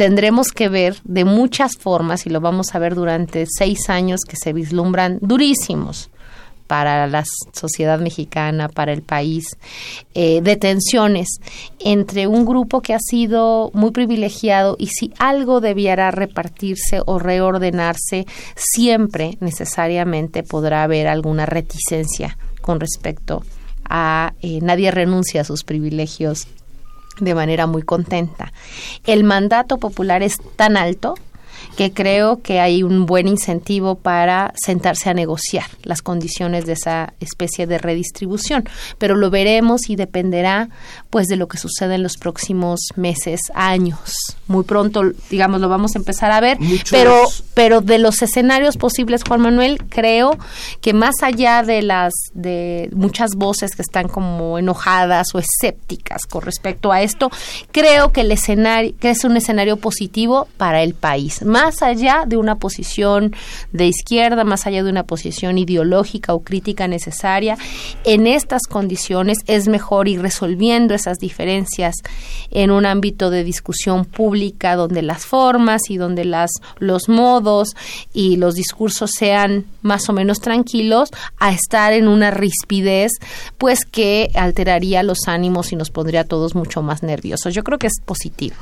tendremos 0.00 0.50
que 0.50 0.70
ver 0.70 0.96
de 1.04 1.26
muchas 1.26 1.76
formas, 1.76 2.24
y 2.24 2.30
lo 2.30 2.40
vamos 2.40 2.74
a 2.74 2.78
ver 2.78 2.94
durante 2.94 3.44
seis 3.46 3.90
años 3.90 4.20
que 4.26 4.36
se 4.42 4.54
vislumbran 4.54 5.18
durísimos 5.20 6.08
para 6.66 7.06
la 7.06 7.22
sociedad 7.52 8.00
mexicana, 8.00 8.70
para 8.70 8.94
el 8.94 9.02
país, 9.02 9.58
eh, 10.14 10.40
de 10.40 10.56
tensiones 10.56 11.28
entre 11.80 12.28
un 12.28 12.46
grupo 12.46 12.80
que 12.80 12.94
ha 12.94 12.98
sido 12.98 13.70
muy 13.74 13.90
privilegiado 13.90 14.74
y 14.78 14.86
si 14.86 15.12
algo 15.18 15.60
debiera 15.60 16.10
repartirse 16.10 17.02
o 17.04 17.18
reordenarse, 17.18 18.24
siempre 18.56 19.36
necesariamente 19.40 20.42
podrá 20.42 20.82
haber 20.82 21.08
alguna 21.08 21.44
reticencia 21.44 22.38
con 22.62 22.80
respecto 22.80 23.42
a 23.84 24.32
eh, 24.40 24.60
nadie 24.62 24.90
renuncia 24.92 25.42
a 25.42 25.44
sus 25.44 25.62
privilegios 25.62 26.46
de 27.18 27.34
manera 27.34 27.66
muy 27.66 27.82
contenta. 27.82 28.52
El 29.06 29.24
mandato 29.24 29.78
popular 29.78 30.22
es 30.22 30.38
tan 30.56 30.76
alto 30.76 31.14
que 31.80 31.94
creo 31.94 32.42
que 32.42 32.60
hay 32.60 32.82
un 32.82 33.06
buen 33.06 33.26
incentivo 33.26 33.94
para 33.94 34.52
sentarse 34.54 35.08
a 35.08 35.14
negociar 35.14 35.64
las 35.82 36.02
condiciones 36.02 36.66
de 36.66 36.74
esa 36.74 37.14
especie 37.20 37.66
de 37.66 37.78
redistribución, 37.78 38.68
pero 38.98 39.16
lo 39.16 39.30
veremos 39.30 39.88
y 39.88 39.96
dependerá 39.96 40.68
pues 41.08 41.26
de 41.26 41.36
lo 41.36 41.48
que 41.48 41.56
suceda 41.56 41.94
en 41.94 42.02
los 42.02 42.18
próximos 42.18 42.80
meses, 42.96 43.40
años. 43.54 44.36
Muy 44.46 44.64
pronto, 44.64 45.04
digamos, 45.30 45.62
lo 45.62 45.70
vamos 45.70 45.94
a 45.94 46.00
empezar 46.00 46.32
a 46.32 46.40
ver, 46.40 46.58
pero 46.90 47.16
pero 47.54 47.80
de 47.80 47.98
los 47.98 48.20
escenarios 48.20 48.76
posibles, 48.76 49.22
Juan 49.26 49.40
Manuel, 49.40 49.82
creo 49.88 50.36
que 50.82 50.92
más 50.92 51.22
allá 51.22 51.62
de 51.62 51.80
las 51.80 52.12
de 52.34 52.90
muchas 52.92 53.36
voces 53.36 53.74
que 53.74 53.80
están 53.80 54.08
como 54.08 54.58
enojadas 54.58 55.34
o 55.34 55.38
escépticas 55.38 56.26
con 56.26 56.42
respecto 56.42 56.92
a 56.92 57.00
esto, 57.00 57.30
creo 57.72 58.12
que 58.12 58.20
el 58.20 58.32
escenario 58.32 58.92
que 59.00 59.08
es 59.08 59.24
un 59.24 59.38
escenario 59.38 59.78
positivo 59.78 60.46
para 60.58 60.82
el 60.82 60.92
país. 60.92 61.42
Más 61.42 61.69
allá 61.82 62.24
de 62.26 62.36
una 62.36 62.56
posición 62.56 63.34
de 63.72 63.86
izquierda, 63.86 64.44
más 64.44 64.66
allá 64.66 64.82
de 64.82 64.90
una 64.90 65.04
posición 65.04 65.58
ideológica 65.58 66.34
o 66.34 66.40
crítica 66.40 66.88
necesaria, 66.88 67.56
en 68.04 68.26
estas 68.26 68.62
condiciones 68.68 69.38
es 69.46 69.68
mejor 69.68 70.08
ir 70.08 70.22
resolviendo 70.22 70.94
esas 70.94 71.18
diferencias 71.18 71.94
en 72.50 72.70
un 72.70 72.86
ámbito 72.86 73.30
de 73.30 73.44
discusión 73.44 74.04
pública 74.04 74.76
donde 74.76 75.02
las 75.02 75.24
formas 75.24 75.88
y 75.88 75.96
donde 75.96 76.24
las 76.24 76.50
los 76.78 77.08
modos 77.08 77.76
y 78.12 78.36
los 78.36 78.54
discursos 78.54 79.10
sean 79.16 79.64
más 79.82 80.08
o 80.08 80.12
menos 80.12 80.40
tranquilos 80.40 81.10
a 81.38 81.52
estar 81.52 81.92
en 81.92 82.08
una 82.08 82.30
rispidez 82.30 83.12
pues 83.58 83.84
que 83.84 84.30
alteraría 84.34 85.02
los 85.02 85.28
ánimos 85.28 85.72
y 85.72 85.76
nos 85.76 85.90
pondría 85.90 86.20
a 86.22 86.24
todos 86.24 86.54
mucho 86.54 86.82
más 86.82 87.02
nerviosos. 87.02 87.54
Yo 87.54 87.62
creo 87.64 87.78
que 87.78 87.86
es 87.86 88.00
positivo. 88.04 88.56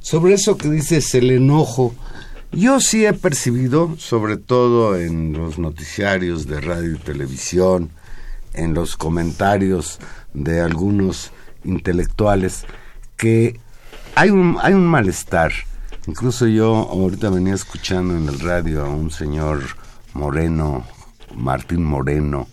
Sobre 0.00 0.34
eso 0.34 0.58
que 0.58 0.68
dices, 0.68 1.14
el 1.14 1.30
enojo, 1.30 1.94
yo 2.54 2.80
sí 2.80 3.04
he 3.04 3.12
percibido, 3.12 3.96
sobre 3.98 4.36
todo 4.36 4.96
en 4.96 5.32
los 5.32 5.58
noticiarios 5.58 6.46
de 6.46 6.60
radio 6.60 6.92
y 6.92 6.98
televisión, 6.98 7.90
en 8.52 8.74
los 8.74 8.96
comentarios 8.96 9.98
de 10.32 10.60
algunos 10.60 11.32
intelectuales, 11.64 12.64
que 13.16 13.58
hay 14.14 14.30
un, 14.30 14.56
hay 14.60 14.74
un 14.74 14.86
malestar. 14.86 15.52
Incluso 16.06 16.46
yo 16.46 16.74
ahorita 16.90 17.30
venía 17.30 17.54
escuchando 17.54 18.16
en 18.16 18.28
el 18.28 18.38
radio 18.40 18.84
a 18.84 18.88
un 18.88 19.10
señor 19.10 19.62
Moreno, 20.12 20.86
Martín 21.34 21.84
Moreno, 21.84 22.46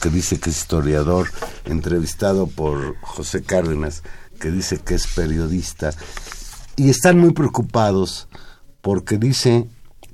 que 0.00 0.10
dice 0.10 0.38
que 0.38 0.50
es 0.50 0.58
historiador, 0.58 1.28
entrevistado 1.64 2.46
por 2.46 2.96
José 3.00 3.42
Cárdenas, 3.42 4.02
que 4.38 4.50
dice 4.50 4.78
que 4.78 4.94
es 4.94 5.06
periodista, 5.06 5.92
y 6.76 6.90
están 6.90 7.18
muy 7.18 7.32
preocupados 7.32 8.28
porque 8.82 9.18
dice 9.18 9.66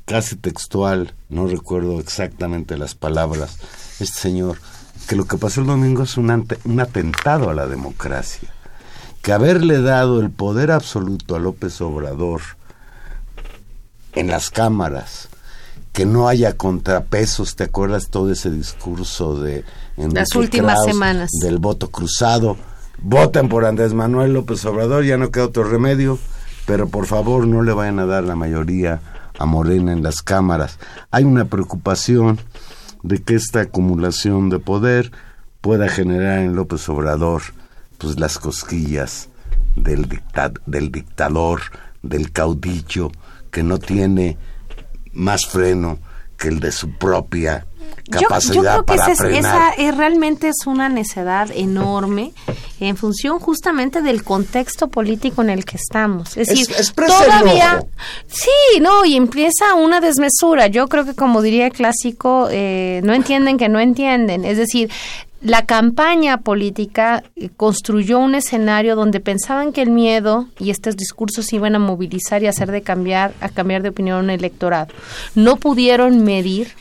casi 0.06 0.36
textual, 0.36 1.14
no 1.28 1.46
recuerdo 1.46 1.98
exactamente 2.00 2.76
las 2.76 2.94
palabras, 2.94 3.58
este 4.00 4.20
señor, 4.20 4.58
que 5.08 5.16
lo 5.16 5.26
que 5.26 5.36
pasó 5.36 5.60
el 5.60 5.66
domingo 5.66 6.04
es 6.04 6.16
un, 6.16 6.48
un 6.64 6.80
atentado 6.80 7.50
a 7.50 7.54
la 7.54 7.66
democracia, 7.66 8.48
que 9.20 9.32
haberle 9.32 9.82
dado 9.82 10.20
el 10.20 10.30
poder 10.30 10.70
absoluto 10.70 11.34
a 11.34 11.40
López 11.40 11.80
Obrador 11.80 12.40
en 14.14 14.28
las 14.28 14.50
cámaras, 14.50 15.28
que 15.92 16.06
no 16.06 16.28
haya 16.28 16.56
contrapesos, 16.56 17.56
¿te 17.56 17.64
acuerdas 17.64 18.08
todo 18.08 18.30
ese 18.30 18.50
discurso 18.50 19.40
de 19.40 19.64
en 19.96 20.14
las 20.14 20.34
últimas 20.34 20.84
semanas 20.84 21.30
del 21.40 21.58
voto 21.58 21.90
cruzado? 21.90 22.56
Voten 22.98 23.48
por 23.48 23.64
Andrés 23.64 23.92
Manuel 23.92 24.34
López 24.34 24.64
Obrador, 24.64 25.04
ya 25.04 25.16
no 25.16 25.30
queda 25.30 25.46
otro 25.46 25.64
remedio 25.64 26.18
pero 26.66 26.88
por 26.88 27.06
favor 27.06 27.46
no 27.46 27.62
le 27.62 27.72
vayan 27.72 27.98
a 27.98 28.06
dar 28.06 28.24
la 28.24 28.34
mayoría 28.34 29.00
a 29.38 29.46
Morena 29.46 29.92
en 29.92 30.02
las 30.02 30.22
cámaras. 30.22 30.78
Hay 31.10 31.24
una 31.24 31.46
preocupación 31.46 32.38
de 33.02 33.22
que 33.22 33.34
esta 33.34 33.60
acumulación 33.60 34.50
de 34.50 34.58
poder 34.58 35.12
pueda 35.60 35.88
generar 35.88 36.40
en 36.40 36.56
López 36.56 36.88
Obrador 36.88 37.42
pues 37.98 38.18
las 38.18 38.38
cosquillas 38.38 39.28
del, 39.74 40.08
del 40.66 40.92
dictador, 40.92 41.60
del 42.02 42.32
caudillo, 42.32 43.10
que 43.50 43.62
no 43.62 43.78
tiene 43.78 44.36
más 45.12 45.46
freno 45.46 45.98
que 46.36 46.48
el 46.48 46.60
de 46.60 46.72
su 46.72 46.90
propia 46.98 47.66
capacidad 48.10 48.54
yo, 48.78 48.84
creo 48.84 48.84
que 48.84 49.12
esa, 49.38 49.70
es, 49.70 49.96
realmente 49.96 50.48
es 50.48 50.66
una 50.66 50.88
necedad 50.88 51.50
enorme 51.54 52.32
en 52.80 52.96
función 52.96 53.38
justamente 53.38 54.02
del 54.02 54.22
contexto 54.22 54.88
político 54.88 55.42
en 55.42 55.50
el 55.50 55.64
que 55.64 55.76
estamos. 55.76 56.36
Es, 56.36 56.48
decir, 56.48 56.68
todavía 56.94 57.84
sí, 58.26 58.80
no, 58.80 59.04
y 59.04 59.16
empieza 59.16 59.74
una 59.74 60.00
desmesura. 60.00 60.66
Yo 60.66 60.88
creo 60.88 61.04
que 61.04 61.14
como 61.14 61.42
diría 61.42 61.66
el 61.66 61.72
clásico, 61.72 62.48
eh, 62.50 63.00
no 63.04 63.14
entienden 63.14 63.56
que 63.58 63.68
no 63.68 63.80
entienden. 63.80 64.44
Es 64.44 64.58
decir, 64.58 64.90
la 65.42 65.66
campaña 65.66 66.38
política 66.38 67.22
eh, 67.36 67.50
construyó 67.56 68.18
un 68.18 68.34
escenario 68.34 68.96
donde 68.96 69.20
pensaban 69.20 69.72
que 69.72 69.82
el 69.82 69.90
miedo 69.90 70.48
y 70.58 70.70
estos 70.70 70.96
discursos 70.96 71.52
iban 71.52 71.74
a 71.74 71.78
movilizar 71.78 72.42
y 72.42 72.46
hacer 72.46 72.70
de 72.72 72.82
cambiar 72.82 73.34
a 73.40 73.48
cambiar 73.48 73.82
de 73.82 73.90
opinión 73.90 74.24
un 74.24 74.30
electorado. 74.30 74.92
No 75.34 75.56
pudieron 75.56 76.24
medir 76.24 76.74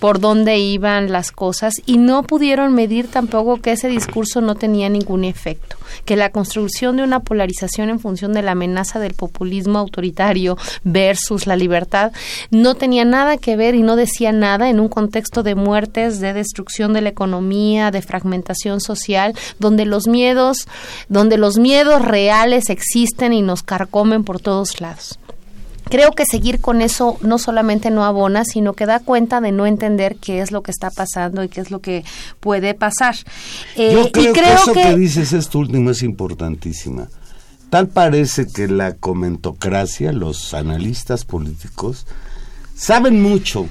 por 0.00 0.20
dónde 0.20 0.58
iban 0.58 1.10
las 1.10 1.32
cosas 1.32 1.74
y 1.86 1.98
no 1.98 2.22
pudieron 2.22 2.74
medir 2.74 3.08
tampoco 3.08 3.60
que 3.60 3.72
ese 3.72 3.88
discurso 3.88 4.40
no 4.40 4.54
tenía 4.54 4.88
ningún 4.88 5.24
efecto, 5.24 5.76
que 6.04 6.16
la 6.16 6.30
construcción 6.30 6.96
de 6.96 7.02
una 7.02 7.20
polarización 7.20 7.88
en 7.90 8.00
función 8.00 8.32
de 8.32 8.42
la 8.42 8.52
amenaza 8.52 8.98
del 9.00 9.14
populismo 9.14 9.78
autoritario 9.78 10.56
versus 10.84 11.46
la 11.46 11.56
libertad 11.56 12.12
no 12.50 12.74
tenía 12.74 13.04
nada 13.04 13.38
que 13.38 13.56
ver 13.56 13.74
y 13.74 13.82
no 13.82 13.96
decía 13.96 14.32
nada 14.32 14.70
en 14.70 14.80
un 14.80 14.88
contexto 14.88 15.42
de 15.42 15.54
muertes, 15.54 16.20
de 16.20 16.32
destrucción 16.32 16.92
de 16.92 17.00
la 17.00 17.08
economía, 17.08 17.90
de 17.90 18.02
fragmentación 18.02 18.80
social, 18.80 19.34
donde 19.58 19.84
los 19.84 20.06
miedos, 20.06 20.68
donde 21.08 21.38
los 21.38 21.58
miedos 21.58 22.04
reales 22.04 22.70
existen 22.70 23.32
y 23.32 23.42
nos 23.42 23.62
carcomen 23.62 24.24
por 24.24 24.40
todos 24.40 24.80
lados 24.80 25.18
creo 25.88 26.12
que 26.12 26.24
seguir 26.24 26.60
con 26.60 26.82
eso 26.82 27.18
no 27.22 27.38
solamente 27.38 27.90
no 27.90 28.04
abona, 28.04 28.44
sino 28.44 28.72
que 28.72 28.86
da 28.86 29.00
cuenta 29.00 29.40
de 29.40 29.52
no 29.52 29.66
entender 29.66 30.16
qué 30.16 30.40
es 30.40 30.52
lo 30.52 30.62
que 30.62 30.70
está 30.70 30.90
pasando 30.90 31.42
y 31.44 31.48
qué 31.48 31.60
es 31.60 31.70
lo 31.70 31.80
que 31.80 32.04
puede 32.40 32.74
pasar. 32.74 33.16
Eh, 33.76 33.92
Yo 33.94 34.10
creo, 34.10 34.32
que 34.32 34.52
eso 34.52 34.72
que... 34.72 34.96
dices, 34.96 35.32
esto 35.32 35.58
último, 35.58 35.90
es 35.90 36.02
importantísima. 36.02 37.08
Tal 37.70 37.88
parece 37.88 38.46
que 38.46 38.66
la 38.66 38.94
comentocracia, 38.94 40.12
los 40.12 40.54
analistas 40.54 41.24
políticos, 41.24 42.06
saben 42.74 43.20
mucho 43.20 43.68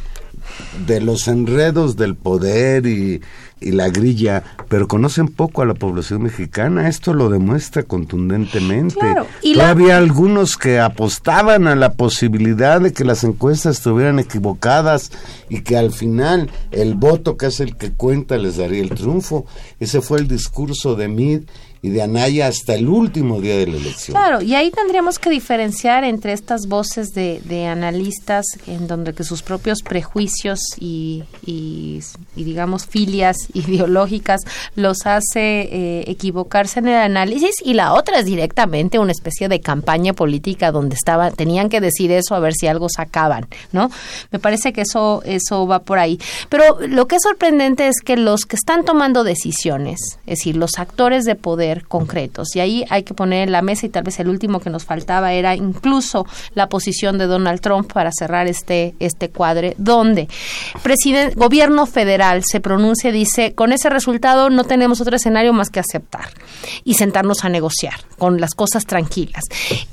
de 0.85 1.01
los 1.01 1.27
enredos 1.27 1.95
del 1.95 2.15
poder 2.15 2.85
y, 2.85 3.21
y 3.59 3.71
la 3.71 3.89
grilla, 3.89 4.43
pero 4.69 4.87
conocen 4.87 5.27
poco 5.27 5.61
a 5.61 5.65
la 5.65 5.73
población 5.73 6.23
mexicana. 6.23 6.87
Esto 6.87 7.13
lo 7.13 7.29
demuestra 7.29 7.83
contundentemente. 7.83 8.99
Claro, 8.99 9.27
y 9.41 9.53
Todavía 9.53 9.97
algunos 9.97 10.57
que 10.57 10.79
apostaban 10.79 11.67
a 11.67 11.75
la 11.75 11.93
posibilidad 11.93 12.81
de 12.81 12.93
que 12.93 13.03
las 13.03 13.23
encuestas 13.23 13.77
estuvieran 13.77 14.19
equivocadas 14.19 15.11
y 15.49 15.61
que 15.61 15.77
al 15.77 15.91
final 15.91 16.49
el 16.71 16.95
voto 16.95 17.37
que 17.37 17.47
es 17.47 17.59
el 17.59 17.77
que 17.77 17.91
cuenta 17.91 18.37
les 18.37 18.57
daría 18.57 18.81
el 18.81 18.89
triunfo. 18.89 19.45
Ese 19.79 20.01
fue 20.01 20.19
el 20.19 20.27
discurso 20.27 20.95
de 20.95 21.07
Mid 21.07 21.41
y 21.81 21.89
de 21.89 22.01
Anaya 22.01 22.47
hasta 22.47 22.75
el 22.75 22.87
último 22.87 23.41
día 23.41 23.57
de 23.57 23.67
la 23.67 23.77
elección. 23.77 24.17
Claro, 24.17 24.41
y 24.41 24.55
ahí 24.55 24.71
tendríamos 24.71 25.19
que 25.19 25.29
diferenciar 25.29 26.03
entre 26.03 26.33
estas 26.33 26.67
voces 26.67 27.09
de, 27.13 27.41
de 27.45 27.67
analistas 27.67 28.45
en 28.67 28.87
donde 28.87 29.13
que 29.13 29.23
sus 29.23 29.41
propios 29.41 29.81
prejuicios 29.81 30.59
y, 30.79 31.23
y, 31.45 32.01
digamos 32.35 32.85
filias 32.85 33.37
ideológicas 33.53 34.41
los 34.75 35.05
hace 35.05 35.61
eh, 35.71 36.03
equivocarse 36.07 36.79
en 36.79 36.87
el 36.87 36.95
análisis 36.95 37.55
y 37.63 37.73
la 37.73 37.93
otra 37.93 38.19
es 38.19 38.25
directamente 38.25 38.99
una 38.99 39.11
especie 39.11 39.49
de 39.49 39.59
campaña 39.59 40.13
política 40.13 40.71
donde 40.71 40.95
estaban 40.95 41.33
tenían 41.33 41.69
que 41.69 41.81
decir 41.81 42.11
eso 42.11 42.35
a 42.35 42.39
ver 42.39 42.53
si 42.53 42.67
algo 42.67 42.87
sacaban, 42.89 43.47
¿no? 43.71 43.91
Me 44.31 44.39
parece 44.39 44.73
que 44.73 44.81
eso 44.81 45.21
eso 45.25 45.67
va 45.67 45.79
por 45.79 45.99
ahí. 45.99 46.19
Pero 46.49 46.79
lo 46.87 47.07
que 47.07 47.17
es 47.17 47.23
sorprendente 47.23 47.87
es 47.87 48.01
que 48.01 48.17
los 48.17 48.45
que 48.45 48.55
están 48.55 48.85
tomando 48.85 49.23
decisiones, 49.23 49.99
es 50.25 50.39
decir, 50.39 50.55
los 50.55 50.77
actores 50.77 51.25
de 51.25 51.35
poder 51.35 51.66
concretos. 51.75 52.55
Y 52.55 52.59
ahí 52.59 52.85
hay 52.89 53.03
que 53.03 53.13
poner 53.13 53.47
en 53.47 53.51
la 53.51 53.61
mesa, 53.61 53.85
y 53.85 53.89
tal 53.89 54.03
vez 54.03 54.19
el 54.19 54.29
último 54.29 54.59
que 54.59 54.69
nos 54.69 54.85
faltaba 54.85 55.33
era 55.33 55.55
incluso 55.55 56.25
la 56.53 56.69
posición 56.69 57.17
de 57.17 57.27
Donald 57.27 57.61
Trump 57.61 57.91
para 57.91 58.11
cerrar 58.11 58.47
este, 58.47 58.95
este 58.99 59.29
cuadre, 59.29 59.75
donde 59.77 60.27
presidente, 60.83 61.35
gobierno 61.35 61.85
federal 61.85 62.43
se 62.45 62.59
pronuncia 62.59 63.09
y 63.09 63.13
dice, 63.13 63.53
con 63.53 63.73
ese 63.73 63.89
resultado 63.89 64.49
no 64.49 64.63
tenemos 64.63 65.01
otro 65.01 65.15
escenario 65.15 65.53
más 65.53 65.69
que 65.69 65.79
aceptar 65.79 66.29
y 66.83 66.95
sentarnos 66.95 67.43
a 67.43 67.49
negociar 67.49 67.95
con 68.17 68.39
las 68.39 68.53
cosas 68.53 68.85
tranquilas. 68.85 69.43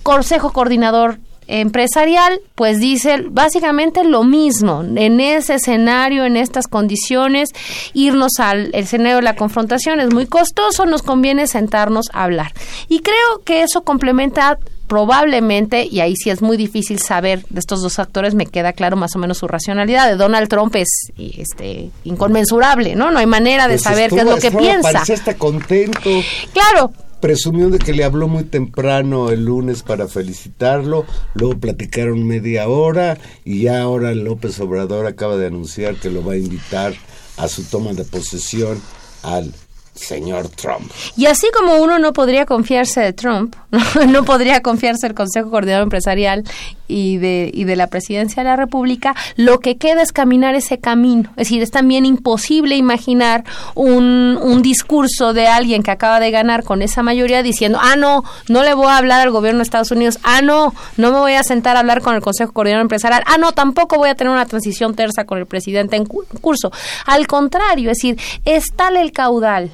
Consejo 0.03 0.53
coordinador 0.53 1.18
empresarial, 1.47 2.41
pues 2.55 2.79
dice 2.81 3.25
básicamente 3.29 4.05
lo 4.05 4.25
mismo. 4.25 4.83
En 4.97 5.21
ese 5.21 5.55
escenario, 5.55 6.25
en 6.25 6.37
estas 6.37 6.67
condiciones, 6.69 7.51
irnos 7.93 8.33
al 8.39 8.71
escenario 8.75 9.17
de 9.17 9.23
la 9.23 9.37
confrontación 9.37 10.01
es 10.01 10.13
muy 10.13 10.27
costoso, 10.27 10.87
nos 10.87 11.03
conviene 11.03 11.47
sentarnos 11.47 12.07
a 12.13 12.25
hablar. 12.25 12.53
Y 12.89 13.01
creo 13.01 13.43
que 13.45 13.63
eso 13.63 13.83
complementa 13.83 14.59
probablemente, 14.87 15.89
y 15.91 16.01
ahí 16.01 16.15
sí 16.15 16.31
es 16.31 16.43
muy 16.43 16.57
difícil 16.57 16.99
saber 17.01 17.45
de 17.49 17.59
estos 17.59 17.81
dos 17.83 17.99
actores, 17.99 18.35
me 18.35 18.47
queda 18.47 18.73
claro 18.75 18.97
más 18.97 19.17
o 19.17 19.19
menos 19.19 19.39
su 19.39 19.49
racionalidad. 19.49 20.09
De 20.09 20.17
Donald 20.17 20.49
Trump 20.49 20.77
es 20.77 20.89
este, 21.17 21.91
inconmensurable, 22.05 22.95
¿no? 22.95 23.11
No 23.11 23.19
hay 23.19 23.27
manera 23.27 23.65
de 23.67 23.75
Pues 23.75 23.83
saber 23.83 24.11
qué 24.11 24.19
es 24.21 24.25
lo 24.25 24.37
que 24.37 24.49
estuvo- 24.49 24.61
piensa. 24.61 24.93
Parecía 24.93 25.15
hasta 25.15 25.35
contento. 25.37 26.11
Claro, 26.53 26.93
Presumió 27.25 27.70
de 27.70 27.79
que 27.79 27.95
le 27.95 28.05
habló 28.05 28.29
muy 28.29 28.45
temprano 28.45 29.31
el 29.31 29.47
lunes 29.47 29.83
para 29.83 30.09
felicitarlo, 30.09 31.07
luego 31.33 31.59
platicaron 31.59 32.27
media 32.27 32.68
hora 32.68 33.16
y 33.47 33.62
ya 33.62 33.81
ahora 33.81 34.14
López 34.14 34.61
Obrador 34.61 35.07
acaba 35.07 35.39
de 35.39 35.47
anunciar 35.47 35.95
que 35.95 36.11
lo 36.11 36.22
va 36.22 36.35
a 36.35 36.37
invitar 36.37 36.93
a 37.39 37.49
su 37.49 37.64
toma 37.64 37.95
de 37.95 38.05
posesión 38.05 38.79
al 39.22 39.55
señor 39.95 40.51
Trump. 40.51 40.91
Y 41.16 41.25
así 41.25 41.47
como 41.57 41.77
uno 41.77 41.99
no 41.99 42.12
podría 42.12 42.45
confiarse 42.45 43.01
de 43.01 43.14
Trump, 43.14 43.57
no 44.09 44.27
podría 44.27 44.61
confiarse 44.61 45.07
del 45.07 45.16
Consejo 45.16 45.51
Coordinador 45.51 45.85
Empresarial 45.85 46.45
y 46.87 47.16
de, 47.18 47.51
y 47.53 47.64
de 47.64 47.76
la 47.76 47.87
Presidencia 47.87 48.43
de 48.43 48.49
la 48.51 48.57
República, 48.57 49.14
lo 49.37 49.61
que 49.61 49.76
queda 49.76 50.03
es 50.03 50.12
caminar 50.12 50.55
ese 50.55 50.78
camino. 50.78 51.30
Es 51.30 51.49
decir, 51.49 51.62
es 51.62 51.70
también 51.70 52.05
imposible 52.07 52.76
imaginar 52.76 53.45
un, 53.74 54.39
un 54.43 54.62
discurso 54.62 55.32
de 55.32 55.47
alguien 55.47 55.82
que 55.82 55.91
acaba 55.91 56.20
de 56.20 56.30
ganar 56.30 56.62
con 56.64 56.82
esa 56.82 57.03
mayoría 57.03 57.43
diciendo, 57.43 57.78
ah, 57.80 57.97
no, 57.97 58.24
no 58.49 58.62
le 58.62 58.74
voy 58.74 58.89
a 58.89 58.99
hablar 58.99 59.20
al 59.20 59.30
gobierno 59.30 59.59
de 59.59 59.64
Estados 59.64 59.91
Unidos, 59.91 60.18
ah, 60.22 60.43
no, 60.43 60.74
no 60.97 61.12
me 61.12 61.18
voy 61.18 61.32
a 61.35 61.43
sentar 61.43 61.76
a 61.76 61.80
hablar 61.80 62.03
con 62.03 62.14
el 62.14 62.20
Consejo 62.20 62.53
Coordinador 62.53 62.82
Empresarial, 62.82 63.22
ah, 63.26 63.39
no, 63.39 63.53
tampoco 63.53 63.97
voy 63.97 64.11
a 64.11 64.14
tener 64.14 64.32
una 64.32 64.47
transición 64.47 64.95
tersa 64.95 65.24
con 65.24 65.39
el 65.39 65.47
presidente 65.47 65.97
en 65.97 66.05
cu- 66.05 66.24
curso. 66.41 66.70
Al 67.07 67.26
contrario, 67.26 67.91
es 67.91 67.97
decir, 67.99 68.18
es 68.45 68.66
tal 68.76 68.97
el 68.97 69.12
caudal 69.12 69.70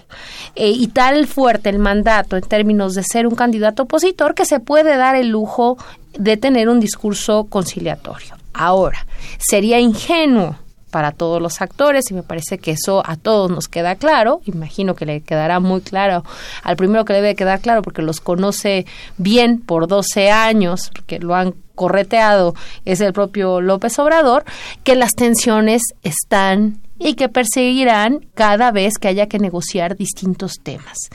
eh, 0.54 0.70
y 0.70 0.88
tal 0.88 1.26
fuerte 1.26 1.70
el 1.70 1.78
mandato 1.78 2.36
en 2.36 2.42
términos 2.42 2.94
de 2.94 3.02
ser 3.02 3.26
un 3.26 3.34
candidato 3.34 3.84
opositor 3.84 4.34
que 4.34 4.44
se 4.44 4.60
puede 4.60 4.96
dar 4.96 5.16
el 5.16 5.28
lujo 5.28 5.76
de 6.18 6.36
tener 6.36 6.68
un 6.68 6.80
discurso 6.80 7.44
conciliatorio. 7.44 8.36
Ahora, 8.52 9.06
sería 9.38 9.78
ingenuo 9.78 10.56
para 10.90 11.12
todos 11.12 11.40
los 11.40 11.60
actores 11.60 12.10
y 12.10 12.14
me 12.14 12.22
parece 12.22 12.58
que 12.58 12.72
eso 12.72 13.02
a 13.06 13.16
todos 13.16 13.50
nos 13.50 13.68
queda 13.68 13.94
claro, 13.94 14.40
imagino 14.44 14.94
que 14.94 15.06
le 15.06 15.20
quedará 15.20 15.60
muy 15.60 15.80
claro 15.80 16.24
al 16.62 16.76
primero 16.76 17.04
que 17.04 17.12
le 17.12 17.22
debe 17.22 17.36
quedar 17.36 17.60
claro 17.60 17.82
porque 17.82 18.02
los 18.02 18.20
conoce 18.20 18.86
bien 19.16 19.60
por 19.60 19.86
12 19.86 20.30
años, 20.30 20.90
porque 20.92 21.20
lo 21.20 21.34
han 21.34 21.54
correteado, 21.74 22.54
es 22.84 23.00
el 23.00 23.12
propio 23.12 23.60
López 23.60 23.98
Obrador, 23.98 24.44
que 24.84 24.94
las 24.94 25.12
tensiones 25.12 25.82
están 26.02 26.80
y 27.00 27.14
que 27.14 27.28
perseguirán 27.30 28.26
cada 28.34 28.70
vez 28.70 28.98
que 28.98 29.08
haya 29.08 29.26
que 29.26 29.38
negociar 29.38 29.96
distintos 29.96 30.60
temas. 30.62 31.08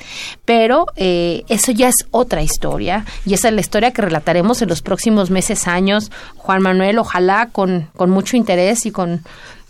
Pero 0.43 0.87
eh, 0.95 1.43
eso 1.47 1.71
ya 1.71 1.87
es 1.87 1.95
otra 2.09 2.41
historia 2.41 3.05
y 3.25 3.35
esa 3.35 3.49
es 3.49 3.53
la 3.53 3.61
historia 3.61 3.91
que 3.91 4.01
relataremos 4.01 4.61
en 4.63 4.69
los 4.69 4.81
próximos 4.81 5.29
meses, 5.29 5.67
años. 5.67 6.11
Juan 6.35 6.63
Manuel, 6.63 6.97
ojalá 6.97 7.49
con, 7.51 7.89
con 7.95 8.09
mucho 8.09 8.35
interés 8.35 8.85
y 8.87 8.91
con, 8.91 9.21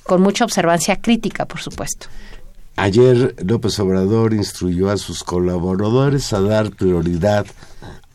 con 0.03 0.21
mucha 0.21 0.45
observancia 0.45 0.95
crítica, 1.01 1.45
por 1.45 1.59
supuesto. 1.59 2.07
Ayer 2.77 3.35
López 3.45 3.79
Obrador 3.79 4.33
instruyó 4.33 4.89
a 4.89 4.97
sus 4.97 5.23
colaboradores 5.23 6.33
a 6.33 6.41
dar 6.41 6.71
prioridad 6.71 7.45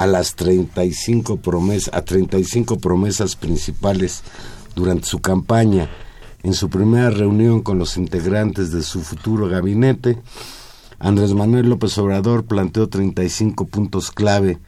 a 0.00 0.06
las 0.06 0.34
35 0.34 1.42
promesas, 1.42 1.92
a 1.92 2.00
35 2.00 2.78
promesas 2.78 3.36
principales 3.36 4.22
durante 4.74 5.06
su 5.06 5.20
campaña. 5.20 5.90
En 6.42 6.54
su 6.54 6.70
primera 6.70 7.10
reunión 7.10 7.60
con 7.60 7.78
los 7.78 7.98
integrantes 7.98 8.72
de 8.72 8.82
su 8.82 9.02
futuro 9.02 9.46
gabinete, 9.46 10.18
Andrés 10.98 11.34
Manuel 11.34 11.68
López 11.68 11.98
Obrador 11.98 12.46
planteó 12.46 12.88
35 12.88 13.66
puntos 13.66 14.10
clave 14.10 14.58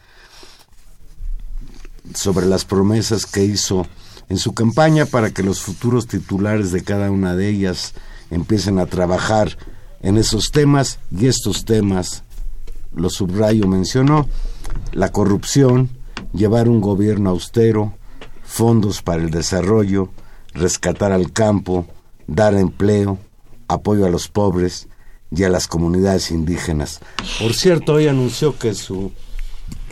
sobre 2.15 2.45
las 2.45 2.67
promesas 2.67 3.25
que 3.25 3.43
hizo 3.43 3.87
en 4.29 4.37
su 4.37 4.53
campaña 4.53 5.07
para 5.07 5.31
que 5.31 5.43
los 5.43 5.63
futuros 5.63 6.09
titulares 6.09 6.73
de 6.73 6.85
cada 6.85 7.11
una 7.11 7.35
de 7.35 7.49
ellas 7.49 7.95
empiecen 8.31 8.79
a 8.79 8.85
trabajar 8.85 9.57
en 10.03 10.19
esos 10.19 10.51
temas 10.51 10.99
y 11.11 11.27
estos 11.27 11.65
temas, 11.65 12.23
lo 12.95 13.09
subrayo 13.09 13.67
mencionó, 13.67 14.29
la 14.93 15.11
corrupción, 15.11 15.91
llevar 16.33 16.69
un 16.69 16.81
gobierno 16.81 17.31
austero, 17.31 17.95
fondos 18.45 19.03
para 19.03 19.23
el 19.23 19.31
desarrollo, 19.31 20.11
rescatar 20.55 21.13
al 21.13 21.33
campo, 21.33 21.87
dar 22.27 22.55
empleo, 22.55 23.19
apoyo 23.69 24.05
a 24.07 24.11
los 24.11 24.29
pobres 24.29 24.89
y 25.31 25.45
a 25.45 25.49
las 25.49 25.67
comunidades 25.67 26.31
indígenas. 26.31 27.01
Por 27.41 27.55
cierto, 27.55 27.95
hoy 27.95 28.07
anunció 28.09 28.59
que 28.59 28.75
su 28.75 29.13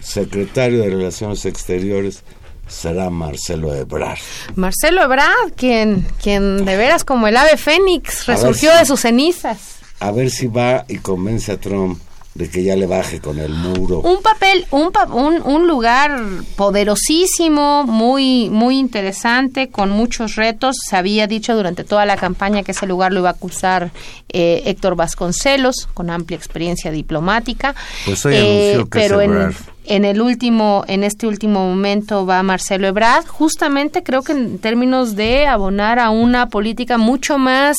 secretario 0.01 0.83
de 0.83 0.91
Relaciones 0.91 1.45
Exteriores 1.47 2.23
será 2.69 3.11
Marcelo 3.11 3.75
Ebrard. 3.75 4.19
Marcelo 4.55 5.03
Ebrard, 5.03 5.53
quien, 5.57 6.07
quien 6.23 6.65
de 6.65 6.77
veras 6.77 7.05
como 7.05 7.27
el 7.27 7.37
ave 7.37 7.57
fénix 7.57 8.27
resurgió 8.27 8.71
si- 8.73 8.79
de 8.79 8.85
sus 8.85 9.01
cenizas. 9.01 9.59
A 9.99 10.13
ver 10.13 10.31
si 10.31 10.47
va 10.47 10.85
y 10.89 10.99
convence 10.99 11.53
a 11.53 11.59
Trump 11.61 12.01
de 12.35 12.49
que 12.49 12.63
ya 12.63 12.77
le 12.77 12.87
baje 12.87 13.21
con 13.21 13.39
el 13.41 13.53
muro. 13.53 14.01
un 14.01 14.23
papel, 14.23 14.65
un, 14.71 14.93
pa- 14.93 15.05
un, 15.07 15.43
un 15.43 15.67
lugar 15.67 16.17
poderosísimo, 16.57 17.85
muy, 17.85 18.49
muy 18.51 18.79
interesante, 18.79 19.69
con 19.69 19.91
muchos 19.91 20.37
retos. 20.37 20.77
Se 20.89 20.97
había 20.97 21.27
dicho 21.27 21.55
durante 21.57 21.85
toda 21.85 22.07
la 22.07 22.17
campaña 22.17 22.63
que 22.63 22.73
ese 22.73 22.87
lugar 22.87 23.13
lo 23.13 23.21
iba 23.21 23.31
a 23.31 23.33
acusar 23.33 23.91
eh, 24.29 24.63
Héctor 24.67 24.97
Vasconcelos, 24.97 25.89
con 25.93 26.09
amplia 26.11 26.37
experiencia 26.37 26.91
diplomática. 26.91 27.75
Pues 28.05 28.25
hoy 28.25 28.37
anunció 28.37 28.89
que 28.89 28.99
es 28.99 29.05
pero 29.09 29.21
en. 29.21 29.55
En 29.87 30.05
el 30.05 30.21
último, 30.21 30.85
en 30.89 31.03
este 31.05 31.27
último 31.27 31.61
momento 31.69 32.27
va 32.27 32.43
Marcelo 32.43 32.87
Ebrard, 32.87 33.27
justamente 33.27 34.03
creo 34.03 34.23
que 34.23 34.33
en 34.33 34.59
términos 34.59 35.17
de 35.17 35.47
abonar 35.47 35.99
a 35.99 36.11
una 36.11 36.49
política 36.49 36.99
mucho 36.99 37.39
más, 37.39 37.77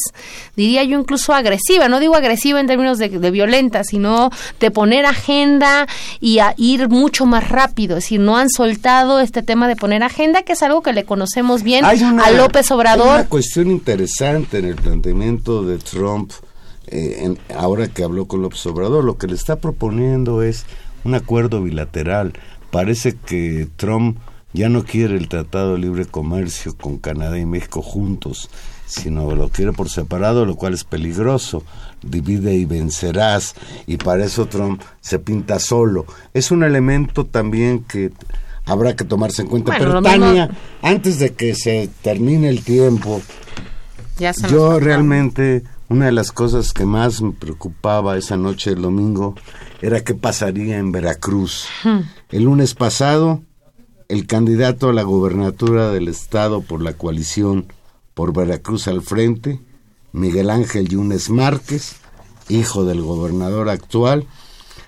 diría 0.56 0.84
yo 0.84 1.00
incluso 1.00 1.34
agresiva, 1.34 1.88
no 1.88 2.00
digo 2.00 2.16
agresiva 2.16 2.60
en 2.60 2.68
términos 2.68 2.98
de, 2.98 3.10
de 3.10 3.32
violenta, 3.32 3.84
sino 3.84 4.30
de 4.60 4.72
poner 4.72 5.06
agenda 5.06 5.88
y 6.20 6.40
a 6.40 6.54
ir 6.58 6.90
mucho 6.90 7.26
más 7.26 7.50
rápido, 7.50 7.98
es 7.98 8.04
decir, 8.06 8.20
no 8.20 8.36
han 8.36 8.50
soltado 8.50 9.20
este 9.20 9.42
tema 9.44 9.68
de 9.68 9.76
poner 9.76 10.04
agenda, 10.04 10.42
que 10.42 10.54
es 10.54 10.64
algo 10.64 10.82
que 10.82 10.94
le 10.94 11.06
conocemos 11.06 11.64
bien 11.64 11.86
Hay 11.86 12.02
una- 12.04 12.24
a 12.26 12.32
López 12.32 12.72
Hay 12.72 12.76
Obrador. 12.78 13.08
una 13.20 13.30
cuestión 13.30 13.70
interesante 13.72 14.58
en 14.58 14.66
el 14.66 14.76
planteamiento 14.76 15.64
de 15.64 15.78
Trump, 15.78 16.32
eh, 16.88 17.20
en- 17.22 17.40
ahora 17.56 17.88
que 17.88 18.04
habló 18.04 18.26
con 18.26 18.42
López 18.42 18.66
Obrador, 18.66 19.04
lo 19.04 19.18
que 19.18 19.28
le 19.28 19.36
está 19.36 19.56
proponiendo 19.58 20.42
es 20.42 20.66
un 21.04 21.16
acuerdo 21.16 21.64
bilateral. 21.64 22.34
Parece 22.72 23.16
que 23.16 23.68
Trump 23.76 24.18
ya 24.54 24.70
no 24.70 24.84
quiere 24.84 25.16
el 25.16 25.28
Tratado 25.30 25.74
de 25.74 25.80
Libre 25.80 26.06
Comercio 26.06 26.76
con 26.76 26.98
Canadá 26.98 27.38
y 27.38 27.46
México 27.46 27.82
juntos, 27.82 28.50
sino 28.86 29.34
lo 29.36 29.50
quiere 29.50 29.72
por 29.72 29.90
separado, 29.90 30.46
lo 30.46 30.56
cual 30.56 30.74
es 30.74 30.84
peligroso. 30.84 31.64
Divide 32.02 32.56
y 32.56 32.66
vencerás, 32.66 33.56
y 33.88 33.98
para 33.98 34.26
eso 34.26 34.48
Trump 34.48 34.82
se 35.00 35.20
pinta 35.20 35.60
solo. 35.60 36.06
Es 36.34 36.52
un 36.52 36.64
elemento 36.64 37.26
también 37.26 37.84
que 37.84 38.12
habrá 38.66 38.96
que 38.96 39.06
tomarse 39.06 39.44
en 39.44 39.48
cuenta. 39.48 39.76
Pero 39.78 40.02
Tania, 40.02 40.50
antes 40.82 41.20
de 41.20 41.34
que 41.34 41.56
se 41.56 41.90
termine 42.02 42.50
el 42.50 42.64
tiempo, 42.64 43.22
yo 44.50 44.80
realmente 44.80 45.64
una 45.92 46.06
de 46.06 46.14
las 46.14 46.32
cosas 46.32 46.72
que 46.72 46.86
más 46.86 47.22
me 47.22 47.34
preocupaba 47.34 48.18
esa 48.18 48.38
noche 48.38 48.70
del 48.70 48.84
domingo 48.84 49.36
era 49.82 50.06
qué 50.06 50.16
pasaría 50.16 50.78
en 50.78 50.94
Veracruz. 50.94 51.68
Hmm. 51.84 52.00
El 52.30 52.44
lunes 52.44 52.76
pasado, 52.76 53.42
el 54.08 54.26
candidato 54.26 54.88
a 54.88 54.94
la 54.94 55.04
gobernatura 55.04 55.92
del 55.92 56.08
estado 56.08 56.62
por 56.62 56.82
la 56.82 56.94
coalición 56.94 57.74
por 58.14 58.34
Veracruz 58.34 58.88
al 58.88 59.02
frente, 59.02 59.60
Miguel 60.14 60.50
Ángel 60.50 60.88
Yunes 60.88 61.30
Márquez, 61.30 61.98
hijo 62.48 62.86
del 62.86 63.02
gobernador 63.02 63.68
actual, 63.68 64.28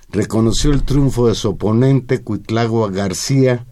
reconoció 0.08 0.72
el 0.72 0.84
triunfo 0.84 1.28
de 1.28 1.36
su 1.36 1.49
oponente, 1.49 2.24
Cuitlagua 2.24 2.89
García. 2.89 3.66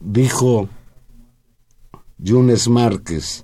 Dijo 0.00 0.68
Yunes 2.18 2.68
Márquez, 2.68 3.43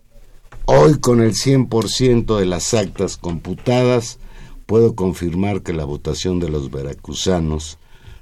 hoy 0.73 1.01
con 1.01 1.21
el 1.21 1.33
100% 1.33 2.39
de 2.39 2.47
las 2.47 2.75
actas 2.75 3.17
computadas, 3.17 4.19
puedo 4.67 4.95
confirmar 4.95 5.63
que 5.63 5.73
la 5.73 5.85
votación 5.85 6.39
de 6.39 6.49
los 6.49 6.71
veracruzanos 6.71 7.79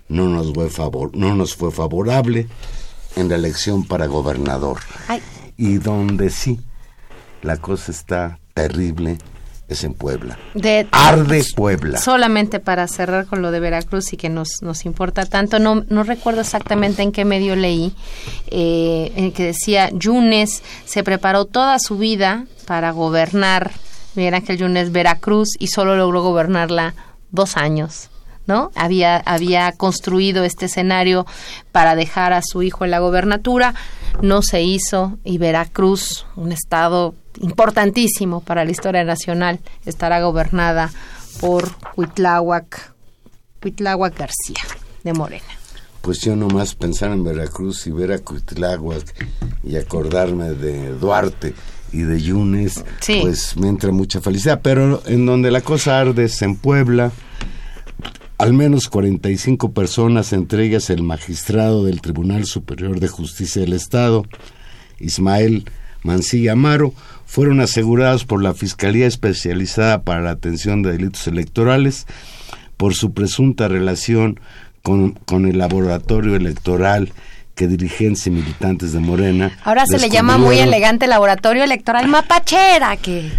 no 0.09 0.31
nos 0.31 0.55
fue, 0.55 0.71
favor, 0.71 1.15
no 1.15 1.35
nos 1.35 1.55
fue 1.55 1.71
favorable 1.71 2.49
en 3.17 3.29
la 3.29 3.35
elección 3.35 3.85
para 3.85 4.07
gobernador. 4.07 4.79
Y 5.59 5.77
donde 5.77 6.31
sí 6.31 6.59
la 7.43 7.59
cosa 7.59 7.93
está 7.93 8.41
terrible 8.55 9.19
es 9.69 9.85
en 9.85 9.95
Puebla. 9.95 10.39
De, 10.55 10.89
Arde 10.93 11.45
Puebla. 11.55 11.99
Solamente 11.99 12.59
para 12.59 12.89
cerrar 12.89 13.27
con 13.27 13.43
lo 13.43 13.51
de 13.51 13.61
Veracruz 13.61 14.13
y 14.13 14.17
que 14.17 14.29
nos, 14.29 14.63
nos 14.63 14.85
importa 14.85 15.27
tanto, 15.27 15.59
no, 15.59 15.85
no 15.89 16.03
recuerdo 16.03 16.41
exactamente 16.41 17.03
en 17.03 17.13
qué 17.13 17.25
medio 17.25 17.55
leí, 17.55 17.95
eh, 18.49 19.13
en 19.17 19.33
que 19.33 19.45
decía, 19.45 19.91
Yunes 19.93 20.63
se 20.87 21.05
preparó 21.05 21.45
toda 21.45 21.79
su 21.79 21.99
vida 21.99 22.47
para 22.67 22.91
gobernar 22.91 23.73
Miguel 24.15 24.35
Ángel 24.35 24.59
Yunes 24.59 24.91
Veracruz 24.91 25.51
y 25.59 25.69
solo 25.69 25.97
logró 25.97 26.23
gobernarla 26.23 26.95
dos 27.31 27.57
años. 27.57 28.09
¿No? 28.49 28.73
Había, 28.75 29.19
había 29.19 29.71
construido 29.73 30.43
este 30.43 30.67
escenario 30.67 31.27
para 31.71 31.95
dejar 31.95 32.33
a 32.33 32.41
su 32.43 32.63
hijo 32.63 32.85
en 32.85 32.91
la 32.91 32.99
gobernatura, 32.99 33.75
no 34.23 34.43
se 34.43 34.63
hizo 34.63 35.19
y 35.23 35.39
Veracruz, 35.39 36.27
un 36.35 36.51
estado 36.51 37.15
importantísimo 37.41 38.41
para 38.41 38.65
la 38.65 38.73
historia 38.73 39.05
nacional, 39.05 39.61
estará 39.85 40.21
gobernada 40.23 40.91
por 41.41 41.71
Huitláhuac, 41.97 42.95
Huitláhuac 43.63 44.19
García 44.19 44.65
de 45.05 45.13
Morena. 45.13 45.45
Pues 46.01 46.21
yo 46.21 46.35
nomás 46.35 46.75
pensar 46.75 47.13
en 47.13 47.23
Veracruz 47.23 47.87
y 47.87 47.91
ver 47.91 48.13
a 48.13 48.17
Huitláhuac 48.17 49.27
y 49.63 49.77
acordarme 49.77 50.51
de 50.51 50.91
Duarte 50.95 51.55
y 51.93 52.01
de 52.01 52.21
Yunes, 52.21 52.83
pues 53.21 53.57
me 53.57 53.69
entra 53.69 53.93
mucha 53.93 54.21
felicidad. 54.21 54.61
Pero 54.63 55.03
en 55.07 55.27
donde 55.27 55.51
la 55.51 55.61
cosa 55.61 55.99
arde 55.99 56.25
es 56.25 56.41
en 56.41 56.57
Puebla, 56.57 57.13
al 58.39 58.53
menos 58.53 58.89
45 58.89 59.73
personas, 59.73 60.33
entre 60.33 60.65
ellas 60.65 60.91
el 60.91 61.03
magistrado 61.03 61.85
del 61.85 62.01
Tribunal 62.01 62.47
Superior 62.47 63.01
de 63.01 63.09
Justicia 63.09 63.63
del 63.63 63.73
Estado, 63.73 64.25
Ismael 65.01 65.65
Mancilla 66.05 66.53
Amaro, 66.53 66.95
fueron 67.27 67.61
asegurados 67.61 68.25
por 68.25 68.41
la 68.41 68.55
Fiscalía 68.55 69.09
Especializada 69.09 70.03
para 70.03 70.23
la 70.23 70.31
Atención 70.31 70.83
de 70.83 70.93
Delitos 70.93 71.27
Electorales 71.27 72.07
por 72.77 72.95
su 72.95 73.13
presunta 73.13 73.67
relación 73.67 74.39
con, 74.83 75.13
con 75.13 75.47
el 75.47 75.59
laboratorio 75.59 76.37
electoral 76.37 77.13
que 77.59 77.67
dirigentes 77.67 78.25
y 78.29 78.31
militantes 78.31 78.93
de 78.93 79.01
Morena. 79.01 79.51
Ahora 79.65 79.85
se 79.85 79.99
le 79.99 80.09
llama 80.09 80.39
muy 80.39 80.59
elegante 80.61 81.09
laboratorio 81.09 81.65
electoral 81.65 82.07
mapachera, 82.07 82.97
que... 82.97 83.33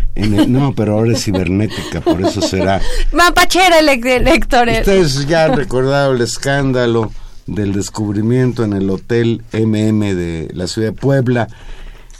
no, 0.45 0.75
pero 0.75 0.95
ahora 0.95 1.13
es 1.13 1.23
cibernética, 1.23 2.01
por 2.01 2.21
eso 2.21 2.41
será... 2.41 2.81
Mapachera 3.13 3.79
electoral. 3.79 4.81
Ustedes 4.81 5.25
ya 5.25 5.45
han 5.45 5.55
recordado 5.55 6.11
el 6.11 6.21
escándalo 6.21 7.13
del 7.47 7.71
descubrimiento 7.71 8.65
en 8.65 8.73
el 8.73 8.89
Hotel 8.89 9.41
MM 9.53 10.01
de 10.13 10.49
la 10.53 10.67
ciudad 10.67 10.89
de 10.89 10.93
Puebla. 10.93 11.47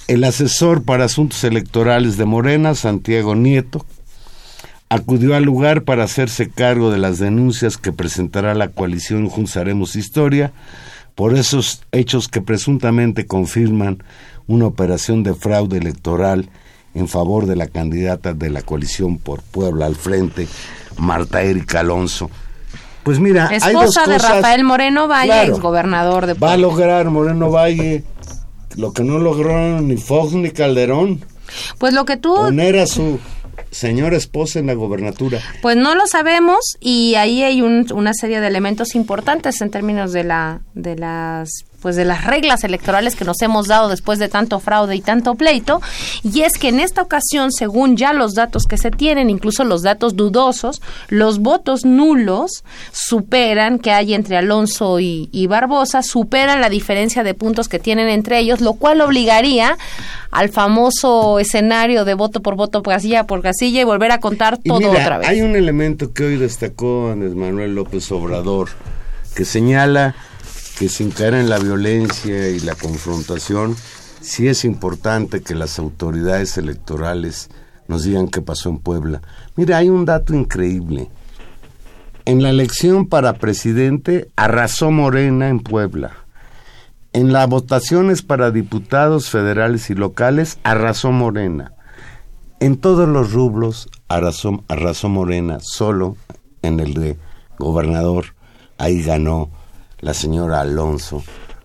El 0.07 0.23
asesor 0.23 0.83
para 0.83 1.03
asuntos 1.03 1.43
electorales 1.43 2.15
de 2.15 2.23
Morena, 2.23 2.75
Santiago 2.75 3.35
Nieto, 3.35 3.85
acudió 4.87 5.35
al 5.35 5.43
lugar 5.43 5.83
para 5.83 6.05
hacerse 6.05 6.49
cargo 6.49 6.91
de 6.91 6.97
las 6.97 7.19
denuncias 7.19 7.77
que 7.77 7.91
presentará 7.91 8.55
la 8.55 8.69
coalición 8.69 9.27
Junzaremos 9.27 9.97
Historia 9.97 10.53
por 11.19 11.35
esos 11.35 11.81
hechos 11.91 12.29
que 12.29 12.39
presuntamente 12.39 13.27
confirman 13.27 14.01
una 14.47 14.67
operación 14.67 15.21
de 15.21 15.33
fraude 15.33 15.77
electoral 15.77 16.47
en 16.93 17.09
favor 17.09 17.45
de 17.45 17.57
la 17.57 17.67
candidata 17.67 18.33
de 18.33 18.49
la 18.49 18.61
coalición 18.61 19.17
por 19.17 19.41
Puebla 19.41 19.85
al 19.85 19.97
frente, 19.97 20.47
Marta 20.97 21.41
Erika 21.41 21.81
Alonso. 21.81 22.29
Pues 23.03 23.19
mira, 23.19 23.47
esposa 23.47 23.67
hay 23.67 23.73
dos 23.73 23.95
de 23.95 24.17
Rafael 24.17 24.63
Moreno 24.63 25.09
Valle, 25.09 25.43
ex 25.43 25.59
gobernador 25.59 26.25
de 26.25 26.35
Puebla. 26.35 26.47
Va 26.47 26.53
a 26.53 26.57
lograr 26.57 27.09
Moreno 27.09 27.51
Valle 27.51 28.05
lo 28.77 28.93
que 28.93 29.03
no 29.03 29.19
logró 29.19 29.81
ni 29.81 29.97
Fox 29.97 30.31
ni 30.31 30.51
Calderón. 30.51 31.19
Pues 31.79 31.93
lo 31.93 32.05
que 32.05 32.15
tú 32.15 32.33
poner 32.33 32.79
a 32.79 32.87
su 32.87 33.19
señora 33.71 34.17
esposa 34.17 34.59
en 34.59 34.67
la 34.67 34.73
gobernatura? 34.73 35.39
Pues 35.61 35.77
no 35.77 35.95
lo 35.95 36.07
sabemos 36.07 36.77
y 36.79 37.15
ahí 37.15 37.43
hay 37.43 37.61
una 37.61 38.13
serie 38.13 38.39
de 38.39 38.47
elementos 38.47 38.95
importantes 38.95 39.61
en 39.61 39.69
términos 39.69 40.11
de 40.11 40.23
la 40.23 40.61
de 40.73 40.95
las 40.95 41.49
pues 41.81 41.95
de 41.95 42.05
las 42.05 42.25
reglas 42.25 42.63
electorales 42.63 43.15
que 43.15 43.25
nos 43.25 43.41
hemos 43.41 43.67
dado 43.67 43.89
después 43.89 44.19
de 44.19 44.27
tanto 44.27 44.59
fraude 44.59 44.95
y 44.95 45.01
tanto 45.01 45.35
pleito, 45.35 45.81
y 46.23 46.41
es 46.41 46.57
que 46.57 46.69
en 46.69 46.79
esta 46.79 47.01
ocasión, 47.01 47.51
según 47.51 47.97
ya 47.97 48.13
los 48.13 48.33
datos 48.33 48.63
que 48.63 48.77
se 48.77 48.91
tienen, 48.91 49.29
incluso 49.29 49.63
los 49.63 49.81
datos 49.81 50.15
dudosos, 50.15 50.81
los 51.07 51.39
votos 51.39 51.85
nulos 51.85 52.63
superan 52.91 53.79
que 53.79 53.91
hay 53.91 54.13
entre 54.13 54.37
Alonso 54.37 54.99
y, 54.99 55.47
Barbosa, 55.47 56.03
superan 56.03 56.61
la 56.61 56.69
diferencia 56.69 57.23
de 57.23 57.33
puntos 57.33 57.67
que 57.67 57.79
tienen 57.79 58.09
entre 58.09 58.39
ellos, 58.39 58.61
lo 58.61 58.73
cual 58.73 59.01
obligaría 59.01 59.77
al 60.31 60.49
famoso 60.49 61.39
escenario 61.39 62.05
de 62.05 62.13
voto 62.13 62.41
por 62.41 62.55
voto, 62.55 62.83
casilla 62.83 63.25
por 63.25 63.41
casilla 63.41 63.81
y 63.81 63.83
volver 63.83 64.11
a 64.11 64.19
contar 64.19 64.59
todo 64.59 64.91
otra 64.91 65.17
vez. 65.17 65.27
Hay 65.27 65.41
un 65.41 65.55
elemento 65.55 66.13
que 66.13 66.25
hoy 66.25 66.37
destacó 66.37 67.09
Andrés 67.11 67.35
Manuel 67.35 67.73
López 67.73 68.11
Obrador 68.11 68.69
que 69.35 69.45
señala 69.45 70.15
que 70.79 70.87
sin 70.87 71.11
caer 71.11 71.33
en 71.33 71.49
la 71.49 71.59
violencia 71.59 72.47
y 72.47 72.61
la 72.61 72.73
confrontación, 72.73 73.75
sí 74.21 74.47
es 74.47 74.63
importante 74.63 75.41
que 75.41 75.53
las 75.53 75.77
autoridades 75.77 76.57
electorales 76.57 77.49
nos 77.89 78.03
digan 78.03 78.29
qué 78.29 78.41
pasó 78.41 78.69
en 78.69 78.77
Puebla. 78.77 79.21
Mira, 79.57 79.77
hay 79.77 79.89
un 79.89 80.05
dato 80.05 80.33
increíble. 80.33 81.09
En 82.23 82.41
la 82.41 82.49
elección 82.49 83.07
para 83.07 83.33
presidente 83.33 84.29
arrasó 84.37 84.89
Morena 84.89 85.49
en 85.49 85.59
Puebla. 85.59 86.13
En 87.11 87.33
las 87.33 87.49
votaciones 87.49 88.21
para 88.21 88.49
diputados 88.49 89.29
federales 89.29 89.89
y 89.89 89.95
locales 89.95 90.59
arrasó 90.63 91.11
Morena. 91.11 91.73
En 92.61 92.77
todos 92.77 93.09
los 93.09 93.33
rublos 93.33 93.89
arrasó, 94.07 94.63
arrasó 94.69 95.09
Morena, 95.09 95.57
solo 95.59 96.15
en 96.61 96.79
el 96.79 96.93
de 96.93 97.17
gobernador. 97.57 98.27
Ahí 98.77 99.03
ganó 99.03 99.49
la 100.01 100.13
señora 100.13 100.61
Alonso 100.61 101.23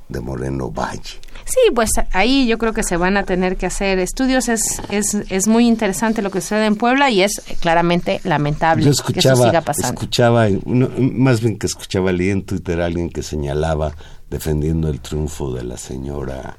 de 0.08 0.20
Moreno 0.20 0.70
Valle. 0.70 1.20
Sí, 1.46 1.60
pues 1.74 1.90
ahí 2.12 2.46
yo 2.46 2.56
creo 2.56 2.72
que 2.72 2.82
se 2.82 2.96
van 2.96 3.16
a 3.16 3.24
tener 3.24 3.56
que 3.56 3.66
hacer 3.66 3.98
estudios. 3.98 4.48
Es, 4.48 4.80
es, 4.88 5.14
es 5.28 5.46
muy 5.46 5.66
interesante 5.66 6.22
lo 6.22 6.30
que 6.30 6.40
sucede 6.40 6.66
en 6.66 6.76
Puebla 6.76 7.10
y 7.10 7.22
es 7.22 7.42
claramente 7.60 8.20
lamentable 8.24 8.84
que 8.84 9.18
eso 9.18 9.36
siga 9.36 9.60
pasando. 9.60 9.88
Escuchaba, 9.88 10.46
más 10.64 11.40
bien 11.40 11.58
que 11.58 11.66
escuchaba, 11.66 12.12
leí 12.12 12.30
en 12.30 12.44
Twitter 12.44 12.80
a 12.80 12.86
alguien 12.86 13.10
que 13.10 13.22
señalaba 13.22 13.92
defendiendo 14.30 14.88
el 14.88 15.00
triunfo 15.00 15.52
de 15.52 15.64
la 15.64 15.76
señora 15.76 16.56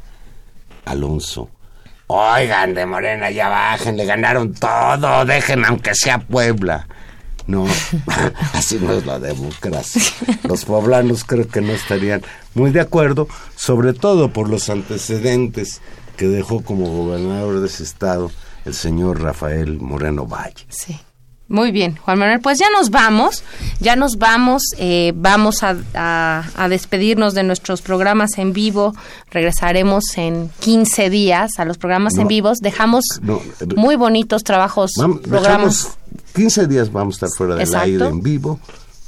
Alonso. 0.85 1.49
Oigan, 2.07 2.75
de 2.75 2.85
Morena, 2.85 3.31
ya 3.31 3.49
bajen, 3.49 3.97
le 3.97 4.05
ganaron 4.05 4.53
todo, 4.53 5.25
dejen 5.25 5.65
aunque 5.65 5.95
sea 5.95 6.19
Puebla. 6.19 6.87
No, 7.47 7.65
así 8.53 8.79
no 8.79 8.93
es 8.93 9.05
la 9.05 9.19
democracia. 9.19 10.01
Los 10.43 10.65
poblanos 10.65 11.23
creo 11.23 11.47
que 11.47 11.61
no 11.61 11.73
estarían 11.73 12.23
muy 12.53 12.71
de 12.71 12.81
acuerdo, 12.81 13.27
sobre 13.55 13.93
todo 13.93 14.33
por 14.33 14.49
los 14.49 14.69
antecedentes 14.69 15.81
que 16.17 16.27
dejó 16.27 16.61
como 16.61 16.87
gobernador 16.87 17.59
de 17.59 17.67
ese 17.67 17.83
estado 17.83 18.31
el 18.65 18.73
señor 18.73 19.21
Rafael 19.21 19.79
Moreno 19.79 20.25
Valle. 20.25 20.65
Sí. 20.69 20.99
Muy 21.47 21.71
bien, 21.71 21.95
Juan 21.97 22.17
Manuel, 22.17 22.39
pues 22.39 22.57
ya 22.57 22.71
nos 22.71 22.89
vamos, 22.89 23.43
ya 23.79 23.95
nos 23.95 24.17
vamos, 24.17 24.63
eh, 24.79 25.13
vamos 25.15 25.61
a, 25.61 25.75
a, 25.93 26.69
despedirnos 26.69 27.35
de 27.35 27.43
nuestros 27.43 27.83
programas 27.83 28.39
en 28.39 28.51
vivo, 28.51 28.95
regresaremos 29.29 30.05
en 30.17 30.49
15 30.61 31.11
días 31.11 31.51
a 31.59 31.65
los 31.65 31.77
programas 31.77 32.17
en 32.17 32.27
vivos, 32.27 32.57
dejamos 32.61 33.03
muy 33.75 33.95
bonitos 33.95 34.43
trabajos, 34.43 34.93
programas. 35.21 35.95
15 36.33 36.65
días 36.65 36.91
vamos 36.91 37.21
a 37.21 37.27
estar 37.27 37.37
fuera 37.37 37.55
del 37.55 37.75
aire 37.75 38.07
en 38.07 38.21
vivo, 38.23 38.59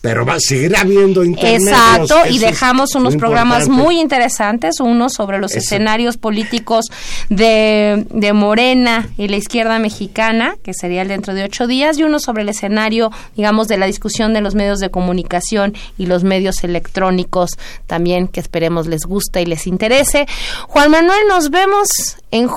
pero 0.01 0.25
va, 0.25 0.39
seguirá 0.39 0.81
habiendo 0.81 1.23
intermedios. 1.23 1.69
Exacto, 1.69 2.15
y 2.29 2.37
dejamos 2.39 2.93
unos 2.95 3.15
programas 3.15 3.67
muy 3.67 3.99
interesantes, 3.99 4.79
uno 4.79 5.09
sobre 5.09 5.39
los 5.39 5.55
escenarios 5.55 6.17
políticos 6.17 6.85
de, 7.29 8.05
de, 8.11 8.33
Morena 8.33 9.09
y 9.17 9.27
la 9.27 9.37
izquierda 9.37 9.79
mexicana, 9.79 10.55
que 10.63 10.73
sería 10.73 11.01
el 11.01 11.07
dentro 11.07 11.33
de 11.33 11.43
ocho 11.43 11.65
días, 11.65 11.97
y 11.97 12.03
uno 12.03 12.19
sobre 12.19 12.43
el 12.43 12.49
escenario, 12.49 13.11
digamos, 13.35 13.67
de 13.67 13.77
la 13.77 13.87
discusión 13.87 14.33
de 14.33 14.41
los 14.41 14.53
medios 14.53 14.79
de 14.79 14.89
comunicación 14.91 15.73
y 15.97 16.05
los 16.05 16.23
medios 16.23 16.63
electrónicos, 16.63 17.51
también 17.87 18.27
que 18.27 18.39
esperemos 18.39 18.87
les 18.87 19.01
guste 19.01 19.41
y 19.41 19.45
les 19.45 19.65
interese. 19.65 20.27
Juan 20.67 20.91
Manuel, 20.91 21.19
nos 21.27 21.49
vemos 21.49 21.87
en, 22.31 22.49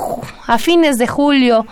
a 0.47 0.59
fines 0.59 0.99
de 0.99 1.07
julio 1.07 1.67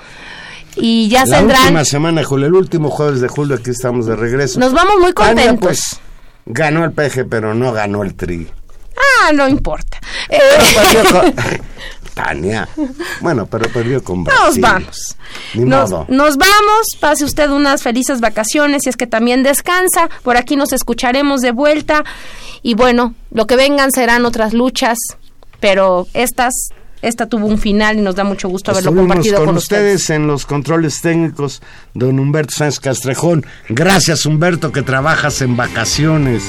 y 0.81 1.09
ya 1.09 1.21
la 1.21 1.27
saldrán. 1.27 1.49
La 1.49 1.65
última 1.65 1.85
semana 1.85 2.25
julio, 2.25 2.47
el 2.47 2.55
último 2.55 2.91
jueves 2.91 3.21
de 3.21 3.29
julio, 3.29 3.57
aquí 3.57 3.71
estamos 3.71 4.07
de 4.07 4.17
regreso. 4.17 4.59
Nos 4.61 4.73
vamos 4.73 4.95
muy 5.01 5.13
contentos. 5.13 5.59
pues, 5.59 6.01
ganó 6.47 6.85
el 6.85 6.93
peje, 6.93 7.25
pero 7.25 7.55
no 7.55 7.73
ganó 7.73 8.03
el 8.03 8.15
tri. 8.15 8.49
Ah, 8.97 9.33
no 9.33 9.49
importa. 9.49 9.99
Tania. 12.15 12.69
Bueno, 13.21 13.47
pero 13.47 13.71
perdió 13.71 14.03
con 14.03 14.25
Nos 14.25 14.59
vamos. 14.59 15.17
Ni 15.55 15.65
nos, 15.65 15.91
modo. 15.91 16.07
nos 16.09 16.37
vamos. 16.37 16.87
Pase 16.99 17.25
usted 17.25 17.49
unas 17.51 17.83
felices 17.83 18.21
vacaciones 18.21 18.87
y 18.87 18.89
es 18.89 18.97
que 18.97 19.07
también 19.07 19.45
descansa. 19.45 20.09
Por 20.25 20.37
aquí 20.37 20.57
nos 20.57 20.73
escucharemos 20.73 21.43
de 21.43 21.53
vuelta. 21.53 22.05
Y 22.63 22.75
bueno, 22.75 23.15
lo 23.31 23.47
que 23.47 23.55
vengan 23.55 23.93
serán 23.93 24.25
otras 24.25 24.53
luchas, 24.53 24.99
pero 25.61 26.09
estas 26.13 26.71
esta 27.03 27.27
tuvo 27.27 27.47
un 27.47 27.59
final 27.59 27.99
y 27.99 28.03
nos 28.03 28.15
da 28.15 28.25
mucho 28.25 28.49
gusto 28.49 28.71
haberlo 28.71 28.95
compartido 28.95 29.45
con, 29.45 29.57
ustedes. 29.57 30.11
en 30.11 30.27
los 30.27 30.47
controles 30.47 31.01
técnicos, 31.01 31.63
don 31.95 32.19
Humberto 32.19 32.55
Sánchez 32.57 32.81
Castrejón. 32.81 33.47
Gracias, 33.69 34.27
Humberto, 34.27 34.73
que 34.73 34.83
trabajas 34.83 35.43
en 35.43 35.57
vacaciones. 35.57 36.43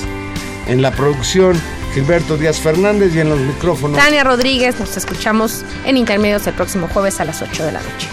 En 0.67 0.81
la 0.81 0.91
producción, 0.91 1.59
Gilberto 1.93 2.37
Díaz 2.37 2.59
Fernández 2.59 3.15
y 3.15 3.19
en 3.19 3.29
los 3.29 3.39
micrófonos. 3.39 3.97
Tania 3.97 4.23
Rodríguez, 4.23 4.79
nos 4.79 4.95
escuchamos 4.97 5.63
en 5.85 5.97
Intermedios 5.97 6.45
el 6.47 6.53
próximo 6.53 6.87
jueves 6.87 7.19
a 7.19 7.25
las 7.25 7.41
8 7.41 7.65
de 7.65 7.71
la 7.71 7.81
noche. 7.81 8.07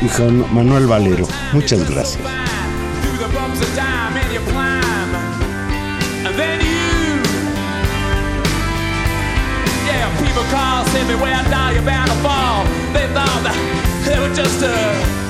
Y 0.00 0.06
con 0.08 0.54
Manuel 0.54 0.86
Valero. 0.86 1.26
Muchas 1.52 1.88
gracias. 1.90 2.18
People 10.88 11.04
call, 11.04 11.06
say 11.06 11.08
me 11.08 11.20
where 11.20 11.34
I 11.34 11.42
die, 11.50 11.72
you're 11.72 11.82
bound 11.82 12.10
to 12.10 12.16
fall. 12.16 12.64
They 12.92 13.06
thought 13.12 13.42
that 13.44 14.04
they 14.06 14.18
were 14.18 14.34
just 14.34 14.62
a 14.62 15.27